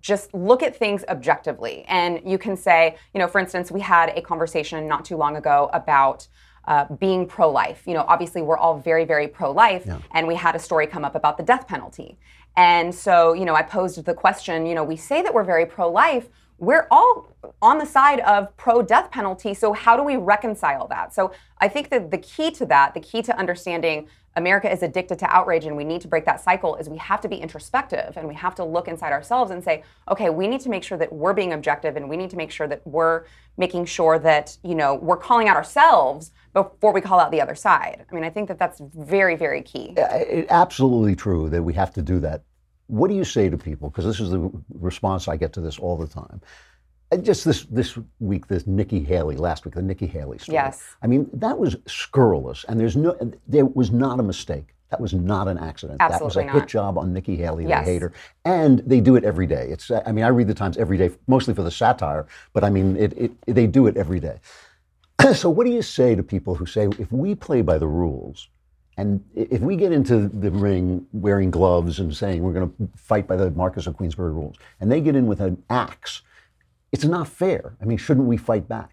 just 0.00 0.32
look 0.32 0.62
at 0.62 0.74
things 0.74 1.04
objectively. 1.08 1.84
And 1.86 2.22
you 2.24 2.38
can 2.38 2.56
say, 2.56 2.96
you 3.12 3.20
know, 3.20 3.28
for 3.28 3.38
instance, 3.40 3.70
we 3.70 3.80
had 3.80 4.08
a 4.16 4.22
conversation 4.22 4.88
not 4.88 5.04
too 5.04 5.16
long 5.16 5.36
ago 5.36 5.68
about 5.72 6.26
uh, 6.66 6.86
being 6.98 7.26
pro 7.26 7.50
life. 7.50 7.82
You 7.86 7.92
know, 7.92 8.04
obviously, 8.08 8.40
we're 8.40 8.56
all 8.56 8.78
very, 8.78 9.04
very 9.04 9.28
pro 9.28 9.52
life, 9.52 9.86
and 10.12 10.26
we 10.26 10.34
had 10.34 10.56
a 10.56 10.58
story 10.58 10.86
come 10.86 11.04
up 11.04 11.14
about 11.14 11.36
the 11.36 11.42
death 11.42 11.68
penalty. 11.68 12.18
And 12.56 12.94
so, 12.94 13.32
you 13.32 13.44
know, 13.44 13.54
I 13.54 13.62
posed 13.62 14.04
the 14.04 14.14
question, 14.14 14.66
you 14.66 14.74
know, 14.74 14.84
we 14.84 14.96
say 14.96 15.22
that 15.22 15.34
we're 15.34 15.44
very 15.44 15.66
pro 15.66 15.90
life. 15.90 16.28
We're 16.58 16.86
all 16.90 17.34
on 17.60 17.78
the 17.78 17.86
side 17.86 18.20
of 18.20 18.56
pro 18.56 18.80
death 18.80 19.10
penalty. 19.10 19.54
So, 19.54 19.72
how 19.72 19.96
do 19.96 20.04
we 20.04 20.16
reconcile 20.16 20.86
that? 20.88 21.12
So, 21.12 21.32
I 21.58 21.68
think 21.68 21.90
that 21.90 22.10
the 22.10 22.18
key 22.18 22.52
to 22.52 22.66
that, 22.66 22.94
the 22.94 23.00
key 23.00 23.22
to 23.22 23.36
understanding 23.36 24.06
America 24.36 24.70
is 24.70 24.82
addicted 24.82 25.18
to 25.20 25.26
outrage 25.26 25.64
and 25.64 25.76
we 25.76 25.84
need 25.84 26.00
to 26.00 26.08
break 26.08 26.24
that 26.24 26.40
cycle 26.40 26.76
is 26.76 26.88
we 26.88 26.98
have 26.98 27.20
to 27.20 27.28
be 27.28 27.36
introspective 27.36 28.16
and 28.16 28.26
we 28.26 28.34
have 28.34 28.54
to 28.56 28.64
look 28.64 28.88
inside 28.88 29.12
ourselves 29.12 29.50
and 29.50 29.62
say, 29.62 29.82
okay, 30.10 30.30
we 30.30 30.48
need 30.48 30.60
to 30.60 30.68
make 30.68 30.82
sure 30.82 30.98
that 30.98 31.12
we're 31.12 31.32
being 31.32 31.52
objective 31.52 31.96
and 31.96 32.08
we 32.08 32.16
need 32.16 32.30
to 32.30 32.36
make 32.36 32.50
sure 32.50 32.66
that 32.66 32.84
we're 32.86 33.24
making 33.56 33.84
sure 33.84 34.18
that, 34.18 34.56
you 34.64 34.74
know, 34.74 34.94
we're 34.94 35.16
calling 35.16 35.48
out 35.48 35.56
ourselves 35.56 36.32
before 36.54 36.92
we 36.92 37.00
call 37.00 37.20
out 37.20 37.30
the 37.30 37.40
other 37.40 37.54
side. 37.54 38.06
I 38.10 38.14
mean, 38.14 38.24
I 38.24 38.30
think 38.30 38.48
that 38.48 38.58
that's 38.58 38.80
very, 38.94 39.36
very 39.36 39.60
key. 39.60 39.92
It, 39.96 40.46
absolutely 40.48 41.14
true 41.14 41.50
that 41.50 41.62
we 41.62 41.74
have 41.74 41.92
to 41.94 42.02
do 42.02 42.20
that. 42.20 42.42
What 42.86 43.08
do 43.08 43.14
you 43.14 43.24
say 43.24 43.50
to 43.50 43.58
people? 43.58 43.90
Because 43.90 44.06
this 44.06 44.20
is 44.20 44.30
the 44.30 44.50
response 44.72 45.28
I 45.28 45.36
get 45.36 45.52
to 45.54 45.60
this 45.60 45.78
all 45.78 45.96
the 45.96 46.06
time. 46.06 46.40
And 47.10 47.24
just 47.24 47.44
this 47.44 47.64
this 47.64 47.98
week, 48.18 48.46
this 48.48 48.66
Nikki 48.66 49.02
Haley 49.02 49.36
last 49.36 49.64
week, 49.64 49.74
the 49.74 49.82
Nikki 49.82 50.06
Haley 50.06 50.38
story. 50.38 50.54
Yes. 50.54 50.82
I 51.02 51.06
mean, 51.06 51.28
that 51.34 51.58
was 51.58 51.76
scurrilous, 51.86 52.64
and 52.64 52.80
there's 52.80 52.96
no, 52.96 53.16
there 53.46 53.66
was 53.66 53.90
not 53.90 54.20
a 54.20 54.22
mistake. 54.22 54.74
That 54.90 55.00
was 55.00 55.12
not 55.12 55.48
an 55.48 55.58
accident. 55.58 56.00
Absolutely 56.00 56.18
that 56.18 56.24
was 56.24 56.36
a 56.36 56.40
Absolutely 56.40 56.60
hit 56.60 56.68
job 56.68 56.98
on 56.98 57.12
Nikki 57.12 57.36
Haley. 57.36 57.66
Yes. 57.66 57.84
They 57.84 57.92
hate 57.94 58.02
her, 58.02 58.12
and 58.44 58.78
they 58.80 59.00
do 59.00 59.16
it 59.16 59.24
every 59.24 59.46
day. 59.46 59.68
It's, 59.70 59.90
I 59.90 60.12
mean, 60.12 60.24
I 60.24 60.28
read 60.28 60.46
the 60.46 60.54
Times 60.54 60.76
every 60.76 60.96
day, 60.96 61.10
mostly 61.26 61.52
for 61.52 61.62
the 61.62 61.70
satire, 61.70 62.26
but 62.52 62.64
I 62.64 62.70
mean, 62.70 62.96
it, 62.96 63.12
it 63.16 63.32
they 63.46 63.66
do 63.66 63.86
it 63.86 63.96
every 63.96 64.20
day. 64.20 64.38
so, 65.34 65.50
what 65.50 65.66
do 65.66 65.72
you 65.72 65.82
say 65.82 66.14
to 66.14 66.22
people 66.22 66.54
who 66.54 66.66
say, 66.66 66.88
if 66.98 67.10
we 67.12 67.34
play 67.34 67.62
by 67.62 67.78
the 67.78 67.86
rules, 67.86 68.48
and 68.96 69.24
if 69.34 69.60
we 69.60 69.76
get 69.76 69.92
into 69.92 70.28
the 70.28 70.50
ring 70.50 71.06
wearing 71.12 71.50
gloves 71.50 71.98
and 71.98 72.14
saying 72.14 72.42
we're 72.42 72.52
going 72.52 72.70
to 72.70 72.88
fight 72.96 73.26
by 73.26 73.36
the 73.36 73.50
Marquess 73.50 73.86
of 73.86 73.96
Queensberry 73.96 74.32
rules, 74.32 74.56
and 74.80 74.90
they 74.90 75.00
get 75.00 75.16
in 75.16 75.26
with 75.26 75.40
an 75.40 75.62
axe, 75.68 76.22
it's 76.92 77.04
not 77.04 77.26
fair. 77.26 77.76
I 77.80 77.84
mean, 77.84 77.98
shouldn't 77.98 78.26
we 78.26 78.36
fight 78.36 78.68
back? 78.68 78.90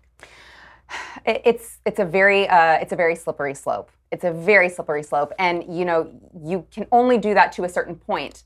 It's 1.25 1.79
it's 1.85 1.99
a 1.99 2.05
very 2.05 2.47
uh, 2.49 2.73
it's 2.73 2.91
a 2.91 2.95
very 2.95 3.15
slippery 3.15 3.53
slope. 3.53 3.91
It's 4.11 4.23
a 4.23 4.31
very 4.31 4.69
slippery 4.69 5.03
slope, 5.03 5.31
and 5.39 5.63
you 5.69 5.85
know 5.85 6.11
you 6.43 6.65
can 6.71 6.87
only 6.91 7.17
do 7.17 7.33
that 7.33 7.51
to 7.53 7.63
a 7.63 7.69
certain 7.69 7.95
point 7.95 8.43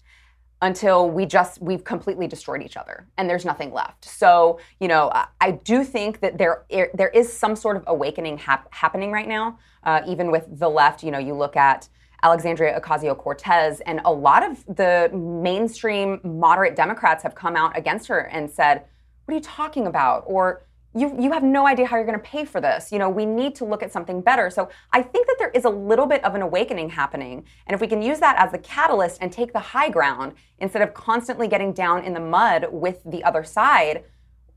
until 0.62 1.10
we 1.10 1.26
just 1.26 1.62
we've 1.62 1.84
completely 1.84 2.28
destroyed 2.28 2.62
each 2.62 2.78
other 2.78 3.08
and 3.18 3.30
there's 3.30 3.46
nothing 3.46 3.74
left. 3.74 4.06
So 4.06 4.60
you 4.80 4.88
know 4.88 5.12
I, 5.42 5.52
do 5.52 5.84
think 5.84 6.20
that 6.22 6.38
there 6.38 6.66
there 6.94 7.10
is 7.10 7.32
some 7.32 7.56
sort 7.56 7.78
of 7.78 7.84
awakening 7.88 8.38
hap- 8.38 8.74
happening 8.74 9.12
right 9.12 9.28
now, 9.28 9.60
uh, 9.84 10.02
even 10.08 10.32
with 10.32 10.48
the 10.60 10.70
left. 10.70 11.04
You 11.04 11.12
know 11.12 11.20
you 11.20 11.34
look 11.34 11.56
at. 11.56 11.90
Alexandria 12.24 12.80
Ocasio 12.80 13.16
Cortez, 13.16 13.82
and 13.82 14.02
a 14.04 14.12
lot 14.12 14.42
of 14.42 14.66
the 14.78 15.12
mainstream 15.14 16.20
moderate 16.24 16.76
Democrats 16.76 17.22
have 17.22 17.36
come 17.36 17.56
out 17.56 17.78
against 17.78 18.08
her 18.08 18.22
and 18.32 18.50
said, 18.50 18.84
What 19.26 19.34
are 19.34 19.36
you 19.36 19.44
talking 19.44 19.86
about? 19.86 20.24
Or 20.26 20.64
you, 20.96 21.14
you 21.20 21.32
have 21.34 21.44
no 21.44 21.68
idea 21.68 21.86
how 21.86 21.98
you're 21.98 22.06
going 22.06 22.18
to 22.18 22.24
pay 22.24 22.46
for 22.46 22.62
this. 22.62 22.92
You 22.92 23.00
know, 23.00 23.10
we 23.10 23.26
need 23.26 23.54
to 23.56 23.66
look 23.66 23.84
at 23.84 23.92
something 23.92 24.22
better. 24.22 24.50
So 24.50 24.70
I 24.94 25.02
think 25.02 25.28
that 25.28 25.36
there 25.38 25.50
is 25.50 25.66
a 25.66 25.70
little 25.70 26.06
bit 26.06 26.24
of 26.24 26.36
an 26.36 26.42
awakening 26.42 26.90
happening. 26.90 27.44
And 27.68 27.76
if 27.76 27.82
we 27.82 27.88
can 27.88 28.02
use 28.02 28.20
that 28.20 28.38
as 28.38 28.52
the 28.52 28.60
catalyst 28.60 29.18
and 29.22 29.32
take 29.32 29.52
the 29.52 29.60
high 29.60 29.90
ground 29.90 30.34
instead 30.60 30.82
of 30.82 30.94
constantly 30.94 31.50
getting 31.50 31.74
down 31.74 32.06
in 32.06 32.14
the 32.14 32.20
mud 32.22 32.68
with 32.72 33.02
the 33.06 33.24
other 33.26 33.44
side, 33.44 34.06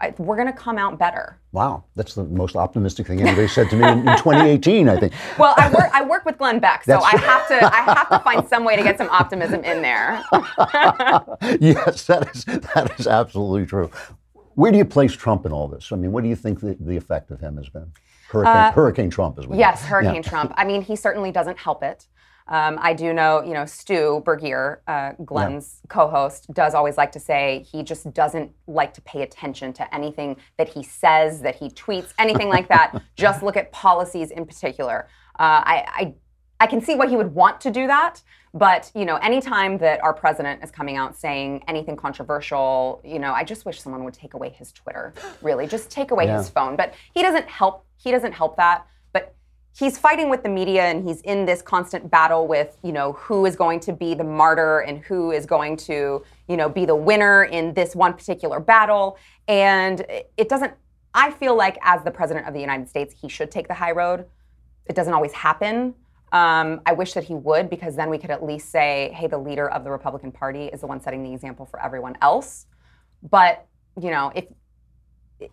I, 0.00 0.14
we're 0.16 0.36
going 0.36 0.46
to 0.46 0.52
come 0.52 0.78
out 0.78 0.96
better. 0.96 1.40
Wow, 1.50 1.82
that's 1.96 2.14
the 2.14 2.22
most 2.22 2.54
optimistic 2.54 3.08
thing 3.08 3.20
anybody 3.20 3.48
said 3.48 3.68
to 3.70 3.76
me 3.76 3.84
in, 3.88 3.98
in 3.98 4.16
2018. 4.18 4.88
I 4.88 5.00
think. 5.00 5.12
Well, 5.38 5.54
I 5.56 5.68
work 5.70 5.90
I 5.92 6.04
work 6.04 6.24
with 6.24 6.38
Glenn 6.38 6.60
Beck, 6.60 6.84
so 6.84 6.92
That's 6.92 7.04
I 7.04 7.16
have 7.18 7.48
to 7.48 7.74
I 7.74 7.80
have 7.80 8.08
to 8.10 8.18
find 8.20 8.48
some 8.48 8.64
way 8.64 8.76
to 8.76 8.82
get 8.82 8.96
some 8.96 9.08
optimism 9.08 9.64
in 9.64 9.82
there. 9.82 10.22
yes, 11.60 12.06
that 12.06 12.28
is 12.32 12.44
that 12.44 12.94
is 12.98 13.08
absolutely 13.08 13.66
true. 13.66 13.90
Where 14.58 14.72
do 14.72 14.78
you 14.78 14.84
place 14.84 15.12
Trump 15.12 15.46
in 15.46 15.52
all 15.52 15.68
this? 15.68 15.92
I 15.92 15.96
mean, 15.96 16.10
what 16.10 16.24
do 16.24 16.28
you 16.28 16.34
think 16.34 16.58
the, 16.58 16.76
the 16.80 16.96
effect 16.96 17.30
of 17.30 17.38
him 17.38 17.58
has 17.58 17.68
been? 17.68 17.92
Hurricane, 18.28 18.72
Hurricane 18.72 19.08
Trump, 19.08 19.38
as 19.38 19.46
we 19.46 19.50
know. 19.50 19.62
Uh, 19.62 19.68
Yes, 19.68 19.84
Hurricane 19.84 20.16
Yeah. 20.16 20.22
Trump. 20.22 20.52
I 20.56 20.64
mean, 20.64 20.82
he 20.82 20.96
certainly 20.96 21.30
doesn't 21.30 21.56
help 21.56 21.84
it. 21.84 22.08
Um, 22.48 22.76
I 22.82 22.92
do 22.92 23.12
know, 23.12 23.40
you 23.44 23.54
know, 23.54 23.64
Stu 23.64 24.20
Burguiere, 24.26 24.78
uh, 24.88 25.12
Glenn's 25.24 25.82
co-host, 25.88 26.52
does 26.54 26.74
always 26.74 26.96
like 26.96 27.12
to 27.12 27.20
say 27.20 27.64
he 27.70 27.84
just 27.84 28.12
doesn't 28.12 28.50
like 28.66 28.92
to 28.94 29.00
pay 29.02 29.22
attention 29.22 29.72
to 29.74 29.94
anything 29.94 30.36
that 30.56 30.68
he 30.68 30.82
says, 30.82 31.40
that 31.42 31.54
he 31.54 31.68
tweets, 31.68 32.12
anything 32.18 32.48
like 32.48 32.66
that. 32.66 33.00
Just 33.16 33.44
look 33.44 33.56
at 33.56 33.70
policies 33.70 34.32
in 34.32 34.44
particular. 34.44 35.08
Uh, 35.38 35.62
I, 35.64 35.84
I, 35.86 36.14
I 36.58 36.66
can 36.66 36.80
see 36.80 36.96
why 36.96 37.06
he 37.06 37.14
would 37.16 37.32
want 37.32 37.60
to 37.60 37.70
do 37.70 37.86
that, 37.86 38.22
but 38.58 38.90
you 38.94 39.04
know, 39.04 39.16
anytime 39.16 39.78
that 39.78 40.02
our 40.02 40.12
president 40.12 40.62
is 40.64 40.70
coming 40.70 40.96
out 40.96 41.16
saying 41.16 41.62
anything 41.68 41.96
controversial, 41.96 43.00
you 43.04 43.18
know, 43.18 43.32
I 43.32 43.44
just 43.44 43.64
wish 43.64 43.80
someone 43.80 44.04
would 44.04 44.14
take 44.14 44.34
away 44.34 44.50
his 44.50 44.72
Twitter. 44.72 45.14
Really, 45.42 45.66
just 45.66 45.90
take 45.90 46.10
away 46.10 46.26
Yeah. 46.26 46.38
his 46.38 46.48
phone. 46.48 46.76
But 46.76 46.94
he 47.14 47.22
doesn't 47.22 47.48
help. 47.48 47.84
He 47.96 48.10
doesn't 48.10 48.32
help 48.32 48.56
that. 48.56 48.86
But 49.12 49.34
he's 49.78 49.98
fighting 49.98 50.28
with 50.28 50.42
the 50.42 50.48
media 50.48 50.82
and 50.84 51.06
he's 51.06 51.20
in 51.22 51.46
this 51.46 51.62
constant 51.62 52.10
battle 52.10 52.46
with 52.46 52.76
you 52.82 52.92
know 52.92 53.12
who 53.12 53.46
is 53.46 53.54
going 53.56 53.80
to 53.80 53.92
be 53.92 54.14
the 54.14 54.24
martyr 54.24 54.80
and 54.80 54.98
who 54.98 55.30
is 55.30 55.46
going 55.46 55.76
to 55.76 56.24
you 56.48 56.56
know 56.56 56.68
be 56.68 56.84
the 56.84 56.96
winner 56.96 57.44
in 57.44 57.74
this 57.74 57.94
one 57.94 58.12
particular 58.12 58.58
battle 58.60 59.16
and 59.46 60.00
it- 60.00 60.32
it 60.36 60.48
doesn't 60.48 60.72
i 61.14 61.30
feel 61.30 61.54
like 61.54 61.78
as 61.82 62.02
the 62.02 62.10
president 62.10 62.46
of 62.48 62.54
the 62.54 62.60
united 62.60 62.88
states 62.88 63.14
he 63.20 63.28
should 63.28 63.50
take 63.50 63.68
the 63.68 63.74
high 63.74 63.92
road 63.92 64.26
it 64.86 64.96
doesn't 64.96 65.12
always 65.14 65.32
happen 65.32 65.94
um, 66.32 66.80
i 66.86 66.92
wish 66.92 67.12
that 67.12 67.24
he 67.24 67.34
would 67.34 67.68
because 67.70 67.96
then 67.96 68.10
we 68.10 68.18
could 68.18 68.30
at 68.30 68.44
least 68.44 68.70
say 68.70 69.10
hey 69.14 69.26
the 69.26 69.38
leader 69.38 69.68
of 69.70 69.84
the 69.84 69.90
republican 69.90 70.30
party 70.32 70.66
is 70.66 70.80
the 70.80 70.86
one 70.86 71.00
setting 71.00 71.22
the 71.22 71.32
example 71.32 71.66
for 71.66 71.82
everyone 71.82 72.16
else 72.22 72.66
but 73.30 73.66
you 74.00 74.10
know 74.10 74.30
if 74.34 74.44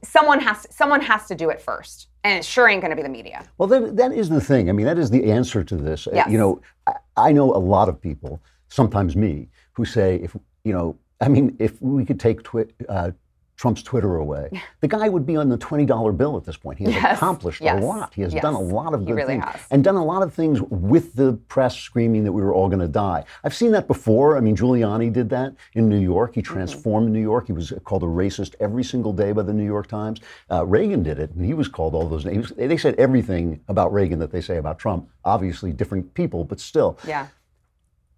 someone 0.03 0.39
has 0.39 0.63
to, 0.63 0.73
someone 0.73 1.01
has 1.01 1.27
to 1.27 1.35
do 1.35 1.49
it 1.49 1.61
first 1.61 2.07
and 2.23 2.39
it 2.39 2.45
sure 2.45 2.67
ain't 2.67 2.81
going 2.81 2.89
to 2.89 2.95
be 2.95 3.03
the 3.03 3.09
media 3.09 3.45
Well, 3.57 3.67
that, 3.67 3.95
that 3.97 4.11
is 4.11 4.29
the 4.29 4.41
thing. 4.41 4.67
I 4.69 4.73
mean, 4.73 4.87
that 4.87 4.97
is 4.97 5.11
the 5.11 5.31
answer 5.31 5.63
to 5.63 5.75
this. 5.75 6.07
Uh, 6.07 6.11
Yes. 6.15 6.29
You 6.31 6.39
know, 6.39 6.61
I, 6.87 6.93
I 7.15 7.31
know 7.31 7.55
a 7.55 7.61
lot 7.75 7.87
of 7.87 8.01
people, 8.01 8.41
sometimes 8.69 9.15
me, 9.15 9.47
who 9.73 9.85
say, 9.85 10.15
if, 10.15 10.35
you 10.63 10.73
know, 10.73 10.97
I 11.21 11.27
mean, 11.27 11.55
if 11.59 11.79
we 11.81 12.03
could 12.03 12.19
take 12.19 12.41
twi- 12.41 12.65
uh, 12.89 13.11
Trump's 13.57 13.81
Twitter 13.83 14.17
away, 14.17 14.49
the 14.81 14.87
guy 14.87 15.07
would 15.07 15.25
be 15.25 15.37
on 15.37 15.47
the 15.49 15.57
$20 15.57 16.17
bill 16.17 16.35
at 16.37 16.43
this 16.43 16.57
point. 16.57 16.77
He 16.77 16.85
has 16.85 16.93
Yes. 16.95 17.17
accomplished 17.17 17.61
Yes. 17.61 17.81
a 17.81 17.85
lot. 17.85 18.13
He 18.13 18.21
has 18.21 18.33
Yes. 18.33 18.41
done 18.41 18.53
a 18.53 18.59
lot 18.59 18.93
of 18.93 18.99
He 19.01 19.05
good 19.07 19.13
really 19.15 19.27
things. 19.35 19.45
has. 19.45 19.61
And 19.71 19.83
done 19.83 19.95
a 19.95 20.03
lot 20.03 20.23
of 20.23 20.33
things 20.33 20.61
with 20.61 21.13
the 21.15 21.33
press 21.47 21.75
screaming 21.77 22.23
that 22.25 22.31
we 22.33 22.41
were 22.41 22.53
all 22.53 22.67
going 22.67 22.79
to 22.81 22.87
die. 22.87 23.23
I've 23.43 23.53
seen 23.55 23.71
that 23.71 23.87
before. 23.87 24.35
I 24.37 24.41
mean, 24.41 24.55
Giuliani 24.57 25.11
did 25.11 25.29
that 25.29 25.53
in 25.73 25.87
New 25.87 25.99
York. 25.99 26.31
Mm-hmm. 26.31 26.39
He 26.39 26.43
transformed 26.43 27.11
New 27.11 27.21
York. 27.21 27.47
He 27.47 27.53
was 27.53 27.71
called 27.85 28.03
a 28.03 28.07
racist 28.07 28.55
every 28.59 28.83
single 28.83 29.13
day 29.13 29.31
by 29.31 29.43
the 29.43 29.53
New 29.53 29.65
York 29.65 29.87
Times. 29.87 30.19
Uh, 30.51 30.65
Reagan 30.65 31.01
did 31.03 31.17
it, 31.19 31.31
and 31.31 31.45
he 31.45 31.53
was 31.53 31.67
called 31.67 31.95
all 31.95 32.07
those 32.09 32.25
names. 32.25 32.51
They 32.57 32.77
said 32.77 32.95
everything 32.95 33.61
about 33.69 33.93
Reagan 33.93 34.19
that 34.19 34.31
they 34.31 34.41
say 34.41 34.57
about 34.57 34.79
Trump. 34.79 35.07
Obviously, 35.23 35.71
different 35.71 36.13
people, 36.13 36.43
but 36.43 36.59
still. 36.59 36.97
yeah 37.07 37.27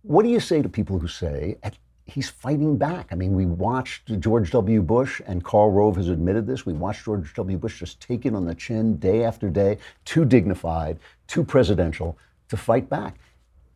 What 0.01 0.23
do 0.23 0.29
you 0.29 0.39
say 0.39 0.61
to 0.61 0.69
people 0.69 0.99
who 0.99 1.07
say 1.07 1.57
"At- 1.63 1.77
he's 2.07 2.29
fighting 2.29 2.77
back? 2.77 3.07
I 3.11 3.15
mean, 3.15 3.35
we 3.35 3.45
watched 3.45 4.19
George 4.19 4.51
W. 4.51 4.81
Bush, 4.81 5.21
and 5.27 5.43
Karl 5.43 5.71
Rove 5.71 5.97
has 5.97 6.09
admitted 6.09 6.47
this. 6.47 6.65
We 6.65 6.73
watched 6.73 7.05
George 7.05 7.33
W. 7.33 7.57
Bush 7.57 7.79
just 7.79 7.99
take 7.99 8.25
it 8.25 8.33
on 8.33 8.45
the 8.45 8.55
chin 8.55 8.97
day 8.97 9.23
after 9.23 9.49
day, 9.49 9.77
too 10.05 10.25
dignified, 10.25 10.99
too 11.27 11.43
presidential 11.43 12.17
to 12.49 12.57
fight 12.57 12.89
back. 12.89 13.17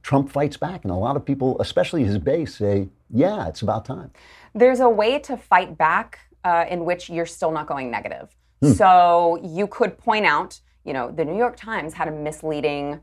Trump 0.01 0.31
fights 0.31 0.57
back, 0.57 0.83
and 0.83 0.91
a 0.91 0.95
lot 0.95 1.15
of 1.15 1.23
people, 1.25 1.59
especially 1.61 2.03
his 2.03 2.17
base, 2.17 2.55
say, 2.55 2.89
yeah, 3.11 3.47
it's 3.47 3.61
about 3.61 3.85
time. 3.85 4.11
there's 4.55 4.79
a 4.79 4.89
way 4.89 5.19
to 5.19 5.37
fight 5.37 5.77
back 5.77 6.19
uh, 6.43 6.65
in 6.69 6.85
which 6.85 7.09
you're 7.09 7.25
still 7.25 7.51
not 7.51 7.67
going 7.67 7.91
negative. 7.91 8.35
So 8.75 9.39
you 9.43 9.65
could 9.65 9.97
point 9.97 10.25
out, 10.25 10.59
you 10.83 10.93
know, 10.93 11.09
the 11.09 11.25
New 11.25 11.35
York 11.35 11.57
Times 11.57 11.95
had 11.95 12.07
a 12.07 12.11
misleading 12.11 12.99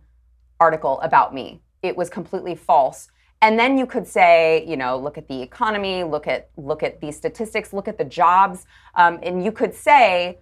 article 0.60 1.00
about 1.00 1.34
me. 1.34 1.60
It 1.82 1.96
was 1.96 2.08
completely 2.08 2.54
false. 2.54 3.08
And 3.40 3.58
then 3.58 3.78
you 3.78 3.86
could 3.86 4.06
say, 4.06 4.64
you 4.66 4.76
know, 4.76 4.98
look 4.98 5.16
at 5.16 5.28
the 5.28 5.40
economy, 5.40 6.02
look 6.02 6.26
at 6.26 6.50
look 6.56 6.82
at 6.82 7.00
these 7.00 7.16
statistics, 7.16 7.72
look 7.72 7.86
at 7.86 7.96
the 7.96 8.04
jobs, 8.04 8.66
um, 8.96 9.20
and 9.22 9.44
you 9.44 9.52
could 9.52 9.74
say, 9.74 10.38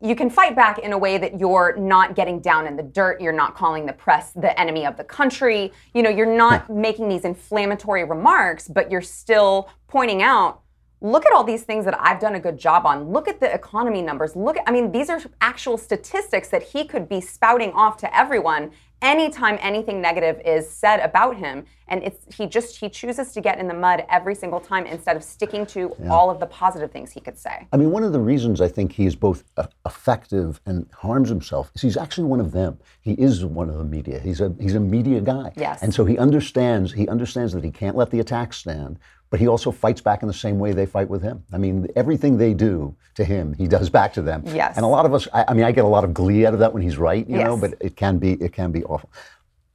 you 0.00 0.14
can 0.14 0.30
fight 0.30 0.54
back 0.54 0.78
in 0.78 0.92
a 0.92 0.98
way 0.98 1.18
that 1.18 1.40
you're 1.40 1.76
not 1.76 2.14
getting 2.14 2.40
down 2.40 2.66
in 2.66 2.76
the 2.76 2.82
dirt. 2.82 3.20
You're 3.20 3.32
not 3.32 3.56
calling 3.56 3.86
the 3.86 3.92
press 3.92 4.32
the 4.32 4.58
enemy 4.60 4.86
of 4.86 4.96
the 4.96 5.04
country. 5.04 5.72
You 5.94 6.02
know, 6.02 6.10
you're 6.10 6.36
not 6.36 6.70
making 6.70 7.08
these 7.08 7.24
inflammatory 7.24 8.04
remarks, 8.04 8.68
but 8.68 8.90
you're 8.90 9.00
still 9.00 9.68
pointing 9.88 10.22
out 10.22 10.62
look 11.00 11.24
at 11.24 11.32
all 11.32 11.44
these 11.44 11.62
things 11.62 11.84
that 11.84 11.96
I've 12.00 12.20
done 12.20 12.34
a 12.34 12.40
good 12.40 12.58
job 12.58 12.84
on. 12.84 13.10
Look 13.10 13.28
at 13.28 13.40
the 13.40 13.52
economy 13.52 14.02
numbers. 14.02 14.34
Look 14.34 14.56
at, 14.56 14.64
I 14.66 14.72
mean, 14.72 14.90
these 14.90 15.08
are 15.08 15.20
actual 15.40 15.78
statistics 15.78 16.48
that 16.48 16.62
he 16.62 16.84
could 16.84 17.08
be 17.08 17.20
spouting 17.20 17.72
off 17.72 17.96
to 17.98 18.16
everyone 18.16 18.72
anytime 19.02 19.58
anything 19.60 20.00
negative 20.00 20.40
is 20.44 20.68
said 20.68 21.00
about 21.00 21.36
him 21.36 21.64
and 21.88 22.02
it's 22.02 22.34
he 22.34 22.46
just 22.46 22.76
he 22.76 22.88
chooses 22.88 23.32
to 23.32 23.40
get 23.40 23.58
in 23.58 23.66
the 23.68 23.74
mud 23.74 24.04
every 24.10 24.34
single 24.34 24.60
time 24.60 24.86
instead 24.86 25.16
of 25.16 25.24
sticking 25.24 25.64
to 25.64 25.94
all 26.10 26.30
of 26.30 26.38
the 26.40 26.46
positive 26.46 26.90
things 26.90 27.10
he 27.12 27.20
could 27.20 27.38
say 27.38 27.66
I 27.72 27.76
mean, 27.76 27.90
one 27.90 28.02
of 28.02 28.12
the 28.12 28.20
reasons 28.20 28.60
I 28.60 28.68
think 28.68 28.92
he 28.92 29.06
is 29.06 29.14
both 29.14 29.44
effective 29.84 30.60
and 30.66 30.88
harms 30.92 31.28
himself 31.28 31.70
is 31.74 31.82
he's 31.82 31.96
actually 31.96 32.24
one 32.24 32.40
of 32.40 32.52
them. 32.52 32.78
He 33.00 33.12
is 33.12 33.44
one 33.44 33.68
of 33.68 33.76
the 33.76 33.84
media. 33.84 34.20
He's 34.20 34.40
a 34.40 34.54
he's 34.60 34.74
a 34.74 34.80
media 34.80 35.20
guy. 35.20 35.52
Yes. 35.56 35.82
And 35.82 35.92
so 35.92 36.04
he 36.04 36.18
understands 36.18 36.92
he 36.92 37.08
understands 37.08 37.52
that 37.52 37.64
he 37.64 37.70
can't 37.70 37.96
let 37.96 38.10
the 38.10 38.20
attack 38.20 38.52
stand, 38.52 38.98
but 39.30 39.40
he 39.40 39.46
also 39.46 39.70
fights 39.70 40.00
back 40.00 40.22
in 40.22 40.28
the 40.28 40.34
same 40.34 40.58
way 40.58 40.72
they 40.72 40.86
fight 40.86 41.08
with 41.08 41.22
him. 41.22 41.44
I 41.52 41.58
mean, 41.58 41.86
everything 41.96 42.38
they 42.38 42.54
do 42.54 42.96
to 43.14 43.24
him, 43.24 43.52
he 43.52 43.66
does 43.66 43.90
back 43.90 44.12
to 44.14 44.22
them. 44.22 44.42
Yes. 44.46 44.76
And 44.76 44.84
a 44.84 44.88
lot 44.88 45.04
of 45.06 45.12
us, 45.14 45.28
I, 45.34 45.44
I 45.48 45.54
mean, 45.54 45.64
I 45.64 45.72
get 45.72 45.84
a 45.84 45.88
lot 45.88 46.04
of 46.04 46.14
glee 46.14 46.46
out 46.46 46.54
of 46.54 46.60
that 46.60 46.72
when 46.72 46.82
he's 46.82 46.98
right, 46.98 47.28
you 47.28 47.38
know, 47.38 47.56
but 47.56 47.74
it 47.80 47.96
can 47.96 48.18
be 48.18 48.32
it 48.34 48.52
can 48.52 48.72
be 48.72 48.84
awful. 48.84 49.10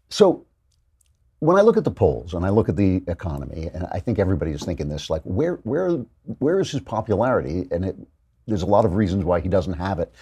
So 0.09 0.45
when 1.39 1.57
I 1.57 1.61
look 1.61 1.77
at 1.77 1.83
the 1.83 1.91
polls 1.91 2.33
and 2.33 2.45
I 2.45 2.49
look 2.49 2.69
at 2.69 2.75
the 2.75 3.03
economy, 3.07 3.69
and 3.73 3.85
I 3.91 3.99
think 3.99 4.17
everybody 4.17 4.51
is 4.51 4.63
thinking 4.63 4.89
this, 4.89 5.09
like 5.09 5.21
where 5.23 5.55
where 5.63 5.91
where 6.39 6.59
is 6.59 6.71
his 6.71 6.81
popularity? 6.81 7.67
And 7.69 7.85
it, 7.85 7.95
there's 8.47 8.61
a 8.61 8.67
lot 8.67 8.85
of 8.85 8.95
reasons 8.95 9.23
why 9.23 9.39
he 9.39 9.49
doesn't 9.49 9.73
have 9.73 9.99
it. 9.99 10.13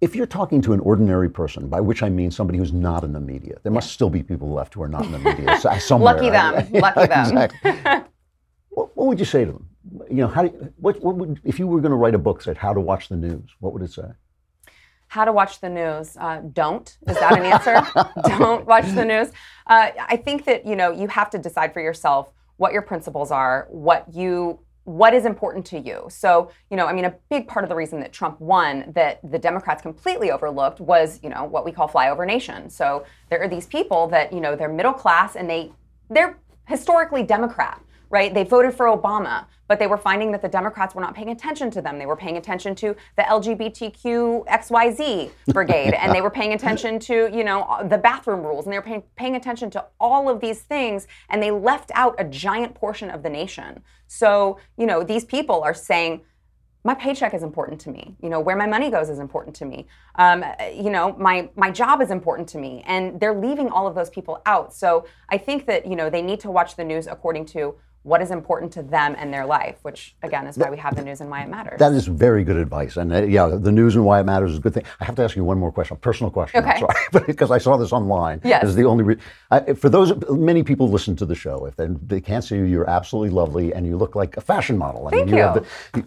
If 0.00 0.14
you're 0.14 0.26
talking 0.26 0.62
to 0.62 0.72
an 0.72 0.80
ordinary 0.80 1.28
person, 1.28 1.68
by 1.68 1.80
which 1.80 2.02
I 2.02 2.08
mean 2.08 2.30
somebody 2.30 2.58
who's 2.58 2.72
not 2.72 3.02
in 3.02 3.12
the 3.12 3.20
media, 3.20 3.58
there 3.64 3.72
must 3.72 3.90
still 3.90 4.10
be 4.10 4.22
people 4.22 4.50
left 4.50 4.74
who 4.74 4.82
are 4.82 4.88
not 4.88 5.04
in 5.04 5.12
the 5.12 5.18
media 5.18 5.58
so- 5.60 5.76
somewhere. 5.78 6.14
Lucky 6.14 6.30
them. 6.30 6.54
Lucky 6.72 7.06
them. 7.06 7.26
Exactly. 7.26 7.70
what, 8.70 8.96
what 8.96 9.06
would 9.08 9.18
you 9.18 9.24
say 9.24 9.44
to 9.44 9.52
them? 9.52 9.68
You 10.08 10.18
know, 10.18 10.28
how 10.28 10.42
do 10.42 10.48
you, 10.48 10.72
what, 10.76 11.02
what 11.02 11.16
would 11.16 11.40
if 11.44 11.58
you 11.58 11.66
were 11.66 11.80
going 11.80 11.90
to 11.90 11.96
write 11.96 12.14
a 12.14 12.18
book 12.18 12.38
that 12.38 12.44
said 12.44 12.58
how 12.58 12.72
to 12.72 12.80
watch 12.80 13.08
the 13.08 13.16
news? 13.16 13.50
What 13.58 13.72
would 13.72 13.82
it 13.82 13.92
say? 13.92 14.10
how 15.08 15.24
to 15.24 15.32
watch 15.32 15.60
the 15.60 15.68
news 15.68 16.16
uh, 16.18 16.42
don't 16.52 16.98
is 17.08 17.18
that 17.18 17.36
an 17.36 17.44
answer 17.44 17.80
don't 18.38 18.66
watch 18.66 18.84
the 18.94 19.04
news 19.04 19.28
uh, 19.66 19.88
i 20.00 20.16
think 20.16 20.44
that 20.44 20.66
you 20.66 20.76
know 20.76 20.90
you 20.90 21.08
have 21.08 21.30
to 21.30 21.38
decide 21.38 21.72
for 21.72 21.80
yourself 21.80 22.30
what 22.58 22.72
your 22.72 22.82
principles 22.82 23.30
are 23.30 23.66
what 23.70 24.04
you 24.12 24.60
what 24.88 25.12
is 25.12 25.26
important 25.26 25.66
to 25.66 25.78
you. 25.78 26.06
So 26.08 26.50
you 26.70 26.76
know 26.76 26.86
i 26.86 26.92
mean 26.92 27.04
a 27.04 27.14
big 27.28 27.46
part 27.46 27.62
of 27.64 27.68
the 27.68 27.74
reason 27.74 28.00
that 28.00 28.12
trump 28.12 28.40
won 28.40 28.90
that 28.94 29.20
the 29.30 29.38
democrats 29.38 29.82
completely 29.82 30.30
overlooked 30.30 30.80
was 30.80 31.20
you 31.22 31.28
know 31.28 31.44
what 31.44 31.64
we 31.64 31.72
call 31.72 31.88
flyover 31.88 32.26
nation. 32.26 32.70
So 32.70 33.04
there 33.28 33.40
are 33.42 33.48
these 33.48 33.66
people 33.66 34.06
that 34.08 34.32
you 34.32 34.40
know 34.40 34.56
they're 34.56 34.68
middle 34.72 34.94
class 34.94 35.36
and 35.36 35.48
they 35.48 35.72
they're 36.08 36.38
historically 36.66 37.22
democrat 37.22 37.82
right? 38.10 38.32
They 38.32 38.44
voted 38.44 38.74
for 38.74 38.86
Obama, 38.86 39.46
but 39.66 39.78
they 39.78 39.86
were 39.86 39.98
finding 39.98 40.32
that 40.32 40.42
the 40.42 40.48
Democrats 40.48 40.94
were 40.94 41.00
not 41.00 41.14
paying 41.14 41.30
attention 41.30 41.70
to 41.72 41.82
them. 41.82 41.98
They 41.98 42.06
were 42.06 42.16
paying 42.16 42.36
attention 42.36 42.74
to 42.76 42.96
the 43.16 43.22
LGBTQ 43.22 44.46
XYZ 44.46 45.30
brigade, 45.52 45.94
and 45.94 46.14
they 46.14 46.20
were 46.20 46.30
paying 46.30 46.54
attention 46.54 46.98
to, 47.00 47.30
you 47.32 47.44
know, 47.44 47.86
the 47.88 47.98
bathroom 47.98 48.42
rules, 48.42 48.64
and 48.64 48.72
they 48.72 48.78
were 48.78 48.82
paying, 48.82 49.02
paying 49.16 49.36
attention 49.36 49.70
to 49.70 49.84
all 50.00 50.28
of 50.28 50.40
these 50.40 50.62
things, 50.62 51.06
and 51.28 51.42
they 51.42 51.50
left 51.50 51.90
out 51.94 52.14
a 52.18 52.24
giant 52.24 52.74
portion 52.74 53.10
of 53.10 53.22
the 53.22 53.30
nation. 53.30 53.82
So, 54.06 54.58
you 54.78 54.86
know, 54.86 55.04
these 55.04 55.24
people 55.24 55.62
are 55.62 55.74
saying, 55.74 56.22
my 56.84 56.94
paycheck 56.94 57.34
is 57.34 57.42
important 57.42 57.80
to 57.82 57.90
me. 57.90 58.16
You 58.22 58.30
know, 58.30 58.40
where 58.40 58.56
my 58.56 58.66
money 58.66 58.90
goes 58.90 59.10
is 59.10 59.18
important 59.18 59.54
to 59.56 59.66
me. 59.66 59.86
Um, 60.14 60.44
you 60.72 60.90
know, 60.90 61.14
my 61.18 61.50
my 61.56 61.70
job 61.70 62.00
is 62.00 62.10
important 62.10 62.48
to 62.50 62.58
me, 62.58 62.82
and 62.86 63.20
they're 63.20 63.34
leaving 63.34 63.68
all 63.68 63.86
of 63.86 63.94
those 63.94 64.08
people 64.08 64.40
out. 64.46 64.72
So 64.72 65.04
I 65.28 65.38
think 65.38 65.66
that 65.66 65.86
you 65.86 65.96
know 65.96 66.08
they 66.08 66.22
need 66.22 66.40
to 66.40 66.50
watch 66.50 66.76
the 66.76 66.84
news 66.84 67.06
according 67.06 67.46
to 67.46 67.74
what 68.02 68.22
is 68.22 68.30
important 68.30 68.72
to 68.72 68.82
them 68.82 69.14
and 69.18 69.32
their 69.32 69.44
life, 69.44 69.76
which 69.82 70.14
again 70.22 70.46
is 70.46 70.56
why 70.56 70.70
we 70.70 70.76
have 70.78 70.94
the 70.96 71.02
news 71.02 71.20
and 71.20 71.28
why 71.30 71.42
it 71.42 71.48
matters. 71.48 71.78
That 71.78 71.92
is 71.92 72.06
very 72.06 72.44
good 72.44 72.56
advice. 72.56 72.96
And 72.96 73.12
uh, 73.12 73.22
yeah, 73.24 73.46
the 73.48 73.72
news 73.72 73.96
and 73.96 74.04
why 74.04 74.20
it 74.20 74.24
matters 74.24 74.52
is 74.52 74.58
a 74.58 74.60
good 74.60 74.74
thing. 74.74 74.84
I 75.00 75.04
have 75.04 75.14
to 75.16 75.22
ask 75.22 75.36
you 75.36 75.44
one 75.44 75.58
more 75.58 75.72
question, 75.72 75.96
a 75.96 76.00
personal 76.00 76.30
question. 76.30 76.64
I'm 76.64 76.70
Okay. 76.70 76.80
sorry, 76.80 77.24
because 77.26 77.50
I 77.50 77.58
saw 77.58 77.76
this 77.76 77.92
online. 77.92 78.40
Yes. 78.44 78.62
This 78.62 78.70
is 78.70 78.76
the 78.76 78.84
only 78.84 79.04
re- 79.04 79.16
I, 79.50 79.74
for 79.74 79.88
those 79.88 80.12
many 80.30 80.62
people 80.62 80.88
listen 80.88 81.16
to 81.16 81.26
the 81.26 81.34
show. 81.34 81.66
If 81.66 81.76
they, 81.76 81.88
they 82.06 82.20
can't 82.20 82.44
see 82.44 82.56
you, 82.56 82.64
you're 82.64 82.88
absolutely 82.88 83.30
lovely, 83.30 83.74
and 83.74 83.86
you 83.86 83.96
look 83.96 84.14
like 84.14 84.36
a 84.36 84.40
fashion 84.40 84.78
model. 84.78 85.06
I 85.08 85.10
Thank 85.10 85.26
mean, 85.26 85.36
you. 85.36 85.42
Have 85.42 85.56
you. 85.56 85.66
the, 85.92 86.04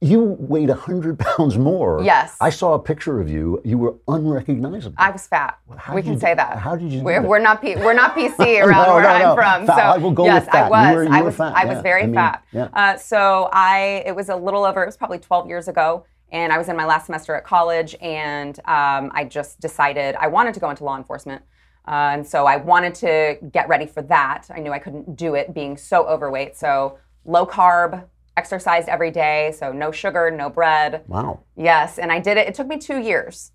you 0.00 0.36
weighed 0.38 0.70
hundred 0.70 1.18
pounds 1.28 1.58
more. 1.58 2.02
Yes. 2.02 2.36
I 2.40 2.50
saw 2.50 2.74
a 2.74 2.78
picture 2.78 3.20
of 3.20 3.28
you. 3.28 3.60
You 3.64 3.78
were 3.78 3.94
unrecognizable. 4.06 4.94
I 4.98 5.10
was 5.10 5.26
fat. 5.26 5.58
how 5.76 5.94
we 5.94 6.02
can 6.02 6.12
you 6.14 6.20
say 6.20 6.34
that. 6.34 6.58
how 6.58 6.76
did 6.76 6.92
you 6.92 7.02
We're, 7.02 7.22
we're 7.22 7.38
not 7.40 7.60
P, 7.60 7.74
we're 7.76 7.94
not 7.94 8.14
PC 8.14 8.62
around 8.64 8.86
No, 8.86 8.94
where 8.94 9.02
no, 9.02 9.08
I'm 9.08 9.22
no. 9.22 9.34
from. 9.34 9.66
Fat. 9.66 9.76
So 9.76 9.82
I 9.82 9.98
will 9.98 10.12
go 10.12 10.24
yes, 10.26 10.44
with 10.44 10.52
fat. 10.52 10.66
I 10.66 10.68
was. 10.70 10.94
were- 10.96 11.04
you 11.04 11.10
I 11.10 11.22
was. 11.22 11.36
fat, 11.36 11.52
I 11.56 11.64
was 11.64 11.76
yeah. 11.76 11.82
very 11.82 12.02
I 12.02 12.06
mean, 12.06 12.14
fat. 12.14 12.44
yeah. 12.52 12.68
Uh, 12.72 12.96
so 12.96 13.48
I. 13.52 14.02
It 14.06 14.14
was 14.14 14.28
a 14.28 14.36
little 14.36 14.64
over. 14.64 14.82
It 14.82 14.86
was 14.86 14.96
probably 14.96 15.18
12 15.18 15.48
years 15.48 15.66
ago, 15.68 16.04
and 16.30 16.52
I 16.52 16.58
was 16.58 16.68
in 16.68 16.76
my 16.76 16.84
last 16.86 17.06
semester 17.06 17.34
at 17.34 17.44
college, 17.44 17.96
and 18.00 18.56
um, 18.66 19.10
I 19.14 19.26
just 19.28 19.58
decided 19.60 20.14
I 20.14 20.28
wanted 20.28 20.54
to 20.54 20.60
go 20.60 20.70
into 20.70 20.84
law 20.84 20.96
enforcement. 20.96 21.42
Uh, 21.88 22.10
and 22.12 22.26
so 22.26 22.44
I 22.44 22.56
wanted 22.56 22.94
to 22.96 23.38
get 23.50 23.66
ready 23.68 23.86
for 23.86 24.02
that. 24.02 24.46
I 24.54 24.60
knew 24.60 24.72
I 24.72 24.78
couldn't 24.78 25.16
do 25.16 25.34
it 25.34 25.54
being 25.54 25.76
so 25.78 26.06
overweight. 26.06 26.54
So 26.54 26.98
low 27.24 27.46
carb, 27.46 28.04
exercised 28.42 28.88
every 28.88 29.10
day. 29.10 29.52
So 29.58 29.72
no 29.72 29.90
sugar, 29.90 30.30
no 30.30 30.48
bread. 30.48 31.02
Wow. 31.08 31.40
Yes, 31.56 31.98
and 31.98 32.10
I 32.12 32.20
did 32.20 32.36
it. 32.38 32.46
It 32.48 32.54
took 32.54 32.68
me 32.68 32.78
two 32.78 32.98
years. 33.00 33.52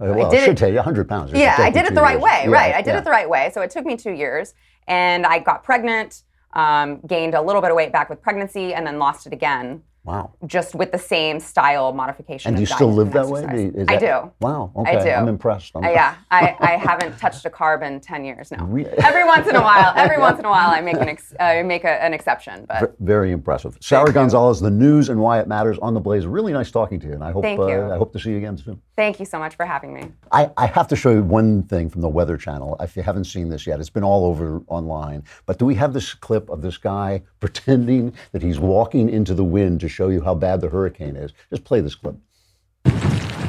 Uh, 0.00 0.12
well, 0.16 0.30
did 0.30 0.42
it 0.42 0.44
should 0.44 0.52
it- 0.52 0.58
take 0.58 0.74
you 0.74 0.82
hundred 0.82 1.08
pounds. 1.08 1.32
Yeah, 1.32 1.56
I 1.58 1.70
did 1.70 1.84
it 1.86 1.94
the 1.94 2.02
right 2.02 2.12
years. 2.20 2.22
way, 2.22 2.40
Yeah, 2.44 2.50
right? 2.58 2.74
I 2.74 2.82
did 2.82 2.92
yeah. 2.92 2.98
it 2.98 3.04
the 3.04 3.10
right 3.10 3.28
way. 3.28 3.50
So 3.54 3.62
it 3.62 3.70
took 3.70 3.84
me 3.86 3.96
two 3.96 4.12
years, 4.12 4.54
and 4.86 5.24
I 5.24 5.38
got 5.38 5.62
pregnant, 5.64 6.22
um, 6.52 7.00
gained 7.06 7.34
a 7.34 7.42
little 7.42 7.62
bit 7.62 7.70
of 7.70 7.76
weight 7.76 7.92
back 7.92 8.08
with 8.10 8.20
pregnancy, 8.20 8.74
and 8.74 8.86
then 8.86 8.98
lost 8.98 9.26
it 9.26 9.32
again, 9.32 9.82
Wow. 10.04 10.32
just 10.46 10.74
with 10.74 10.90
the 10.90 10.98
same 10.98 11.38
style 11.38 11.92
modification. 11.92 12.48
And 12.48 12.56
do 12.56 12.60
you 12.62 12.66
still 12.66 12.92
live 12.92 13.12
that 13.12 13.26
way? 13.28 13.42
exercise. 13.42 13.74
You- 13.74 13.80
is 13.82 13.88
I 13.88 13.96
do. 13.96 14.32
Wow. 14.40 14.72
Okay. 14.76 15.04
do. 15.04 15.10
I'm 15.10 15.28
impressed. 15.28 15.72
I'm 15.74 15.84
Uh, 15.84 15.90
yeah, 15.90 16.16
I, 16.30 16.56
I 16.60 16.70
haven't 16.88 17.18
touched 17.18 17.44
a 17.44 17.50
carb 17.50 17.82
in 17.82 18.00
ten 18.00 18.24
years 18.24 18.50
now. 18.50 18.64
Really? 18.64 18.90
Every 18.98 19.24
once 19.24 19.46
in 19.48 19.56
a 19.56 19.60
while, 19.60 19.92
every 19.96 20.18
once 20.18 20.38
in 20.38 20.44
a 20.44 20.48
while, 20.50 20.70
I 20.70 20.80
make 20.80 20.96
an 20.96 21.08
ex- 21.08 21.34
I 21.38 21.62
make 21.62 21.84
a, 21.84 22.02
an 22.02 22.14
exception. 22.14 22.64
But 22.68 22.94
Very 23.00 23.32
impressive. 23.32 23.76
Sara 23.80 24.12
Gonzales, 24.12 24.60
the 24.60 24.70
news 24.70 25.08
and 25.08 25.20
why 25.20 25.40
it 25.40 25.48
matters 25.48 25.78
on 25.80 25.94
the 25.94 26.00
Blaze. 26.00 26.26
Really 26.26 26.52
nice 26.52 26.70
talking 26.70 27.00
to 27.00 27.06
you, 27.06 27.12
and 27.12 27.22
I 27.22 27.32
hope 27.32 27.42
Thank 27.42 27.58
you. 27.58 27.64
Uh, 27.64 27.94
I 27.94 27.98
hope 27.98 28.12
to 28.14 28.18
see 28.18 28.30
you 28.30 28.38
again 28.38 28.56
soon. 28.56 28.80
Thank 28.98 29.20
you 29.20 29.24
so 29.24 29.38
much 29.38 29.54
for 29.54 29.64
having 29.64 29.94
me. 29.94 30.10
I, 30.32 30.50
I 30.56 30.66
have 30.66 30.88
to 30.88 30.96
show 30.96 31.12
you 31.12 31.22
one 31.22 31.62
thing 31.62 31.88
from 31.88 32.00
the 32.00 32.08
Weather 32.08 32.36
Channel. 32.36 32.76
If 32.80 32.96
you 32.96 33.04
haven't 33.04 33.26
seen 33.26 33.48
this 33.48 33.64
yet, 33.64 33.78
it's 33.78 33.88
been 33.88 34.02
all 34.02 34.24
over 34.24 34.60
online. 34.66 35.22
But 35.46 35.60
do 35.60 35.66
we 35.66 35.76
have 35.76 35.92
this 35.92 36.14
clip 36.14 36.50
of 36.50 36.62
this 36.62 36.76
guy 36.78 37.22
pretending 37.40 38.12
that 38.32 38.42
he's 38.42 38.58
walking 38.58 39.08
into 39.08 39.34
the 39.34 39.44
wind 39.44 39.78
to 39.82 39.88
show 39.88 40.08
you 40.08 40.20
how 40.20 40.34
bad 40.34 40.60
the 40.60 40.68
hurricane 40.68 41.14
is? 41.14 41.32
Just 41.48 41.62
play 41.62 41.80
this 41.80 41.94
clip. 41.94 42.16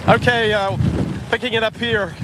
Okay, 0.08 0.54
uh, 0.54 0.78
picking 1.32 1.54
it 1.54 1.64
up 1.64 1.76
here 1.76 2.16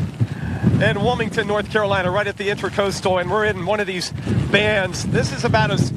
in 0.79 1.01
Wilmington, 1.01 1.47
North 1.47 1.71
Carolina, 1.71 2.11
right 2.11 2.27
at 2.27 2.37
the 2.37 2.49
Intracoastal, 2.49 3.19
and 3.19 3.31
we're 3.31 3.45
in 3.45 3.65
one 3.65 3.79
of 3.79 3.87
these 3.87 4.11
bands. 4.51 5.03
This 5.07 5.33
is 5.33 5.43
about 5.43 5.71
as 5.71 5.91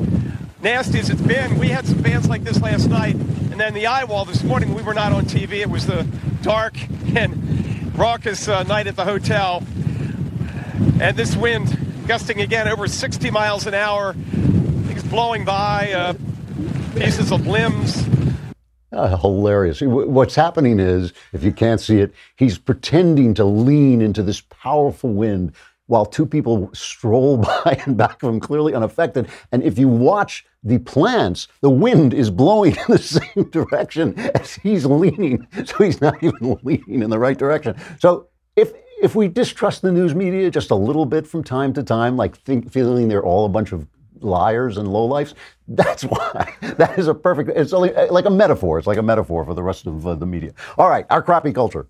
nasty 0.62 0.98
as 0.98 1.10
it's 1.10 1.20
been. 1.20 1.58
We 1.58 1.68
had 1.68 1.86
some 1.86 2.00
bands 2.00 2.26
like 2.26 2.42
this 2.42 2.62
last 2.62 2.88
night, 2.88 3.16
and 3.58 3.74
then 3.74 3.74
the 3.74 3.88
eye 3.88 4.04
wall 4.04 4.24
this 4.24 4.44
morning. 4.44 4.72
We 4.72 4.82
were 4.82 4.94
not 4.94 5.10
on 5.10 5.24
TV. 5.24 5.54
It 5.54 5.68
was 5.68 5.84
the 5.84 6.06
dark 6.42 6.78
and 7.16 7.92
raucous 7.98 8.46
uh, 8.46 8.62
night 8.62 8.86
at 8.86 8.94
the 8.94 9.04
hotel, 9.04 9.64
and 11.00 11.16
this 11.16 11.34
wind 11.34 12.06
gusting 12.06 12.40
again 12.40 12.68
over 12.68 12.86
60 12.86 13.32
miles 13.32 13.66
an 13.66 13.74
hour. 13.74 14.12
Things 14.12 15.02
blowing 15.02 15.44
by, 15.44 15.90
uh, 15.90 16.12
pieces 16.94 17.32
of 17.32 17.48
limbs. 17.48 18.06
Uh, 18.92 19.16
hilarious. 19.16 19.80
What's 19.80 20.36
happening 20.36 20.78
is, 20.78 21.12
if 21.32 21.42
you 21.42 21.50
can't 21.50 21.80
see 21.80 21.98
it, 21.98 22.14
he's 22.36 22.58
pretending 22.58 23.34
to 23.34 23.44
lean 23.44 24.00
into 24.00 24.22
this 24.22 24.40
powerful 24.40 25.12
wind 25.12 25.52
while 25.88 26.06
two 26.06 26.24
people 26.24 26.70
stroll 26.72 27.36
by 27.64 27.82
in 27.86 27.94
back 27.94 28.22
of 28.22 28.28
him, 28.28 28.40
clearly 28.40 28.74
unaffected. 28.74 29.28
And 29.50 29.62
if 29.62 29.78
you 29.78 29.88
watch 29.88 30.46
the 30.62 30.78
plants, 30.78 31.48
the 31.60 31.70
wind 31.70 32.14
is 32.14 32.30
blowing 32.30 32.76
in 32.76 32.84
the 32.88 32.98
same 33.34 33.50
direction 33.50 34.18
as 34.36 34.54
he's 34.54 34.86
leaning. 34.86 35.46
So 35.64 35.84
he's 35.84 36.00
not 36.00 36.22
even 36.22 36.58
leaning 36.62 37.02
in 37.02 37.10
the 37.10 37.18
right 37.18 37.36
direction. 37.36 37.76
So 37.98 38.28
if 38.56 38.72
if 39.00 39.14
we 39.14 39.28
distrust 39.28 39.82
the 39.82 39.92
news 39.92 40.14
media 40.14 40.50
just 40.50 40.72
a 40.72 40.74
little 40.74 41.06
bit 41.06 41.26
from 41.26 41.44
time 41.44 41.72
to 41.74 41.84
time, 41.84 42.16
like 42.16 42.36
think, 42.36 42.72
feeling 42.72 43.06
they're 43.06 43.24
all 43.24 43.46
a 43.46 43.48
bunch 43.48 43.70
of 43.70 43.86
liars 44.20 44.76
and 44.76 44.88
lowlifes. 44.88 45.34
That's 45.68 46.02
why. 46.02 46.52
That 46.60 46.98
is 46.98 47.06
a 47.06 47.14
perfect. 47.14 47.50
It's 47.50 47.72
only 47.72 47.92
like 47.92 48.24
a 48.24 48.30
metaphor. 48.30 48.78
It's 48.78 48.88
like 48.88 48.98
a 48.98 49.02
metaphor 49.02 49.44
for 49.44 49.54
the 49.54 49.62
rest 49.62 49.86
of 49.86 50.06
uh, 50.06 50.16
the 50.16 50.26
media. 50.26 50.52
All 50.76 50.88
right, 50.88 51.06
our 51.10 51.22
crappy 51.22 51.52
culture. 51.52 51.86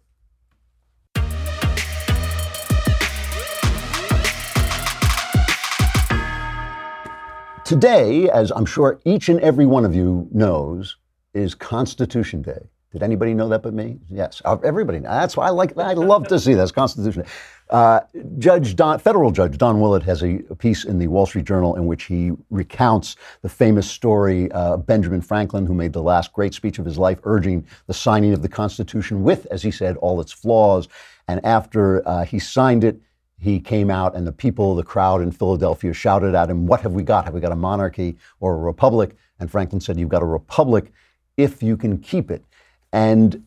Today, 7.69 8.31
as 8.31 8.51
I'm 8.51 8.65
sure 8.65 8.99
each 9.05 9.29
and 9.29 9.39
every 9.41 9.67
one 9.67 9.85
of 9.85 9.95
you 9.95 10.27
knows, 10.33 10.97
is 11.35 11.55
Constitution 11.55 12.41
Day. 12.41 12.71
Did 12.93 13.03
anybody 13.03 13.35
know 13.35 13.47
that 13.51 13.63
but 13.63 13.75
me? 13.75 13.99
Yes, 14.09 14.41
Uh, 14.47 14.57
everybody. 14.65 15.01
That's 15.01 15.37
why 15.37 15.49
I 15.49 15.51
like. 15.51 15.77
I 15.77 15.93
love 15.93 16.27
to 16.29 16.41
see 16.41 16.55
this 16.55 16.73
Constitution. 16.73 17.27
Uh, 17.69 18.01
Judge 18.39 18.75
Don, 18.75 18.99
federal 18.99 19.31
judge 19.31 19.59
Don 19.59 19.83
Willett 19.83 20.03
has 20.05 20.23
a, 20.23 20.41
a 20.49 20.55
piece 20.55 20.87
in 20.87 20.99
the 20.99 21.09
Wall 21.09 21.27
Street 21.27 21.45
Journal 21.45 21.77
in 21.77 21.85
which 21.85 22.05
he 22.05 22.33
recounts 22.49 23.17
the 23.43 23.51
famous 23.51 23.87
story 23.87 24.51
uh, 24.53 24.77
of 24.77 24.87
Benjamin 24.87 25.21
Franklin, 25.21 25.67
who 25.67 25.75
made 25.75 25.93
the 25.93 26.03
last 26.03 26.33
great 26.33 26.55
speech 26.55 26.79
of 26.79 26.87
his 26.87 26.97
life, 26.97 27.19
urging 27.25 27.67
the 27.87 27.93
signing 27.93 28.33
of 28.33 28.41
the 28.41 28.49
Constitution 28.49 29.23
with, 29.23 29.45
as 29.51 29.63
he 29.63 29.71
said, 29.71 29.99
all 29.99 30.23
its 30.23 30.33
flaws. 30.33 30.89
And 31.29 31.45
after 31.45 32.09
uh, 32.09 32.25
he 32.25 32.39
signed 32.39 32.83
it, 32.83 32.99
he 33.39 33.61
came 33.61 33.91
out, 33.91 34.17
and 34.17 34.27
the 34.27 34.33
people, 34.33 34.75
the 34.75 34.83
crowd 34.83 35.23
in 35.23 35.31
Philadelphia, 35.31 35.93
shouted 35.93 36.35
at 36.35 36.51
him, 36.51 36.67
"What 36.67 36.81
have 36.81 36.93
we 36.93 37.03
got? 37.03 37.25
Have 37.25 37.35
we 37.35 37.41
got 37.41 37.53
a 37.53 37.57
monarchy 37.57 38.17
or 38.41 38.55
a 38.55 38.59
republic?" 38.59 39.17
And 39.39 39.51
Franklin 39.51 39.81
said, 39.81 39.99
"You've 39.99 40.09
got 40.09 40.23
a 40.23 40.27
republic 40.27 40.93
if 41.37 41.63
you 41.63 41.77
can 41.77 41.99
keep 41.99 42.31
it." 42.31 42.45
And 42.93 43.47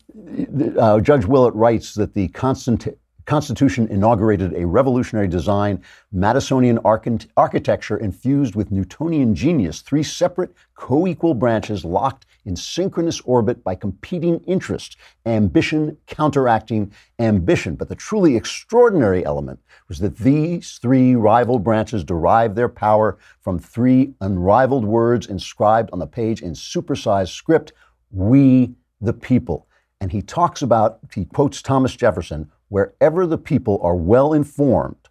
uh, 0.78 1.00
Judge 1.00 1.26
Willett 1.26 1.54
writes 1.54 1.94
that 1.94 2.14
the 2.14 2.28
constant, 2.28 2.86
Constitution 3.24 3.86
inaugurated 3.88 4.54
a 4.54 4.66
revolutionary 4.66 5.28
design, 5.28 5.82
Madisonian 6.14 6.80
archi- 6.84 7.28
architecture 7.36 7.96
infused 7.96 8.54
with 8.56 8.72
Newtonian 8.72 9.34
genius, 9.34 9.80
three 9.80 10.02
separate 10.02 10.52
co 10.74 11.06
equal 11.06 11.34
branches 11.34 11.84
locked 11.84 12.26
in 12.44 12.56
synchronous 12.56 13.20
orbit 13.20 13.62
by 13.62 13.74
competing 13.74 14.40
interests, 14.40 14.96
ambition 15.26 15.96
counteracting 16.06 16.92
ambition. 17.20 17.76
But 17.76 17.88
the 17.88 17.94
truly 17.94 18.34
extraordinary 18.34 19.24
element 19.24 19.60
was 19.88 20.00
that 20.00 20.18
these 20.18 20.78
three 20.78 21.14
rival 21.14 21.60
branches 21.60 22.02
derived 22.02 22.56
their 22.56 22.68
power 22.68 23.18
from 23.40 23.58
three 23.58 24.14
unrivaled 24.20 24.84
words 24.84 25.26
inscribed 25.26 25.90
on 25.92 26.00
the 26.00 26.06
page 26.06 26.42
in 26.42 26.52
supersized 26.52 27.34
script 27.34 27.72
We 28.10 28.74
the 29.00 29.12
people. 29.12 29.66
And 30.00 30.10
he 30.10 30.20
talks 30.20 30.62
about, 30.62 30.98
he 31.14 31.26
quotes 31.26 31.62
Thomas 31.62 31.94
Jefferson 31.94 32.50
wherever 32.72 33.26
the 33.26 33.36
people 33.36 33.78
are 33.82 33.94
well 33.94 34.32
informed, 34.32 35.10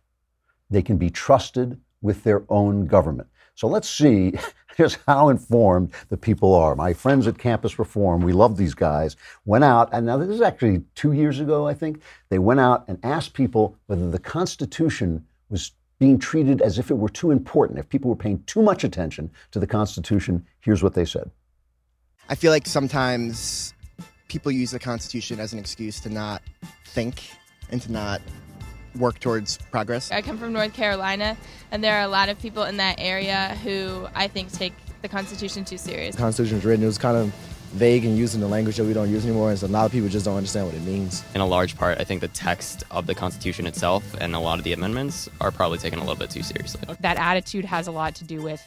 they 0.72 0.82
can 0.82 0.98
be 0.98 1.12
trusted 1.12 1.80
with 2.02 2.24
their 2.24 2.44
own 2.50 2.88
government. 2.88 3.30
So 3.54 3.68
let's 3.68 3.88
see 3.88 4.34
just 4.78 4.98
how 5.08 5.30
informed 5.30 5.92
the 6.10 6.18
people 6.18 6.56
are. 6.56 6.76
My 6.76 6.92
friends 6.92 7.28
at 7.28 7.38
Campus 7.38 7.78
Reform, 7.78 8.22
we 8.22 8.34
love 8.34 8.58
these 8.58 8.74
guys, 8.74 9.16
went 9.46 9.64
out, 9.64 9.90
and 9.94 10.08
now 10.08 10.18
this 10.18 10.30
is 10.30 10.42
actually 10.42 10.82
two 10.96 11.12
years 11.12 11.40
ago, 11.40 11.68
I 11.68 11.76
think. 11.76 12.02
They 12.30 12.40
went 12.40 12.60
out 12.60 12.84
and 12.88 12.98
asked 13.04 13.36
people 13.36 13.78
whether 13.86 14.10
the 14.10 14.18
Constitution 14.18 15.24
was 15.52 15.74
being 16.00 16.18
treated 16.18 16.64
as 16.64 16.80
if 16.80 16.90
it 16.90 16.96
were 16.96 17.10
too 17.10 17.30
important. 17.30 17.78
If 17.78 17.90
people 17.90 18.10
were 18.10 18.16
paying 18.16 18.42
too 18.48 18.64
much 18.64 18.84
attention 18.84 19.30
to 19.52 19.60
the 19.60 19.68
Constitution, 19.68 20.48
here's 20.62 20.82
what 20.82 20.96
they 20.96 21.06
said. 21.06 21.30
I 22.28 22.34
feel 22.34 22.52
like 22.52 22.66
sometimes 22.66 23.76
people 24.30 24.52
use 24.52 24.72
the 24.72 24.80
Constitution 24.80 25.40
as 25.40 25.54
an 25.54 25.60
excuse 25.60 26.00
to 26.00 26.10
not 26.10 26.42
think 26.86 27.22
and 27.72 27.82
to 27.82 27.92
not 27.92 28.22
work 28.96 29.20
towards 29.20 29.58
progress. 29.58 30.12
I 30.12 30.22
come 30.22 30.38
from 30.38 30.54
North 30.54 30.74
Carolina, 30.74 31.38
and 31.72 31.84
there 31.84 31.98
are 31.98 32.04
a 32.04 32.08
lot 32.08 32.30
of 32.30 32.40
people 32.40 32.64
in 32.64 32.78
that 32.78 32.96
area 33.00 33.58
who 33.64 34.08
I 34.14 34.28
think 34.28 34.52
take 34.52 34.74
the 35.02 35.08
Constitution 35.08 35.66
too 35.66 35.78
serious. 35.78 36.16
The 36.16 36.22
Constitution 36.22 36.58
was 36.58 36.66
written, 36.66 36.84
it 36.84 36.88
was 36.88 36.98
kind 36.98 37.18
of 37.18 37.34
vague 37.74 38.04
and 38.04 38.18
using 38.18 38.42
the 38.42 38.48
language 38.48 38.76
that 38.76 38.84
we 38.84 38.94
don't 38.94 39.10
use 39.10 39.26
anymore, 39.26 39.50
and 39.50 39.58
so 39.58 39.66
a 39.66 39.70
lot 39.70 39.86
of 39.86 39.92
people 39.92 40.10
just 40.10 40.26
don't 40.26 40.36
understand 40.36 40.66
what 40.66 40.76
it 40.76 40.82
means. 40.82 41.24
In 41.34 41.42
a 41.42 41.48
large 41.48 41.78
part, 41.78 42.00
I 42.00 42.04
think 42.04 42.20
the 42.20 42.28
text 42.28 42.84
of 42.92 43.08
the 43.08 43.16
Constitution 43.16 43.66
itself 43.66 44.04
and 44.20 44.36
a 44.36 44.40
lot 44.40 44.60
of 44.60 44.66
the 44.66 44.74
amendments 44.74 45.30
are 45.40 45.52
probably 45.52 45.78
taken 45.78 46.00
a 46.00 46.02
little 46.02 46.18
bit 46.18 46.30
too 46.30 46.44
seriously. 46.44 46.82
That 47.00 47.18
attitude 47.18 47.64
has 47.66 47.88
a 47.88 47.92
lot 47.92 48.14
to 48.16 48.26
do 48.26 48.42
with 48.42 48.62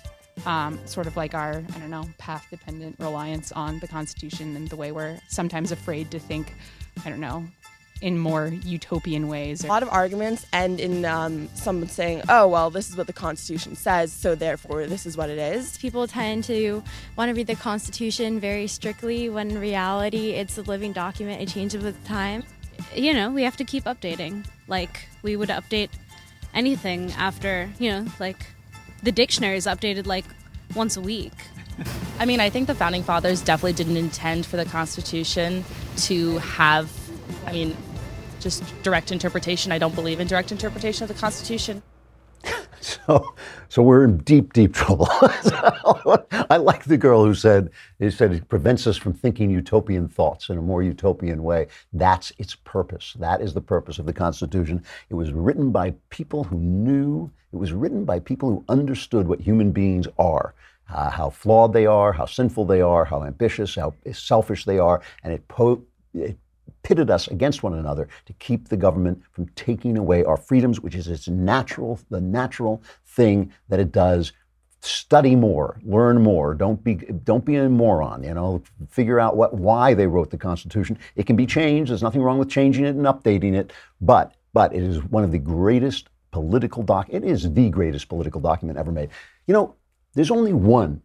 um, 0.47 0.81
sort 0.87 1.07
of 1.07 1.17
like 1.17 1.35
our, 1.35 1.63
I 1.75 1.79
don't 1.79 1.91
know, 1.91 2.09
path 2.19 2.47
dependent 2.51 2.97
reliance 2.99 3.53
on 3.53 3.79
the 3.79 3.87
Constitution 3.87 4.57
and 4.57 4.69
the 4.69 4.77
way 4.77 4.91
we're 4.91 5.19
sometimes 5.29 5.71
afraid 5.71 6.11
to 6.11 6.19
think, 6.19 6.55
I 7.05 7.11
don't 7.11 7.21
know, 7.21 7.45
in 8.01 8.19
more 8.19 8.49
utopian 8.65 9.29
ways. 9.29 9.65
A 9.65 9.67
lot 9.67 9.83
of 9.83 9.89
arguments 9.89 10.47
end 10.53 10.81
in 10.81 11.05
um, 11.05 11.49
someone 11.55 11.89
saying, 11.89 12.23
oh, 12.29 12.49
well, 12.49 12.71
this 12.71 12.91
is 12.91 12.97
what 12.97 13.07
the 13.07 13.13
Constitution 13.13 13.77
says, 13.77 14.13
so 14.13 14.35
therefore 14.35 14.87
this 14.87 15.07
is 15.07 15.17
what 15.17 15.31
it 15.31 15.39
is. 15.39 15.79
People 15.79 16.07
tend 16.07 16.45
to 16.45 16.83
want 17.17 17.29
to 17.31 17.35
read 17.35 17.47
the 17.47 17.55
Constitution 17.55 18.41
very 18.41 18.67
strictly 18.67 19.29
when 19.29 19.51
in 19.51 19.59
reality 19.59 20.31
it's 20.31 20.59
a 20.59 20.63
living 20.63 20.93
document, 20.93 21.41
it 21.41 21.49
changes 21.49 21.83
with 21.83 22.05
time. 22.05 22.43
You 22.95 23.15
know, 23.15 23.31
we 23.31 23.43
have 23.45 23.57
to 23.59 23.65
keep 23.65 23.85
updating. 23.85 24.45
Like, 24.67 25.09
we 25.23 25.37
would 25.37 25.49
update 25.49 25.91
anything 26.53 27.13
after, 27.13 27.71
you 27.79 27.91
know, 27.91 28.07
like 28.19 28.47
the 29.03 29.13
dictionary 29.13 29.57
is 29.57 29.67
updated 29.67 30.07
like 30.07 30.25
once 30.75 30.97
a 30.97 31.01
week. 31.01 31.33
I 32.19 32.27
mean, 32.27 32.41
I 32.41 32.51
think 32.51 32.69
the 32.69 32.75
founding 32.75 33.03
fathers 33.03 33.43
definitely 33.43 33.73
didn't 33.73 33.97
intend 33.97 34.47
for 34.47 34.57
the 34.57 34.65
Constitution 34.65 35.65
to 35.99 36.39
have, 36.39 36.91
I 37.47 37.53
mean, 37.53 37.77
just 38.41 38.63
direct 38.83 39.11
interpretation. 39.11 39.73
I 39.73 39.79
don't 39.79 39.95
believe 39.95 40.21
in 40.21 40.27
direct 40.27 40.53
interpretation 40.53 41.03
of 41.03 41.09
the 41.09 41.21
Constitution. 41.21 41.83
So, 42.85 43.35
so 43.71 43.83
we're 43.83 44.05
in 44.05 44.19
deep, 44.19 44.53
deep 44.53 44.75
trouble. 44.75 45.09
I 46.51 46.59
like 46.59 46.85
the 46.85 46.99
girl 46.99 47.25
who 47.25 47.35
said, 47.35 47.71
"He 47.99 48.11
said 48.11 48.33
it 48.33 48.47
prevents 48.51 48.87
us 48.87 48.99
from 48.99 49.15
thinking 49.15 49.49
utopian 49.51 50.07
thoughts 50.07 50.51
in 50.51 50.59
a 50.59 50.61
more 50.61 50.83
utopian 50.83 51.43
way." 51.43 51.69
That's 51.95 52.31
its 52.37 52.55
purpose. 52.55 53.17
That 53.19 53.41
is 53.41 53.55
the 53.55 53.63
purpose 53.63 53.99
of 53.99 54.05
the 54.05 54.13
Constitution. 54.13 54.85
It 55.09 55.15
was 55.15 55.33
written 55.33 55.71
by 55.71 55.95
people 56.11 56.45
who 56.45 56.59
knew. 56.59 57.31
It 57.55 57.57
was 57.57 57.73
written 57.73 58.05
by 58.05 58.21
people 58.21 58.51
who 58.51 58.65
understood 58.69 59.29
what 59.29 59.41
human 59.41 59.73
beings 59.73 60.07
are. 60.19 60.55
Uh, 60.93 61.09
how 61.09 61.31
flawed 61.31 61.73
they 61.73 61.87
are, 61.87 62.13
how 62.13 62.27
sinful 62.27 62.67
they 62.67 62.83
are, 62.83 63.07
how 63.07 63.25
ambitious, 63.25 63.77
how 63.77 63.95
selfish 64.13 64.67
they 64.67 64.79
are, 64.79 65.01
and 65.23 65.33
it, 65.33 65.49
po- 65.49 65.83
it 66.13 66.37
pitted 66.85 67.11
us 67.11 67.27
against 67.27 67.65
one 67.65 67.75
another 67.75 68.09
to 68.27 68.33
keep 68.35 68.69
the 68.69 68.77
government 68.77 69.21
from 69.33 69.49
taking 69.57 69.99
away 69.99 70.23
our 70.23 70.37
freedoms, 70.37 70.81
which 70.81 70.95
is 70.95 71.09
its 71.09 71.27
natural, 71.27 71.99
the 72.11 72.21
natural 72.21 72.81
thing 73.07 73.53
that 73.69 73.81
it 73.81 73.91
does. 73.91 74.33
Study 74.81 75.35
more, 75.35 75.81
learn 75.83 76.23
more. 76.23 76.55
Don't 76.55 76.85
be, 76.85 76.97
don't 76.97 77.45
be 77.45 77.57
a 77.57 77.69
moron. 77.71 78.23
You 78.23 78.35
know, 78.35 78.63
figure 78.89 79.19
out 79.19 79.35
what, 79.35 79.55
why 79.55 79.95
they 79.95 80.07
wrote 80.07 80.31
the 80.31 80.37
Constitution. 80.37 80.99
It 81.17 81.27
can 81.27 81.37
be 81.37 81.47
changed. 81.47 81.91
There's 81.91 82.03
nothing 82.03 82.21
wrong 82.21 82.39
with 82.39 82.51
changing 82.51 82.85
it 82.85 82.95
and 82.95 83.07
updating 83.07 83.55
it, 83.55 83.73
but, 84.03 84.35
but 84.53 84.75
it 84.75 84.83
is 84.83 85.03
one 85.05 85.25
of 85.25 85.33
the 85.33 85.39
greatest 85.39 86.11
political 86.33 86.83
doc. 86.83 87.07
It 87.09 87.25
is 87.25 87.51
the 87.55 87.71
greatest 87.71 88.11
political 88.11 88.43
document 88.43 88.79
ever 88.79 88.93
made. 88.93 89.09
You 89.47 89.55
know, 89.55 89.75
there's 90.13 90.31
only 90.31 90.53
one 90.53 91.01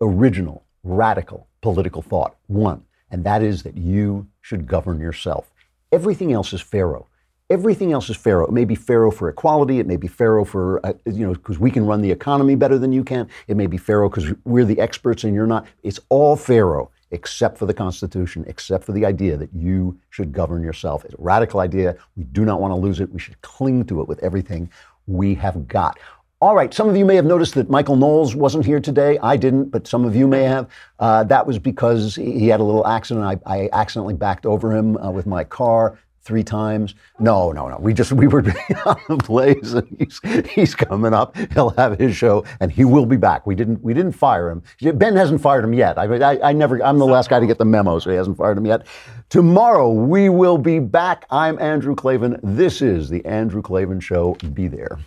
original, 0.00 0.64
radical 0.82 1.46
political 1.60 2.00
thought. 2.00 2.36
One 2.46 2.84
and 3.14 3.22
that 3.22 3.42
is 3.42 3.62
that 3.62 3.76
you 3.76 4.26
should 4.44 4.66
govern 4.66 5.00
yourself. 5.00 5.50
Everything 5.90 6.30
else 6.30 6.52
is 6.52 6.60
Pharaoh. 6.60 7.06
Everything 7.48 7.92
else 7.92 8.10
is 8.10 8.16
Pharaoh. 8.18 8.44
It 8.44 8.52
may 8.52 8.66
be 8.66 8.74
Pharaoh 8.74 9.10
for 9.10 9.30
equality. 9.30 9.78
It 9.78 9.86
may 9.86 9.96
be 9.96 10.06
Pharaoh 10.06 10.44
for, 10.44 10.84
uh, 10.84 10.92
you 11.06 11.26
know, 11.26 11.32
because 11.32 11.58
we 11.58 11.70
can 11.70 11.86
run 11.86 12.02
the 12.02 12.10
economy 12.10 12.54
better 12.54 12.78
than 12.78 12.92
you 12.92 13.04
can. 13.04 13.26
It 13.48 13.56
may 13.56 13.66
be 13.66 13.78
Pharaoh 13.78 14.10
because 14.10 14.34
we're 14.44 14.66
the 14.66 14.78
experts 14.80 15.24
and 15.24 15.34
you're 15.34 15.46
not. 15.46 15.66
It's 15.82 15.98
all 16.10 16.36
Pharaoh 16.36 16.90
except 17.10 17.56
for 17.56 17.64
the 17.64 17.72
Constitution, 17.72 18.44
except 18.46 18.84
for 18.84 18.92
the 18.92 19.06
idea 19.06 19.38
that 19.38 19.48
you 19.54 19.98
should 20.10 20.30
govern 20.30 20.62
yourself. 20.62 21.06
It's 21.06 21.14
a 21.14 21.18
radical 21.18 21.60
idea. 21.60 21.96
We 22.14 22.24
do 22.24 22.44
not 22.44 22.60
want 22.60 22.72
to 22.72 22.76
lose 22.76 23.00
it. 23.00 23.10
We 23.10 23.20
should 23.20 23.40
cling 23.40 23.86
to 23.86 24.02
it 24.02 24.08
with 24.08 24.22
everything 24.22 24.68
we 25.06 25.34
have 25.36 25.66
got. 25.68 25.98
All 26.44 26.54
right, 26.54 26.74
some 26.74 26.90
of 26.90 26.94
you 26.94 27.06
may 27.06 27.16
have 27.16 27.24
noticed 27.24 27.54
that 27.54 27.70
Michael 27.70 27.96
Knowles 27.96 28.36
wasn't 28.36 28.66
here 28.66 28.78
today. 28.78 29.18
I 29.22 29.34
didn't, 29.34 29.70
but 29.70 29.86
some 29.86 30.04
of 30.04 30.14
you 30.14 30.28
may 30.28 30.42
have. 30.42 30.68
Uh, 30.98 31.24
that 31.24 31.46
was 31.46 31.58
because 31.58 32.16
he 32.16 32.48
had 32.48 32.60
a 32.60 32.62
little 32.62 32.86
accident. 32.86 33.24
I, 33.24 33.38
I 33.50 33.70
accidentally 33.72 34.12
backed 34.12 34.44
over 34.44 34.70
him 34.70 34.98
uh, 34.98 35.10
with 35.10 35.24
my 35.24 35.42
car 35.42 35.98
three 36.20 36.44
times. 36.44 36.96
No, 37.18 37.50
no, 37.50 37.70
no. 37.70 37.78
We 37.78 37.94
just 37.94 38.12
we 38.12 38.26
were 38.26 38.40
on 38.84 39.00
the 39.08 39.16
blaze, 39.26 39.72
and 39.72 39.88
he's 39.98 40.20
he's 40.50 40.74
coming 40.74 41.14
up. 41.14 41.34
He'll 41.54 41.70
have 41.70 41.98
his 41.98 42.14
show, 42.14 42.44
and 42.60 42.70
he 42.70 42.84
will 42.84 43.06
be 43.06 43.16
back. 43.16 43.46
We 43.46 43.54
didn't 43.54 43.82
we 43.82 43.94
didn't 43.94 44.12
fire 44.12 44.50
him. 44.50 44.62
Ben 44.98 45.16
hasn't 45.16 45.40
fired 45.40 45.64
him 45.64 45.72
yet. 45.72 45.96
I 45.96 46.04
I, 46.04 46.50
I 46.50 46.52
never. 46.52 46.84
I'm 46.84 46.98
the 46.98 47.06
last 47.06 47.30
guy 47.30 47.40
to 47.40 47.46
get 47.46 47.56
the 47.56 47.64
memo, 47.64 47.98
so 47.98 48.10
he 48.10 48.16
hasn't 48.16 48.36
fired 48.36 48.58
him 48.58 48.66
yet. 48.66 48.86
Tomorrow 49.30 49.90
we 49.90 50.28
will 50.28 50.58
be 50.58 50.78
back. 50.78 51.24
I'm 51.30 51.58
Andrew 51.58 51.94
Klavan. 51.94 52.38
This 52.42 52.82
is 52.82 53.08
the 53.08 53.24
Andrew 53.24 53.62
Klavan 53.62 53.98
Show. 53.98 54.34
Be 54.52 54.68
there. 54.68 54.98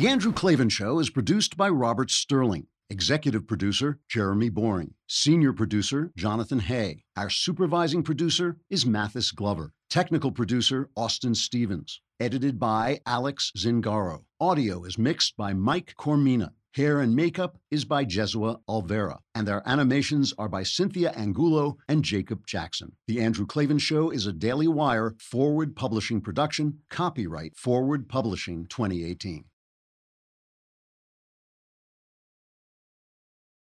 The 0.00 0.06
Andrew 0.06 0.32
Klavan 0.32 0.68
Show 0.68 0.98
is 0.98 1.08
produced 1.08 1.56
by 1.56 1.68
Robert 1.68 2.10
Sterling. 2.10 2.66
Executive 2.90 3.46
producer, 3.46 4.00
Jeremy 4.08 4.50
Boring. 4.50 4.94
Senior 5.06 5.52
producer, 5.52 6.12
Jonathan 6.16 6.58
Hay. 6.58 7.04
Our 7.16 7.30
supervising 7.30 8.02
producer 8.02 8.58
is 8.68 8.84
Mathis 8.84 9.30
Glover. 9.30 9.72
Technical 9.88 10.30
producer, 10.32 10.90
Austin 10.96 11.34
Stevens. 11.34 12.02
Edited 12.18 12.58
by 12.58 13.00
Alex 13.06 13.50
Zingaro. 13.56 14.24
Audio 14.40 14.84
is 14.84 14.98
mixed 14.98 15.36
by 15.36 15.54
Mike 15.54 15.94
Coromina. 15.98 16.50
Hair 16.74 17.00
and 17.00 17.16
makeup 17.16 17.58
is 17.72 17.84
by 17.84 18.04
Jesua 18.04 18.60
Alvera, 18.68 19.18
and 19.34 19.44
their 19.44 19.60
animations 19.68 20.32
are 20.38 20.48
by 20.48 20.62
Cynthia 20.62 21.10
Angulo 21.16 21.78
and 21.88 22.04
Jacob 22.04 22.46
Jackson. 22.46 22.92
The 23.08 23.20
Andrew 23.20 23.44
Klavan 23.44 23.80
Show 23.80 24.10
is 24.10 24.28
a 24.28 24.32
Daily 24.32 24.68
Wire 24.68 25.16
forward 25.18 25.74
publishing 25.74 26.20
production, 26.20 26.78
copyright 26.88 27.56
Forward 27.56 28.08
Publishing 28.08 28.68
2018. 28.68 29.46